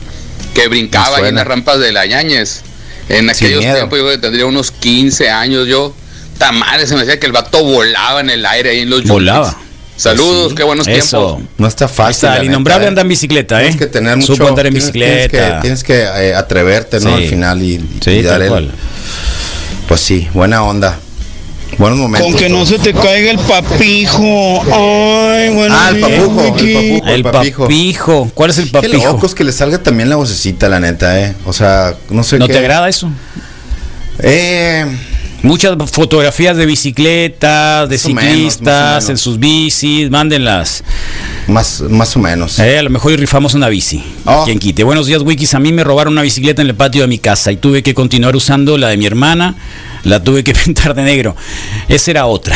que 0.54 0.68
brincaba 0.68 1.18
ahí 1.18 1.28
en 1.28 1.36
las 1.36 1.46
rampas 1.46 1.78
de 1.78 1.92
la 1.92 2.04
Ñañez. 2.06 2.62
En 3.08 3.18
Sin 3.20 3.30
aquellos 3.30 3.60
miedo. 3.60 3.74
tiempos 3.76 3.98
yo 3.98 4.04
creo 4.04 4.16
que 4.16 4.22
tendría 4.22 4.46
unos 4.46 4.70
15 4.70 5.30
años 5.30 5.66
yo. 5.66 5.94
Tamales, 6.38 6.88
se 6.88 6.94
me 6.94 7.00
decía 7.00 7.18
que 7.20 7.26
el 7.26 7.32
vato 7.32 7.62
volaba 7.64 8.20
en 8.20 8.30
el 8.30 8.46
aire 8.46 8.70
ahí 8.70 8.80
en 8.80 8.90
los 8.90 9.04
Volaba. 9.04 9.48
yuppies. 9.50 9.66
Saludos, 9.96 10.54
qué 10.54 10.62
buenos 10.62 10.86
Eso. 10.88 11.34
tiempos. 11.36 11.54
No 11.58 11.66
está 11.68 11.86
fácil. 11.86 12.28
está, 12.28 12.36
el 12.38 12.44
innombrable 12.46 12.86
¿eh? 12.86 12.88
anda 12.88 13.02
en 13.02 13.08
bicicleta, 13.08 13.58
¿eh? 13.60 13.64
Tienes 13.64 13.78
que 13.80 13.86
tener 13.88 14.16
mucho. 14.16 14.34
Supo 14.34 14.48
andar 14.48 14.66
en 14.66 14.72
tienes- 14.72 14.86
bicicleta. 14.92 15.60
Tienes 15.60 15.82
que, 15.84 15.92
tienes 15.92 16.14
que, 16.16 16.28
eh, 16.28 16.34
atreverte, 16.34 17.00
¿no? 17.00 17.16
Sí. 17.18 17.24
Al 17.24 17.28
final 17.28 17.62
y, 17.62 17.78
Sí, 18.02 18.10
y 18.10 18.22
dar 18.22 18.40
el-. 18.40 18.70
Pues 19.90 20.02
sí, 20.02 20.28
buena 20.32 20.62
onda. 20.62 21.00
Buenos 21.76 21.98
momentos. 21.98 22.30
Con 22.30 22.38
que 22.38 22.48
no 22.48 22.64
se 22.64 22.78
te 22.78 22.94
caiga 22.94 23.32
el 23.32 23.40
papijo. 23.40 24.62
Ay, 24.62 25.52
bueno. 25.52 25.74
Ah, 25.76 25.90
el 25.92 26.00
papujo, 26.00 26.42
el 26.44 26.52
papujo, 26.52 27.08
El 27.08 27.22
papijo. 27.24 28.30
¿Cuál 28.32 28.50
es 28.50 28.58
el 28.58 28.66
Qué 28.66 28.70
papijo? 28.70 29.04
locos 29.06 29.34
que 29.34 29.42
le 29.42 29.50
salga 29.50 29.78
también 29.82 30.08
la 30.08 30.14
vocecita, 30.14 30.68
la 30.68 30.78
neta, 30.78 31.20
¿eh? 31.20 31.34
O 31.44 31.52
sea, 31.52 31.96
no 32.08 32.22
sé 32.22 32.38
¿No 32.38 32.46
qué. 32.46 32.52
te 32.52 32.58
agrada 32.60 32.88
eso? 32.88 33.10
Eh, 34.20 34.86
Muchas 35.42 35.74
fotografías 35.90 36.56
de 36.56 36.66
bicicletas, 36.66 37.88
de 37.88 37.96
Más 37.96 38.04
o 38.04 38.08
menos, 38.10 38.30
ciclistas, 38.34 38.94
menos. 39.04 39.08
en 39.08 39.16
sus 39.18 39.38
bicis, 39.38 40.10
mándenlas. 40.10 40.84
más, 41.46 41.80
más 41.88 42.14
o 42.14 42.18
menos. 42.18 42.58
Eh, 42.58 42.78
a 42.78 42.82
lo 42.82 42.90
mejor 42.90 43.12
rifamos 43.18 43.54
una 43.54 43.68
bici. 43.70 44.02
Oh. 44.26 44.44
Quien 44.44 44.58
quite. 44.58 44.84
Buenos 44.84 45.06
días, 45.06 45.22
Wikis. 45.22 45.54
A 45.54 45.58
mí 45.58 45.72
me 45.72 45.82
robaron 45.82 46.12
una 46.12 46.22
bicicleta 46.22 46.60
en 46.60 46.68
el 46.68 46.74
patio 46.74 47.00
de 47.02 47.08
mi 47.08 47.18
casa 47.18 47.50
y 47.52 47.56
tuve 47.56 47.82
que 47.82 47.94
continuar 47.94 48.36
usando 48.36 48.76
la 48.76 48.88
de 48.88 48.98
mi 48.98 49.06
hermana. 49.06 49.54
La 50.04 50.22
tuve 50.22 50.44
que 50.44 50.52
pintar 50.64 50.94
de 50.94 51.02
negro. 51.02 51.34
Esa 51.88 52.10
era 52.10 52.26
otra. 52.26 52.54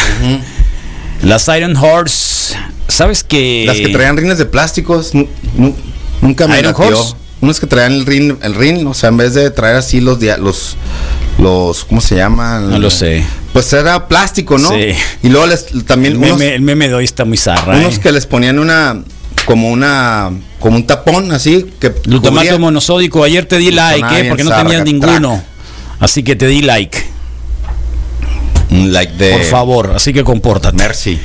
Las 1.22 1.48
Iron 1.48 1.76
Horse. 1.76 2.54
¿Sabes 2.86 3.24
que 3.24 3.64
Las 3.66 3.78
que 3.78 3.88
traían 3.88 4.16
rines 4.18 4.36
de 4.36 4.44
plásticos, 4.44 5.14
nu- 5.14 5.26
nu- 5.56 5.74
nunca 6.20 6.46
me 6.46 6.58
Iron. 6.58 6.74
Horse. 6.76 7.14
Unos 7.40 7.60
que 7.60 7.66
traían 7.66 7.92
el 7.92 8.06
rin, 8.06 8.38
el 8.42 8.54
rin, 8.54 8.86
o 8.86 8.94
sea, 8.94 9.08
en 9.08 9.16
vez 9.16 9.34
de 9.34 9.50
traer 9.50 9.76
así 9.76 10.00
los 10.00 10.18
los 10.20 10.76
los 11.38 11.84
¿cómo 11.84 12.00
se 12.00 12.16
llaman? 12.16 12.70
No 12.70 12.78
lo 12.78 12.90
sé. 12.90 13.24
Pues 13.52 13.72
era 13.72 14.08
plástico, 14.08 14.58
¿no? 14.58 14.70
Sí. 14.70 14.92
Y 15.22 15.28
luego 15.28 15.46
les 15.46 15.66
también 15.86 16.14
El 16.14 16.18
unos, 16.18 16.38
meme, 16.38 16.54
el 16.54 16.62
meme 16.62 16.88
de 16.88 16.94
hoy 16.94 17.04
está 17.04 17.24
muy 17.24 17.36
zarra. 17.36 17.76
unos 17.76 17.96
eh. 17.96 18.00
que 18.00 18.12
les 18.12 18.26
ponían 18.26 18.58
una 18.58 19.02
como 19.46 19.70
una 19.70 20.30
como 20.58 20.76
un 20.76 20.86
tapón 20.86 21.30
así 21.32 21.66
que 21.78 21.94
Glutamato 22.04 22.58
monosódico. 22.58 23.22
Ayer 23.24 23.46
te 23.46 23.58
di 23.58 23.70
like, 23.70 24.20
eh, 24.20 24.24
porque 24.28 24.44
no 24.44 24.56
tenías 24.56 24.84
ninguno. 24.84 25.42
Así 26.00 26.22
que 26.22 26.36
te 26.36 26.46
di 26.46 26.62
like. 26.62 26.98
un 28.70 28.92
like 28.92 29.12
de 29.14 29.32
Por 29.32 29.44
favor, 29.44 29.92
así 29.94 30.12
que 30.12 30.24
compórtate. 30.24 30.76
Mercy. 30.76 31.18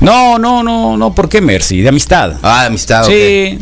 No, 0.00 0.38
no, 0.38 0.62
no, 0.62 0.96
no, 0.96 1.14
¿por 1.14 1.28
qué 1.28 1.40
Mercy? 1.40 1.82
De 1.82 1.88
amistad. 1.88 2.34
Ah, 2.42 2.62
de 2.62 2.66
amistad, 2.68 3.04
Sí. 3.06 3.58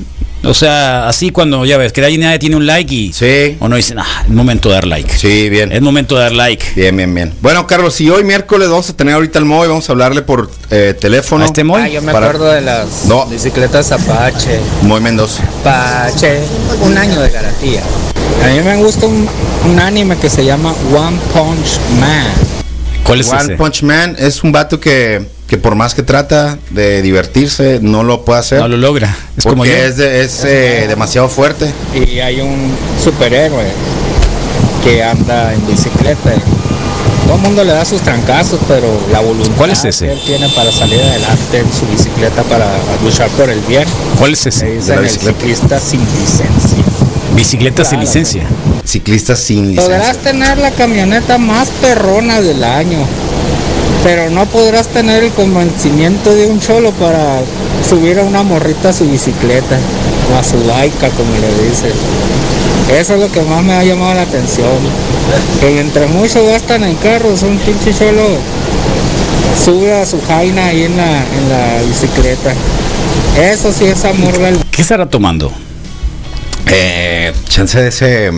O 0.49 0.55
sea, 0.55 1.07
así 1.09 1.29
cuando 1.31 1.65
ya 1.67 1.77
ves 1.77 1.93
que 1.93 2.03
ahí 2.03 2.17
nadie 2.17 2.39
tiene 2.39 2.57
un 2.57 2.67
like 2.67 2.95
y 2.95 3.13
Sí. 3.13 3.57
o 3.61 3.69
no 3.69 3.77
dicen, 3.77 3.99
ah, 3.99 4.23
es 4.25 4.31
momento 4.31 4.71
de 4.71 4.77
dar 4.77 4.87
like. 4.87 5.13
Sí, 5.17 5.51
bien. 5.51 5.71
Es 5.71 5.83
momento 5.83 6.17
de 6.17 6.23
dar 6.23 6.33
like. 6.33 6.65
Bien, 6.75 6.97
bien, 6.97 7.15
bien. 7.15 7.35
Bueno, 7.43 7.67
Carlos, 7.67 7.95
si 7.95 8.09
hoy 8.09 8.25
miércoles 8.25 8.69
vamos 8.71 8.89
a 8.89 8.97
tener 8.97 9.15
ahorita 9.15 9.39
al 9.39 9.45
Moy, 9.45 9.69
vamos 9.69 9.89
a 9.89 9.93
hablarle 9.93 10.23
por 10.23 10.51
eh, 10.71 10.95
teléfono. 10.99 11.45
¿A 11.45 11.47
este 11.47 11.65
Moy? 11.65 11.83
Ah, 11.83 11.89
yo 11.89 12.01
me 12.01 12.13
Para- 12.13 12.27
acuerdo 12.29 12.51
de 12.51 12.63
las 12.63 13.05
No. 13.05 13.27
bicicletas 13.27 13.93
Apache. 13.93 14.59
Moy 14.83 15.01
Mendoza. 15.03 15.43
Apache, 15.61 16.41
un 16.81 16.97
año 16.97 17.21
de 17.21 17.29
garantía. 17.31 17.83
A 18.43 18.47
mí 18.49 18.61
me 18.63 18.77
gusta 18.77 19.07
un, 19.07 19.29
un 19.67 19.79
anime 19.81 20.17
que 20.17 20.31
se 20.31 20.45
llama 20.47 20.73
One 20.97 21.19
Punch 21.35 21.79
Man. 22.01 22.27
¿Cuál 23.05 23.21
es 23.21 23.29
One 23.31 23.43
ese? 23.43 23.57
Punch 23.57 23.83
Man 23.83 24.17
es 24.19 24.43
un 24.43 24.53
vato 24.53 24.81
que, 24.81 25.27
que 25.49 25.57
por 25.59 25.75
más 25.75 25.95
que 25.95 26.03
trata 26.03 26.59
de 26.71 27.03
divertirse, 27.03 27.79
no 27.83 28.05
lo 28.05 28.25
puede 28.25 28.39
hacer. 28.41 28.61
No 28.61 28.69
lo 28.69 28.77
logra. 28.77 29.09
Es 29.37 29.45
porque 29.45 29.49
como 29.49 29.65
yo. 29.65 29.73
es, 29.73 29.97
de- 29.97 30.23
es 30.23 30.45
eh, 30.45 30.85
demasiado 30.89 31.29
fuerte. 31.29 31.73
Y 31.95 32.21
hay 32.21 32.41
un 32.41 32.71
superhéroe 33.03 33.65
que 34.85 35.03
anda 35.03 35.53
en 35.55 35.67
bicicleta. 35.67 36.33
Todo 37.27 37.37
el 37.37 37.43
mundo 37.43 37.65
le 37.65 37.73
da 37.73 37.85
sus 37.85 38.01
trancazos, 38.01 38.59
pero 38.69 38.87
la 39.13 39.21
voluntad 39.21 39.55
¿Cuál 39.57 39.71
es 39.71 39.85
ese? 39.85 40.07
que 40.07 40.13
él 40.13 40.21
tiene 40.25 40.49
para 40.51 40.71
salir 40.73 41.01
adelante 41.01 41.59
en 41.59 41.73
su 41.73 41.87
bicicleta 41.87 42.43
para 42.45 42.67
luchar 43.03 43.29
por 43.31 43.51
el 43.51 43.61
bien. 43.61 43.85
¿Cuál 44.19 44.33
es 44.33 44.45
Le 44.45 44.49
ese? 44.51 44.67
dicen 44.73 44.97
la 44.97 45.03
el 45.03 45.11
ciclista 45.11 45.79
sin 45.79 46.01
licencia. 46.01 46.85
Bicicleta 47.35 47.85
sin 47.85 48.01
licencia. 48.01 48.43
Ciclista 48.85 49.37
sin 49.37 49.75
Podrás 49.77 49.99
licencia. 50.09 50.23
tener 50.33 50.59
la 50.59 50.71
camioneta 50.71 51.37
más 51.39 51.69
perrona 51.83 52.41
del 52.41 52.65
año, 52.65 52.99
pero 54.09 54.31
no 54.31 54.47
podrás 54.47 54.89
tener 54.89 55.23
el 55.23 55.31
convencimiento 55.33 56.35
de 56.35 56.47
un 56.47 56.59
cholo 56.61 56.93
para 56.93 57.43
subir 57.87 58.19
a 58.19 58.23
una 58.23 58.43
morrita 58.43 58.89
a 58.89 58.93
su 58.95 59.07
bicicleta 59.07 59.79
o 60.33 60.39
a 60.39 60.43
su 60.43 60.57
laica, 60.65 61.11
como 61.11 61.31
le 61.35 61.69
dicen. 61.69 61.93
Eso 62.91 63.17
es 63.17 63.21
lo 63.21 63.31
que 63.31 63.43
más 63.43 63.63
me 63.63 63.75
ha 63.75 63.85
llamado 63.85 64.15
la 64.15 64.23
atención. 64.23 64.79
Que 65.61 65.81
entre 65.81 66.07
muchos 66.07 66.43
gastan 66.47 66.85
en 66.85 66.97
carros, 66.97 67.43
un 67.43 67.59
pinche 67.59 67.93
cholo 67.93 68.23
sube 69.63 69.93
a 69.93 70.07
su 70.07 70.19
jaina 70.23 70.69
ahí 70.69 70.85
en 70.85 70.97
la, 70.97 71.19
en 71.19 71.49
la 71.51 71.83
bicicleta. 71.87 72.55
Eso 73.39 73.71
sí 73.75 73.85
es 73.85 74.07
amor 74.07 74.39
del 74.39 74.57
¿Qué 74.71 74.81
estará 74.81 75.05
tomando? 75.05 75.53
Eh, 76.65 77.35
chance 77.47 77.79
de 77.79 77.89
ese. 77.89 78.31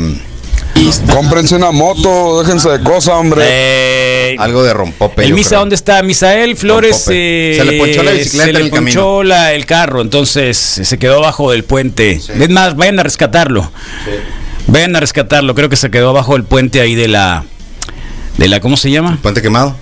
Cómprense 1.13 1.55
una 1.57 1.71
moto, 1.71 2.43
déjense 2.43 2.69
de 2.71 2.81
cosas, 2.83 3.15
hombre. 3.15 3.45
Eh, 3.47 4.37
algo 4.39 4.63
de 4.63 4.73
rompope. 4.73 5.25
el 5.25 5.35
Misa, 5.35 5.51
creo. 5.51 5.61
¿dónde 5.61 5.75
está? 5.75 6.03
Misael 6.03 6.57
Flores. 6.57 7.07
Eh, 7.11 7.55
Se 7.59 7.65
le 7.65 7.79
ponchó 7.79 8.03
la 8.03 8.13
bicicleta 8.13 8.47
se 8.47 8.53
le 8.53 8.59
en 8.61 8.65
el 8.67 8.71
camino. 8.73 9.01
ponchó 9.01 9.23
la- 9.23 9.53
el 9.53 9.67
carro, 9.67 10.01
entonces 10.01 10.57
se 10.57 10.99
quedó 10.99 11.19
abajo 11.19 11.51
del 11.51 11.65
puente. 11.65 12.13
Es 12.13 12.51
más, 12.51 12.77
vayan 12.77 12.99
a 12.99 13.03
rescatarlo. 13.03 13.71
Vayan 14.67 14.95
a 14.97 15.01
rescatarlo. 15.01 15.55
Creo 15.55 15.69
que 15.69 15.77
se 15.77 15.91
quedó 15.91 16.11
abajo 16.11 16.35
del 16.35 16.45
puente 16.45 16.81
ahí 16.81 16.95
de 16.95 17.09
la. 17.09 17.45
De 18.39 18.49
la 18.49 18.61
¿Cómo 18.61 18.77
se 18.77 18.91
llama? 18.91 19.19
Puente 19.21 19.43
quemado. 19.43 19.77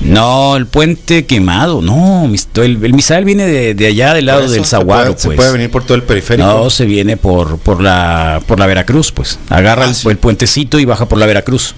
No, 0.00 0.56
el 0.56 0.66
puente 0.66 1.24
quemado. 1.24 1.80
No, 1.80 2.24
el, 2.26 2.84
el 2.84 2.92
Misael 2.94 3.24
viene 3.24 3.46
de, 3.46 3.74
de 3.74 3.86
allá 3.86 4.12
del 4.14 4.26
lado 4.26 4.40
eso 4.40 4.50
del 4.52 4.64
se 4.64 4.70
Zaguaro, 4.70 5.10
puede- 5.12 5.18
Se 5.20 5.28
pues. 5.28 5.36
puede 5.36 5.52
venir 5.52 5.70
por 5.70 5.84
todo 5.84 5.94
el 5.94 6.02
periférico. 6.02 6.46
No, 6.46 6.68
se 6.70 6.84
viene 6.84 7.16
por, 7.16 7.58
por 7.58 7.80
la 7.80 8.42
por 8.46 8.58
la 8.58 8.66
Veracruz, 8.66 9.12
pues. 9.12 9.38
Agarra 9.48 9.84
Ah, 9.84 9.88
el, 9.88 9.94
sí. 9.94 10.08
el 10.08 10.18
puentecito 10.18 10.78
y 10.78 10.84
baja 10.84 11.06
por 11.08 11.18
la 11.18 11.26
Veracruz. 11.26 11.74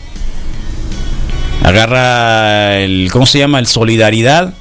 Agarra 1.62 2.78
el 2.78 3.08
¿cómo 3.12 3.26
se 3.26 3.38
llama? 3.38 3.58
El 3.58 3.66
Solidaridad 3.66 4.54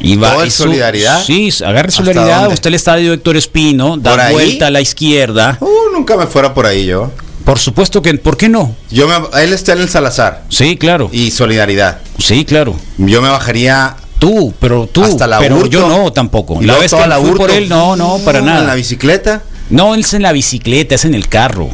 y 0.00 0.16
va 0.16 0.32
¿Todo 0.32 0.42
el 0.42 0.48
y 0.48 0.50
su- 0.50 0.62
Solidaridad? 0.64 1.22
Sí, 1.24 1.50
agarra 1.60 1.80
el 1.80 1.86
¿Hasta 1.88 2.04
Solidaridad, 2.04 2.52
usted 2.52 2.68
el 2.68 2.74
estadio 2.74 3.12
Héctor 3.12 3.36
Espino, 3.36 3.90
¿Por 3.94 4.02
da 4.02 4.26
ahí? 4.26 4.32
vuelta 4.34 4.66
a 4.68 4.70
la 4.70 4.80
izquierda. 4.80 5.58
Uh, 5.60 5.92
nunca 5.92 6.16
me 6.16 6.26
fuera 6.26 6.54
por 6.54 6.66
ahí 6.66 6.86
yo. 6.86 7.10
Por 7.48 7.58
supuesto 7.58 8.02
que 8.02 8.12
¿por 8.12 8.36
qué 8.36 8.50
no? 8.50 8.76
Yo 8.90 9.08
me, 9.08 9.14
él 9.42 9.54
está 9.54 9.72
en 9.72 9.80
el 9.80 9.88
Salazar 9.88 10.44
Sí, 10.50 10.76
claro. 10.76 11.08
y 11.10 11.30
Solidaridad. 11.30 11.96
Sí, 12.18 12.44
claro. 12.44 12.76
Yo 12.98 13.22
me 13.22 13.30
bajaría 13.30 13.96
Tú, 14.18 14.52
pero 14.60 14.86
tú, 14.86 15.02
Hasta 15.02 15.26
la 15.26 15.38
pero 15.38 15.64
yo 15.64 15.88
no 15.88 16.12
tampoco. 16.12 16.62
y 16.62 16.66
La 16.66 16.76
vez 16.76 16.92
que 16.92 17.06
la 17.06 17.18
fui 17.18 17.30
por 17.30 17.50
él, 17.50 17.70
no, 17.70 17.96
no, 17.96 18.18
para 18.18 18.40
en 18.40 18.46
la 18.46 18.54
nada. 18.60 18.74
bicicleta. 18.74 19.44
No, 19.70 19.94
él 19.94 20.00
es 20.00 20.12
en 20.12 20.20
la 20.20 20.32
bicicleta, 20.32 20.94
es 20.96 21.06
en 21.06 21.14
el 21.14 21.26
carro. 21.26 21.70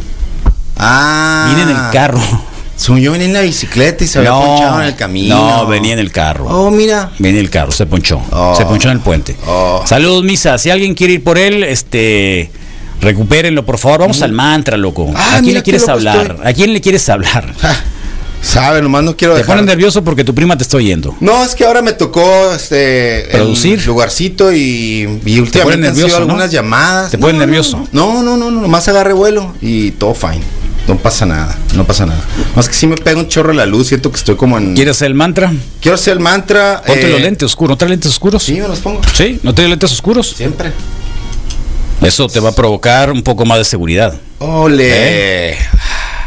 Ah. 0.77 1.47
Viene 1.53 1.69
en 1.73 1.77
el 1.77 1.91
carro. 1.91 2.21
Yo 2.79 3.11
venía 3.11 3.27
en 3.27 3.33
la 3.33 3.41
bicicleta 3.41 4.05
y 4.05 4.07
se 4.07 4.19
había 4.21 4.31
ponchado 4.31 4.81
en 4.81 4.87
el 4.87 4.95
camino. 4.95 5.37
No, 5.37 5.67
venía 5.67 5.95
en 5.95 5.99
el 5.99 6.13
carro. 6.13 6.47
Oh, 6.47 6.71
mira. 6.71 7.11
Venía 7.19 7.41
en 7.41 7.47
el 7.47 7.51
carro, 7.51 7.73
se 7.73 7.87
ponchó. 7.87 8.23
Oh. 8.31 8.55
Se 8.57 8.65
ponchó 8.65 8.91
en 8.91 8.99
el 8.99 9.01
puente. 9.01 9.37
Oh. 9.45 9.83
Saludos, 9.85 10.23
Misa. 10.23 10.57
Si 10.59 10.71
alguien 10.71 10.95
quiere 10.95 11.15
ir 11.15 11.25
por 11.25 11.37
él, 11.37 11.65
este. 11.65 12.53
Recupérenlo, 13.05 13.65
por 13.65 13.79
favor. 13.79 14.01
Vamos 14.01 14.23
al 14.23 14.33
mantra, 14.33 14.77
loco. 14.77 15.13
Ah, 15.15 15.37
¿A 15.37 15.41
quién 15.43 15.55
le 15.55 15.63
quieres 15.63 15.87
hablar? 15.89 16.31
estoy. 16.33 16.47
¿A 16.47 16.53
quién 16.55 16.73
le 16.73 16.81
quieres 16.81 17.09
hablar? 17.09 17.53
Sabe, 18.43 18.83
nomás 18.83 19.03
no 19.05 19.17
quiero 19.17 19.33
Te 19.35 19.39
dejar. 19.41 19.57
pones 19.57 19.67
nervioso 19.67 20.05
porque 20.05 20.23
tu 20.23 20.35
prima 20.35 20.57
te 20.57 20.65
está 20.65 20.77
oyendo. 20.77 21.17
No, 21.21 21.43
es 21.45 21.55
que 21.55 21.65
ahora 21.65 21.81
me 21.81 21.93
tocó 21.95 22.53
este 22.55 23.27
Producir. 23.33 23.87
lugarcito 23.87 24.53
y, 24.53 25.21
y 25.25 25.39
últimamente 25.39 25.63
pones 25.63 25.75
han 25.75 25.81
nervioso, 25.81 26.09
sido 26.09 26.19
¿no? 26.21 26.25
algunas 26.27 26.51
llamadas. 26.51 27.11
Te 27.11 27.17
No, 27.17 27.33
no, 27.33 27.39
nervioso. 27.39 27.89
No, 27.93 28.23
no, 28.23 28.37
no, 28.37 28.51
no, 28.51 28.61
nomás 28.61 28.87
agarre 28.89 29.15
vuelo 29.15 29.55
y 29.63 29.93
todo 29.93 30.13
fine. 30.15 30.43
No 30.87 30.99
pasa 30.99 31.25
nada, 31.25 31.57
no 31.75 31.85
pasa 31.87 32.05
nada. 32.05 32.21
Más 32.55 32.69
que 32.69 32.75
si 32.75 32.87
me 32.87 32.97
pega 32.97 33.19
un 33.19 33.29
chorro 33.29 33.55
la 33.55 33.65
luz, 33.65 33.87
siento 33.89 34.11
que 34.11 34.19
estoy 34.19 34.37
como 34.37 34.59
en. 34.59 34.75
¿Quieres 34.75 34.97
hacer 34.99 35.07
el 35.07 35.15
mantra? 35.15 35.51
Quiero 35.81 35.95
hacer 35.95 36.13
el 36.13 36.21
mantra. 36.21 36.83
Ponte 36.87 37.07
eh, 37.07 37.11
los 37.13 37.21
lentes 37.23 37.47
oscuros. 37.47 37.71
¿No 37.71 37.77
traes 37.79 37.91
lentes 37.93 38.11
oscuros? 38.11 38.43
Sí, 38.43 38.53
me 38.61 38.69
los 38.69 38.81
pongo. 38.81 39.01
¿Sí? 39.15 39.41
¿No 39.43 39.55
traes 39.55 39.71
lentes 39.71 39.91
oscuros? 39.91 40.35
Siempre. 40.37 40.71
Eso 42.07 42.29
te 42.29 42.41
va 42.41 42.51
a 42.51 42.55
provocar 42.55 43.11
un 43.13 43.23
poco 43.23 43.45
más 43.45 43.59
de 43.59 43.65
seguridad. 43.65 44.15
Ole. 44.39 45.57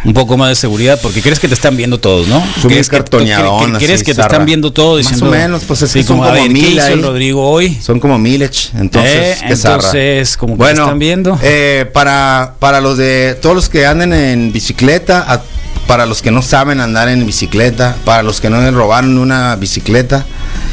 Un 0.05 0.13
poco 0.13 0.37
más 0.37 0.49
de 0.49 0.55
seguridad 0.55 0.99
porque 1.01 1.21
crees 1.21 1.39
que 1.39 1.47
te 1.47 1.53
están 1.55 1.75
viendo 1.75 1.99
todos, 1.99 2.27
¿no? 2.27 2.41
¿Crees 2.61 2.87
que, 2.87 3.03
crees 3.03 4.03
que 4.03 4.13
te 4.13 4.21
están 4.21 4.45
viendo 4.45 4.71
todos 4.71 5.03
Más 5.03 5.11
diciendo 5.11 5.27
o 5.35 5.37
menos, 5.37 5.63
pues 5.65 5.81
es 5.81 5.91
que 5.91 6.01
sí, 6.01 6.07
son 6.07 6.17
como, 6.17 6.29
como 6.29 6.41
ver, 6.41 6.47
¿qué 6.47 6.53
mil 6.53 6.77
hizo 6.77 6.85
ahí. 6.85 6.93
el 6.93 7.03
Rodrigo 7.03 7.49
hoy? 7.49 7.75
Son 7.81 7.99
como 7.99 8.17
Milech, 8.17 8.69
entonces, 8.75 9.41
Eh, 9.41 9.45
entonces, 9.49 10.37
como 10.37 10.53
que 10.53 10.57
bueno, 10.59 10.75
te 10.75 10.81
están 10.83 10.99
viendo. 10.99 11.39
eh, 11.41 11.89
para, 11.93 12.53
para 12.59 12.79
los 12.79 12.97
de 12.97 13.37
todos 13.41 13.55
los 13.55 13.69
que 13.69 13.85
anden 13.85 14.13
en 14.13 14.53
bicicleta, 14.53 15.25
a- 15.27 15.41
para 15.87 16.05
los 16.05 16.21
que 16.21 16.31
no 16.31 16.41
saben 16.41 16.79
andar 16.81 17.07
en 17.09 17.25
bicicleta, 17.25 17.95
para 18.05 18.21
los 18.23 18.41
que 18.41 18.49
no 18.49 18.59
les 18.61 18.73
robaron 18.73 19.17
una 19.17 19.55
bicicleta 19.55 20.25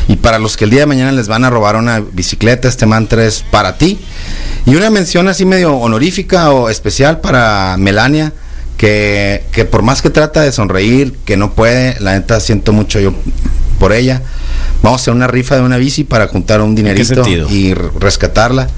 y 0.08 0.16
para 0.16 0.38
los 0.38 0.56
que 0.56 0.64
el 0.64 0.70
día 0.70 0.80
de 0.80 0.86
mañana 0.86 1.12
les 1.12 1.28
van 1.28 1.44
a 1.44 1.50
robar 1.50 1.76
una 1.76 2.00
bicicleta, 2.00 2.68
este 2.68 2.84
mantra 2.86 3.24
es 3.24 3.44
para 3.50 3.78
ti. 3.78 3.98
Y 4.66 4.74
una 4.74 4.90
mención 4.90 5.28
así 5.28 5.44
medio 5.44 5.74
honorífica 5.74 6.50
o 6.50 6.68
especial 6.68 7.20
para 7.20 7.76
Melania, 7.78 8.32
que, 8.76 9.44
que 9.52 9.64
por 9.64 9.82
más 9.82 10.02
que 10.02 10.10
trata 10.10 10.40
de 10.42 10.50
sonreír, 10.52 11.14
que 11.24 11.36
no 11.36 11.52
puede, 11.54 11.98
la 12.00 12.12
neta 12.14 12.40
siento 12.40 12.72
mucho 12.72 12.98
yo 12.98 13.14
por 13.78 13.92
ella. 13.92 14.20
Vamos 14.82 15.00
a 15.00 15.02
hacer 15.02 15.14
una 15.14 15.26
rifa 15.28 15.54
de 15.56 15.62
una 15.62 15.76
bici 15.76 16.04
para 16.04 16.26
juntar 16.26 16.60
un 16.60 16.74
dinerito 16.74 17.22
y 17.50 17.72
rescatarla. 17.74 18.68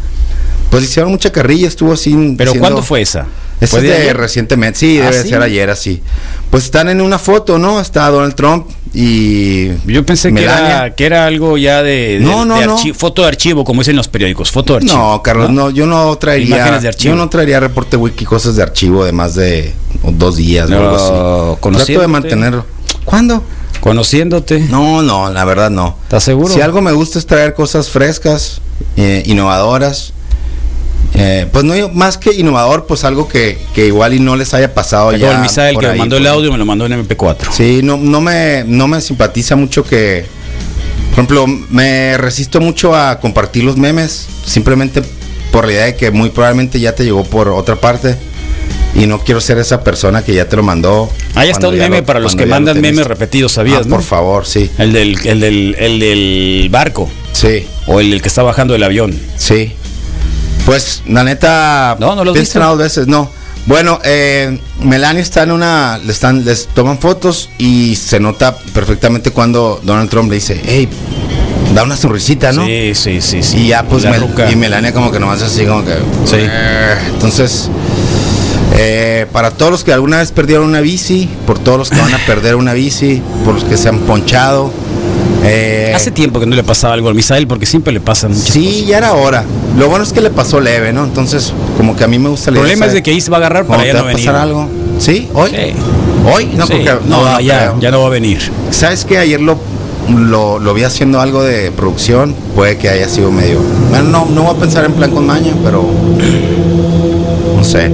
Pues 0.70 0.84
hicieron 0.84 1.12
mucha 1.12 1.32
carrilla, 1.32 1.66
estuvo 1.66 1.92
así. 1.92 2.10
¿Pero 2.36 2.50
haciendo- 2.50 2.60
cuándo 2.60 2.82
fue 2.82 3.00
esa? 3.00 3.26
Esa 3.60 3.70
¿Fue 3.78 3.80
es 3.80 3.84
de 3.94 4.02
ayer? 4.02 4.16
recientemente, 4.16 4.78
sí, 4.78 4.98
¿Ah, 5.00 5.10
debe 5.10 5.22
sí? 5.22 5.28
ser 5.30 5.42
ayer 5.42 5.70
así. 5.70 6.02
Pues 6.50 6.64
están 6.64 6.88
en 6.88 7.00
una 7.00 7.18
foto, 7.18 7.58
¿no? 7.58 7.80
Está 7.80 8.08
Donald 8.10 8.34
Trump 8.34 8.68
y. 8.94 9.68
Yo 9.86 10.04
pensé 10.06 10.32
que 10.32 10.42
era, 10.44 10.94
que 10.94 11.06
era 11.06 11.26
algo 11.26 11.56
ya 11.58 11.82
de, 11.82 12.18
de- 12.18 12.20
No, 12.20 12.44
no, 12.44 12.58
de 12.60 12.66
no. 12.66 12.78
foto 12.94 13.22
de 13.22 13.28
archivo, 13.28 13.64
como 13.64 13.80
dicen 13.80 13.96
los 13.96 14.08
periódicos, 14.08 14.50
foto 14.52 14.74
de 14.74 14.78
archivo. 14.78 14.96
No, 14.98 15.22
Carlos, 15.22 15.50
no, 15.50 15.70
yo 15.70 15.86
no 15.86 16.16
traería. 16.18 16.56
Imágenes 16.56 16.82
de 16.82 16.88
archivo. 16.88 17.14
Yo 17.14 17.16
no 17.16 17.28
traería 17.28 17.58
reporte 17.60 17.96
wiki 17.96 18.24
cosas 18.24 18.56
de 18.56 18.62
archivo 18.62 19.04
de 19.04 19.12
más 19.12 19.34
de 19.34 19.72
dos 20.02 20.36
días 20.36 20.68
No, 20.70 20.76
o 20.78 20.80
algo 20.80 20.96
así. 20.96 21.84
Trato 21.86 22.00
de 22.02 22.08
mantenerlo. 22.08 22.66
¿Cuándo? 23.04 23.42
Conociéndote. 23.80 24.60
No, 24.70 25.02
no, 25.02 25.30
la 25.32 25.44
verdad 25.44 25.70
no. 25.70 25.96
¿Estás 26.04 26.24
seguro? 26.24 26.52
Si 26.52 26.60
algo 26.60 26.80
me 26.80 26.92
gusta 26.92 27.18
es 27.18 27.26
traer 27.26 27.54
cosas 27.54 27.88
frescas, 27.88 28.60
eh, 28.96 29.22
innovadoras. 29.26 30.12
Eh, 31.18 31.46
pues 31.50 31.64
no 31.64 31.74
más 31.94 32.18
que 32.18 32.32
innovador, 32.34 32.86
pues 32.86 33.02
algo 33.04 33.26
que, 33.26 33.58
que 33.74 33.86
igual 33.86 34.12
y 34.12 34.20
no 34.20 34.36
les 34.36 34.52
haya 34.52 34.74
pasado 34.74 35.12
Llegó 35.12 35.26
ya. 35.26 35.36
el 35.36 35.40
Misael 35.42 35.78
que 35.78 35.86
me 35.88 35.94
mandó 35.94 36.16
el 36.18 36.24
pues. 36.24 36.32
audio, 36.34 36.52
me 36.52 36.58
lo 36.58 36.66
mandó 36.66 36.84
en 36.86 36.92
MP4. 36.92 37.50
Sí, 37.52 37.80
no, 37.82 37.96
no, 37.96 38.20
me, 38.20 38.64
no 38.66 38.86
me 38.86 39.00
simpatiza 39.00 39.56
mucho 39.56 39.82
que, 39.82 40.26
por 41.10 41.12
ejemplo, 41.14 41.46
me 41.70 42.18
resisto 42.18 42.60
mucho 42.60 42.94
a 42.94 43.18
compartir 43.18 43.64
los 43.64 43.76
memes, 43.78 44.26
simplemente 44.44 45.02
por 45.52 45.64
la 45.66 45.72
idea 45.72 45.84
de 45.86 45.96
que 45.96 46.10
muy 46.10 46.28
probablemente 46.28 46.78
ya 46.80 46.94
te 46.94 47.04
llegó 47.04 47.24
por 47.24 47.48
otra 47.48 47.76
parte 47.76 48.14
y 48.94 49.06
no 49.06 49.18
quiero 49.20 49.40
ser 49.40 49.56
esa 49.58 49.82
persona 49.82 50.22
que 50.22 50.34
ya 50.34 50.46
te 50.48 50.56
lo 50.56 50.62
mandó. 50.62 51.08
Ahí 51.34 51.48
está 51.48 51.68
un 51.68 51.78
meme 51.78 51.98
lo- 52.00 52.04
para 52.04 52.20
los 52.20 52.34
que 52.36 52.44
lo 52.44 52.50
mandan 52.50 52.78
memes 52.80 53.06
repetidos, 53.06 53.52
¿sabías? 53.52 53.78
Ah, 53.80 53.84
no? 53.86 53.96
por 53.96 54.02
favor, 54.04 54.44
sí. 54.44 54.70
El 54.76 54.92
del, 54.92 55.18
el 55.26 55.40
del, 55.40 55.76
el 55.78 55.98
del 55.98 56.68
barco. 56.70 57.08
Sí. 57.32 57.66
O 57.86 58.00
el, 58.00 58.10
del 58.10 58.20
que 58.20 58.28
está 58.28 58.42
bajando 58.42 58.74
del 58.74 58.82
avión. 58.82 59.18
Sí. 59.36 59.72
Pues, 60.66 61.02
la 61.06 61.24
neta, 61.24 61.96
No, 61.98 62.14
no 62.14 62.24
los 62.24 62.34
viste. 62.34 62.40
piénsala 62.44 62.66
dos 62.66 62.78
veces, 62.78 63.06
no. 63.06 63.30
Bueno, 63.66 63.98
eh, 64.04 64.60
Melania 64.82 65.22
está 65.22 65.42
en 65.44 65.52
una, 65.52 65.98
le 66.04 66.12
están, 66.12 66.44
les 66.44 66.66
toman 66.68 66.98
fotos 66.98 67.48
y 67.58 67.96
se 67.96 68.20
nota 68.20 68.56
perfectamente 68.74 69.30
cuando 69.30 69.80
Donald 69.82 70.10
Trump 70.10 70.28
le 70.28 70.36
dice, 70.36 70.60
hey, 70.64 70.88
da 71.74 71.82
una 71.82 71.96
sonrisita, 71.96 72.52
¿no? 72.52 72.64
Sí, 72.66 72.92
sí, 72.94 73.20
sí, 73.20 73.42
sí. 73.42 73.56
Y 73.58 73.68
ya 73.68 73.82
pues 73.84 74.04
Mel- 74.04 74.28
y 74.52 74.54
Melania 74.56 74.92
como 74.92 75.10
que 75.10 75.18
nomás 75.18 75.42
así 75.42 75.64
como 75.66 75.84
que 75.84 75.94
Sí. 76.26 76.36
"Eh". 76.38 76.94
entonces 77.08 77.68
eh, 78.78 79.26
para 79.32 79.50
todos 79.50 79.72
los 79.72 79.84
que 79.84 79.92
alguna 79.92 80.18
vez 80.18 80.30
perdieron 80.32 80.66
una 80.66 80.80
bici, 80.80 81.28
por 81.46 81.58
todos 81.58 81.78
los 81.78 81.90
que 81.90 81.98
van 82.00 82.14
a 82.14 82.18
perder 82.26 82.54
una 82.56 82.72
bici, 82.72 83.20
por 83.44 83.54
los 83.54 83.64
que 83.64 83.76
se 83.76 83.88
han 83.88 84.00
ponchado, 84.00 84.72
eh, 85.46 85.92
Hace 85.94 86.10
tiempo 86.10 86.40
que 86.40 86.46
no 86.46 86.56
le 86.56 86.62
pasaba 86.64 86.94
algo 86.94 87.08
al 87.08 87.14
Misael 87.14 87.46
porque 87.46 87.66
siempre 87.66 87.92
le 87.92 88.00
pasan 88.00 88.32
muchas 88.32 88.48
sí, 88.52 88.84
ya 88.86 88.98
era 88.98 89.14
hora. 89.14 89.44
Lo 89.78 89.88
bueno 89.88 90.04
es 90.04 90.12
que 90.12 90.20
le 90.20 90.30
pasó 90.30 90.60
leve, 90.60 90.92
¿no? 90.92 91.04
Entonces, 91.04 91.52
como 91.76 91.94
que 91.96 92.04
a 92.04 92.08
mí 92.08 92.18
me 92.18 92.28
gusta 92.28 92.50
El 92.50 92.56
problema 92.56 92.86
es 92.86 92.92
de 92.92 93.02
que 93.02 93.10
ahí 93.12 93.20
se 93.20 93.30
va 93.30 93.36
a 93.36 93.40
agarrar 93.40 93.66
para 93.66 93.78
cuando 93.82 93.86
ya 93.86 93.92
te 93.92 93.98
no 93.98 94.04
va 94.04 94.10
a 94.10 94.12
venir. 94.14 94.26
pasar 94.26 94.40
algo. 94.42 94.68
¿Sí? 94.98 95.28
¿Hoy? 95.34 95.50
Sí. 95.50 95.72
¿Hoy? 96.34 96.46
No, 96.56 96.66
Sí. 96.66 96.72
creo 96.82 97.00
que- 97.00 97.08
no, 97.08 97.22
no, 97.24 97.32
no 97.32 97.40
ya, 97.40 97.74
ya 97.80 97.90
no 97.90 98.00
va 98.00 98.06
a 98.06 98.10
venir. 98.10 98.40
¿Sabes 98.70 99.04
que 99.04 99.18
Ayer 99.18 99.40
lo, 99.40 99.58
lo, 100.08 100.58
lo 100.58 100.74
vi 100.74 100.82
haciendo 100.84 101.20
algo 101.20 101.42
de 101.44 101.70
producción. 101.70 102.34
Puede 102.54 102.76
que 102.78 102.88
haya 102.88 103.08
sido 103.08 103.30
medio. 103.30 103.60
Bueno, 103.90 104.04
no, 104.08 104.26
no 104.26 104.42
voy 104.44 104.56
a 104.56 104.58
pensar 104.58 104.84
en 104.84 104.92
plan 104.94 105.10
con 105.10 105.26
maña, 105.26 105.52
pero. 105.64 105.84
No 107.56 107.64
sé. 107.64 107.90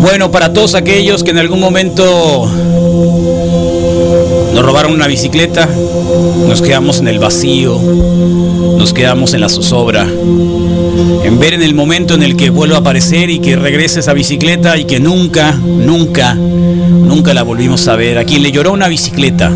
Bueno, 0.00 0.30
para 0.30 0.52
todos 0.52 0.74
aquellos 0.74 1.22
que 1.24 1.30
en 1.30 1.38
algún 1.38 1.60
momento 1.60 2.50
nos 4.54 4.64
robaron 4.64 4.92
una 4.92 5.06
bicicleta, 5.06 5.68
nos 6.46 6.62
quedamos 6.62 7.00
en 7.00 7.08
el 7.08 7.18
vacío, 7.18 7.78
nos 7.78 8.92
quedamos 8.92 9.34
en 9.34 9.40
la 9.40 9.48
zozobra. 9.48 10.06
En 11.24 11.38
ver 11.38 11.54
en 11.54 11.62
el 11.62 11.74
momento 11.74 12.14
en 12.14 12.22
el 12.22 12.36
que 12.36 12.50
vuelva 12.50 12.76
a 12.76 12.80
aparecer 12.80 13.30
y 13.30 13.38
que 13.38 13.56
regrese 13.56 14.00
esa 14.00 14.12
bicicleta 14.12 14.76
y 14.76 14.84
que 14.84 14.98
nunca, 14.98 15.52
nunca, 15.52 16.34
nunca 16.34 17.34
la 17.34 17.42
volvimos 17.42 17.86
a 17.88 17.96
ver. 17.96 18.18
A 18.18 18.24
quien 18.24 18.42
le 18.42 18.50
lloró 18.50 18.72
una 18.72 18.88
bicicleta. 18.88 19.52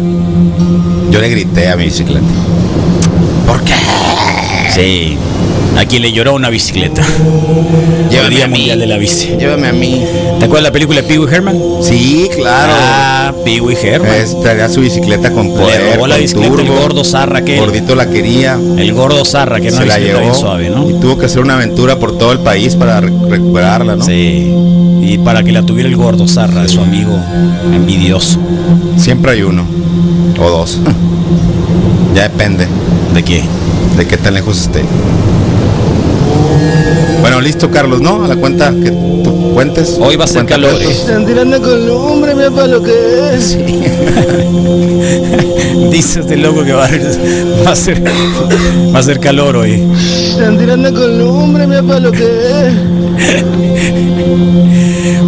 Yo 1.11 1.20
le 1.20 1.28
grité 1.28 1.68
a 1.68 1.76
mi 1.76 1.84
bicicleta. 1.84 2.26
¿Por 3.47 3.62
qué? 3.64 3.74
Sí. 4.74 5.16
A 5.76 5.84
quien 5.86 6.02
le 6.02 6.12
lloró 6.12 6.34
una 6.34 6.48
bicicleta. 6.50 7.02
Llévame 8.10 8.28
El 8.28 8.34
Día 8.34 8.44
a 8.44 8.48
mí. 8.48 8.58
Mundial 8.58 8.78
de 8.80 8.86
la 8.86 8.98
Bici. 8.98 9.28
Llévame 9.38 9.68
a 9.68 9.72
mí. 9.72 10.02
¿Te 10.38 10.44
acuerdas 10.44 10.64
de 10.64 10.68
la 10.68 10.72
película 10.72 11.02
Pee 11.02 11.18
Wee 11.18 11.34
Herman? 11.34 11.56
Sí, 11.82 12.28
claro. 12.36 12.72
Ah, 12.76 13.32
Pee 13.44 13.60
Wee 13.60 13.76
Herman. 13.82 14.12
Es, 14.14 14.38
traía 14.40 14.68
su 14.68 14.80
bicicleta 14.80 15.32
con 15.32 15.48
poder. 15.54 15.80
Le 15.82 15.94
robó 15.94 16.06
la 16.06 16.16
bicicleta 16.18 16.54
el 16.60 16.66
turbo. 16.66 16.80
gordo 16.80 17.04
Zarra 17.04 17.38
aquel. 17.38 17.58
Gordito 17.58 17.94
la 17.94 18.08
quería. 18.10 18.58
El 18.76 18.92
gordo 18.92 19.24
Zarra, 19.24 19.60
que 19.60 19.68
era 19.68 19.78
se 19.78 19.86
la 19.86 19.98
llevó 19.98 20.34
suave, 20.34 20.68
¿no? 20.70 20.88
y 20.90 20.94
tuvo 21.00 21.16
que 21.18 21.26
hacer 21.26 21.40
una 21.40 21.54
aventura 21.54 21.98
por 21.98 22.16
todo 22.18 22.32
el 22.32 22.40
país 22.40 22.76
para 22.76 23.00
re- 23.00 23.12
recuperarla, 23.28 23.96
¿no? 23.96 24.04
Sí. 24.04 24.52
Y 25.02 25.18
para 25.18 25.42
que 25.42 25.52
la 25.52 25.62
tuviera 25.62 25.88
el 25.88 25.96
gordo 25.96 26.28
Zarra, 26.28 26.62
de 26.62 26.68
su 26.68 26.80
amigo 26.80 27.18
envidioso. 27.74 28.38
Siempre 28.98 29.32
hay 29.32 29.42
uno 29.42 29.64
o 30.38 30.50
dos. 30.50 30.78
ya 32.14 32.22
depende 32.24 32.66
¿De 33.14 33.22
qué? 33.22 33.42
de 33.96 34.06
qué 34.06 34.16
tan 34.16 34.34
lejos 34.34 34.60
esté. 34.60 34.82
Bueno, 37.20 37.40
listo, 37.40 37.70
Carlos, 37.70 38.00
¿no? 38.00 38.24
A 38.24 38.28
la 38.28 38.36
cuenta 38.36 38.72
que 38.72 38.90
tú 38.90 39.52
cuentes. 39.54 39.96
Hoy 40.00 40.16
va 40.16 40.24
a 40.24 40.28
ser 40.28 40.44
calor. 40.44 40.72
¿eh? 40.80 41.24
tirando 41.26 41.62
con 41.62 41.86
lumbre, 41.86 42.34
mira 42.34 42.50
para 42.50 42.66
lo 42.66 42.82
que 42.82 42.92
es. 43.34 43.56
Dice 45.90 46.20
este 46.20 46.36
loco 46.36 46.64
que 46.64 46.72
va 46.72 46.86
a, 46.86 46.90
va 47.66 47.72
a 47.72 47.76
ser 47.76 48.02
va 48.94 48.98
a 48.98 49.02
ser 49.02 49.20
calor 49.20 49.56
hoy. 49.56 49.82
Están 50.30 50.58
tirando 50.58 50.92
con 50.92 51.18
lumbre, 51.18 51.66
mira 51.66 51.82
para 51.82 52.00
lo 52.00 52.12
que 52.12 52.24
es. 52.24 52.74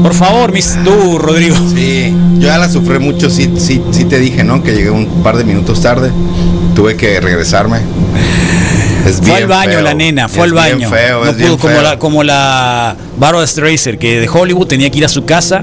Por 0.02 0.14
favor, 0.14 0.52
mis 0.52 0.76
tú, 0.84 1.18
Rodrigo. 1.18 1.56
Sí, 1.74 2.14
yo 2.38 2.48
ya 2.48 2.58
la 2.58 2.68
sufrí 2.68 2.98
mucho, 2.98 3.30
sí, 3.30 3.50
sí, 3.56 3.82
sí 3.90 4.04
te 4.04 4.18
dije, 4.18 4.44
¿no? 4.44 4.62
Que 4.62 4.72
llegué 4.72 4.90
un 4.90 5.06
par 5.22 5.36
de 5.36 5.44
minutos 5.44 5.80
tarde. 5.80 6.10
Tuve 6.74 6.96
que 6.96 7.20
regresarme. 7.20 7.78
Es 9.06 9.20
Fue 9.20 9.34
al 9.36 9.46
baño 9.46 9.72
feo, 9.72 9.82
la 9.82 9.94
nena, 9.94 10.28
fue 10.28 10.38
es 10.46 10.52
al 10.52 10.52
baño. 10.54 10.88
feo, 10.90 11.24
no 11.24 11.32
pudo, 11.32 11.58
como 11.58 11.74
feo. 11.74 11.82
la, 11.82 11.98
como 11.98 12.22
la 12.24 12.96
Barbara 13.18 13.46
Streisand, 13.46 13.98
que 13.98 14.20
de 14.20 14.28
Hollywood 14.28 14.66
tenía 14.66 14.90
que 14.90 14.98
ir 14.98 15.04
a 15.04 15.08
su 15.08 15.24
casa. 15.24 15.62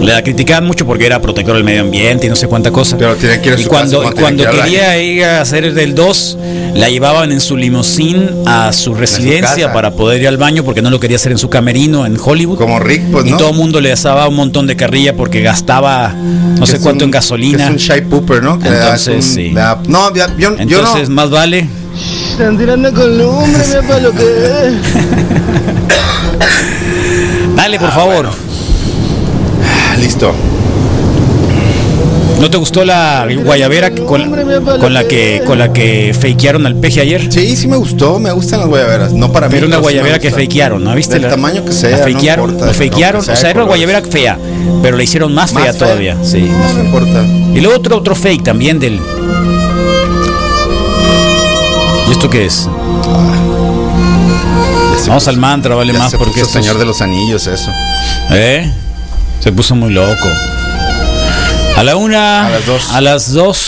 Le 0.00 0.12
la 0.12 0.22
criticaban 0.22 0.66
mucho 0.66 0.84
porque 0.86 1.06
era 1.06 1.20
protector 1.22 1.54
del 1.56 1.64
medio 1.64 1.80
ambiente 1.80 2.26
y 2.26 2.28
no 2.30 2.36
sé 2.36 2.46
cuánta 2.48 2.70
cosa. 2.70 2.96
Pero 2.98 3.14
tenía 3.16 3.40
que 3.40 3.48
ir 3.48 3.54
a 3.54 3.58
y 3.58 3.62
su 3.62 3.68
cuando, 3.68 4.02
casa 4.02 4.12
y 4.14 4.20
cuando 4.20 4.44
que 4.44 4.50
ir 4.50 4.58
al 4.60 4.64
quería 4.64 5.02
ir 5.02 5.24
a 5.24 5.40
hacer 5.40 5.72
del 5.74 5.94
2, 5.94 6.38
la 6.74 6.88
llevaban 6.90 7.32
en 7.32 7.40
su 7.40 7.56
limusín 7.56 8.28
a 8.46 8.72
su 8.72 8.94
residencia 8.94 9.54
casa. 9.62 9.72
para 9.72 9.92
poder 9.92 10.20
ir 10.20 10.28
al 10.28 10.36
baño 10.36 10.64
porque 10.64 10.82
no 10.82 10.90
lo 10.90 11.00
quería 11.00 11.16
hacer 11.16 11.32
en 11.32 11.38
su 11.38 11.48
camerino 11.48 12.04
en 12.04 12.16
Hollywood. 12.22 12.58
Como 12.58 12.78
Rick, 12.78 13.04
pues, 13.10 13.26
y 13.26 13.30
¿no? 13.30 13.36
todo 13.38 13.50
el 13.50 13.56
mundo 13.56 13.80
le 13.80 13.94
daba 13.94 14.28
un 14.28 14.36
montón 14.36 14.66
de 14.66 14.76
carrilla 14.76 15.16
porque 15.16 15.40
gastaba 15.40 16.10
no 16.14 16.60
Que 16.60 16.66
sé 16.66 16.78
cuánto 16.80 17.04
un- 17.04 17.08
en 17.08 17.12
gasolina. 17.12 17.64
Es 17.64 17.70
un 17.70 17.76
shy 17.76 18.02
pooper, 18.02 18.42
¿no? 18.42 18.58
Que 18.58 18.68
Entonces, 18.68 19.16
un- 19.16 19.22
sí. 19.22 19.50
da- 19.52 19.80
no, 19.88 20.14
yo 20.14 20.54
Entonces, 20.58 21.08
no. 21.08 21.14
más 21.14 21.30
vale. 21.30 21.66
Están 22.38 22.58
tirando 22.58 22.92
con 22.92 23.16
lumbre, 23.16 23.62
mira 23.66 23.80
para 23.82 24.00
lo 24.00 24.12
que 24.12 24.22
es. 24.22 24.74
Dale, 27.56 27.78
por 27.78 27.90
favor. 27.92 28.26
Ah, 28.28 29.96
Listo. 29.98 30.34
¿No 32.38 32.50
te 32.50 32.58
gustó 32.58 32.84
la 32.84 33.26
guayabera 33.42 33.94
con, 33.94 34.30
con 34.78 34.92
la 34.92 35.04
que 35.08 35.40
con 35.46 35.58
la 35.58 35.72
que 35.72 36.14
fakearon 36.14 36.66
al 36.66 36.74
peje 36.76 37.00
ayer? 37.00 37.32
Sí, 37.32 37.56
sí 37.56 37.66
me 37.66 37.78
gustó, 37.78 38.18
me 38.18 38.30
gustan 38.32 38.60
las 38.60 38.68
guayaberas. 38.68 39.14
No 39.14 39.32
para 39.32 39.48
mí. 39.48 39.54
Pero 39.54 39.66
una 39.66 39.78
guayabera 39.78 40.18
que 40.18 40.30
fakearon, 40.30 40.84
¿no 40.84 40.94
viste? 40.94 41.14
Del 41.14 41.22
La- 41.22 41.30
tamaño 41.30 41.62
que 41.62 41.70
la 41.70 41.74
sea. 41.74 41.96
fakearon, 41.96 42.48
no 42.48 42.52
importa, 42.52 42.66
lo 42.66 42.72
no, 42.72 42.90
fakearon, 42.90 43.22
sea 43.24 43.32
o 43.32 43.36
sea, 43.38 43.48
era 43.50 43.60
una 43.60 43.68
guayabera 43.68 44.02
fea, 44.02 44.38
pero 44.82 44.98
la 44.98 45.02
hicieron 45.02 45.34
más, 45.34 45.54
Más 45.54 45.62
fea, 45.62 45.72
fea. 45.72 45.78
todavía, 45.86 46.16
sí. 46.22 46.40
No, 46.42 46.74
no 46.74 46.84
importa. 46.84 47.22
Y 47.54 47.60
luego 47.62 47.78
otro 47.78 47.96
otro 47.96 48.14
fake 48.14 48.44
también 48.44 48.78
del 48.78 49.00
esto 52.26 52.30
qué 52.30 52.46
es? 52.46 52.54
Se 52.54 52.68
Vamos 55.08 55.24
puso- 55.24 55.30
al 55.30 55.36
mantra, 55.36 55.74
vale 55.76 55.92
ya 55.92 55.98
más 56.00 56.10
se 56.10 56.18
porque 56.18 56.40
puso 56.40 56.46
esto 56.46 56.58
es- 56.58 56.64
Señor 56.64 56.78
de 56.78 56.84
los 56.86 57.00
Anillos, 57.00 57.46
eso. 57.46 57.70
¿Eh? 58.30 58.68
Se 59.40 59.52
puso 59.52 59.74
muy 59.76 59.92
loco. 59.92 60.28
A 61.76 61.82
la 61.84 61.94
una. 61.96 62.46
A 62.46 62.50
las 62.50 62.66
dos. 62.66 62.90
A 62.90 63.00
las 63.00 63.32
dos. 63.32 63.58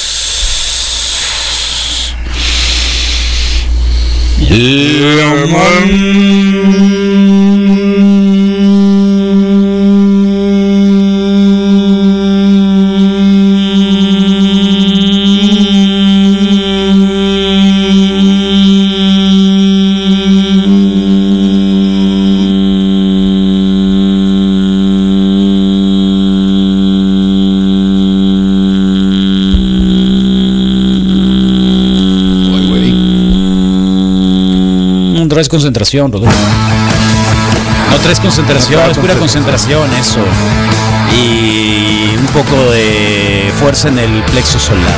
Traes 35.39 35.49
concentración, 35.49 36.11
Rodolfo. 36.11 36.37
No 37.93 37.97
traes 37.99 38.19
concentración, 38.19 38.83
No 38.83 38.91
es 38.91 38.99
pura 38.99 39.15
concentración 39.15 39.89
eso. 39.95 40.19
Y 41.17 42.17
un 42.19 42.27
poco 42.27 42.73
de 42.73 43.53
fuerza 43.61 43.87
en 43.87 44.01
el 44.01 44.21
plexo 44.25 44.59
solar. 44.59 44.97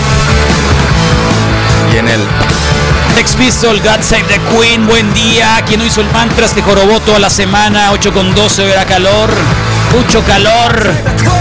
Y 1.92 1.98
en 1.98 2.08
el. 2.08 2.20
Sex 3.16 3.34
Pistol, 3.36 3.80
God 3.80 4.00
Save 4.00 4.24
the 4.28 4.40
Queen, 4.56 4.86
buen 4.86 5.12
día. 5.12 5.62
¿Quién 5.66 5.80
no 5.80 5.84
hizo 5.84 6.00
el 6.00 6.10
mantra? 6.10 6.48
Te 6.48 6.62
jorobó 6.62 7.00
toda 7.00 7.18
la 7.18 7.28
semana, 7.28 7.92
8 7.92 8.10
con 8.10 8.34
12, 8.34 8.72
era 8.72 8.86
calor. 8.86 9.28
Mucho 9.94 10.22
calor. 10.24 11.39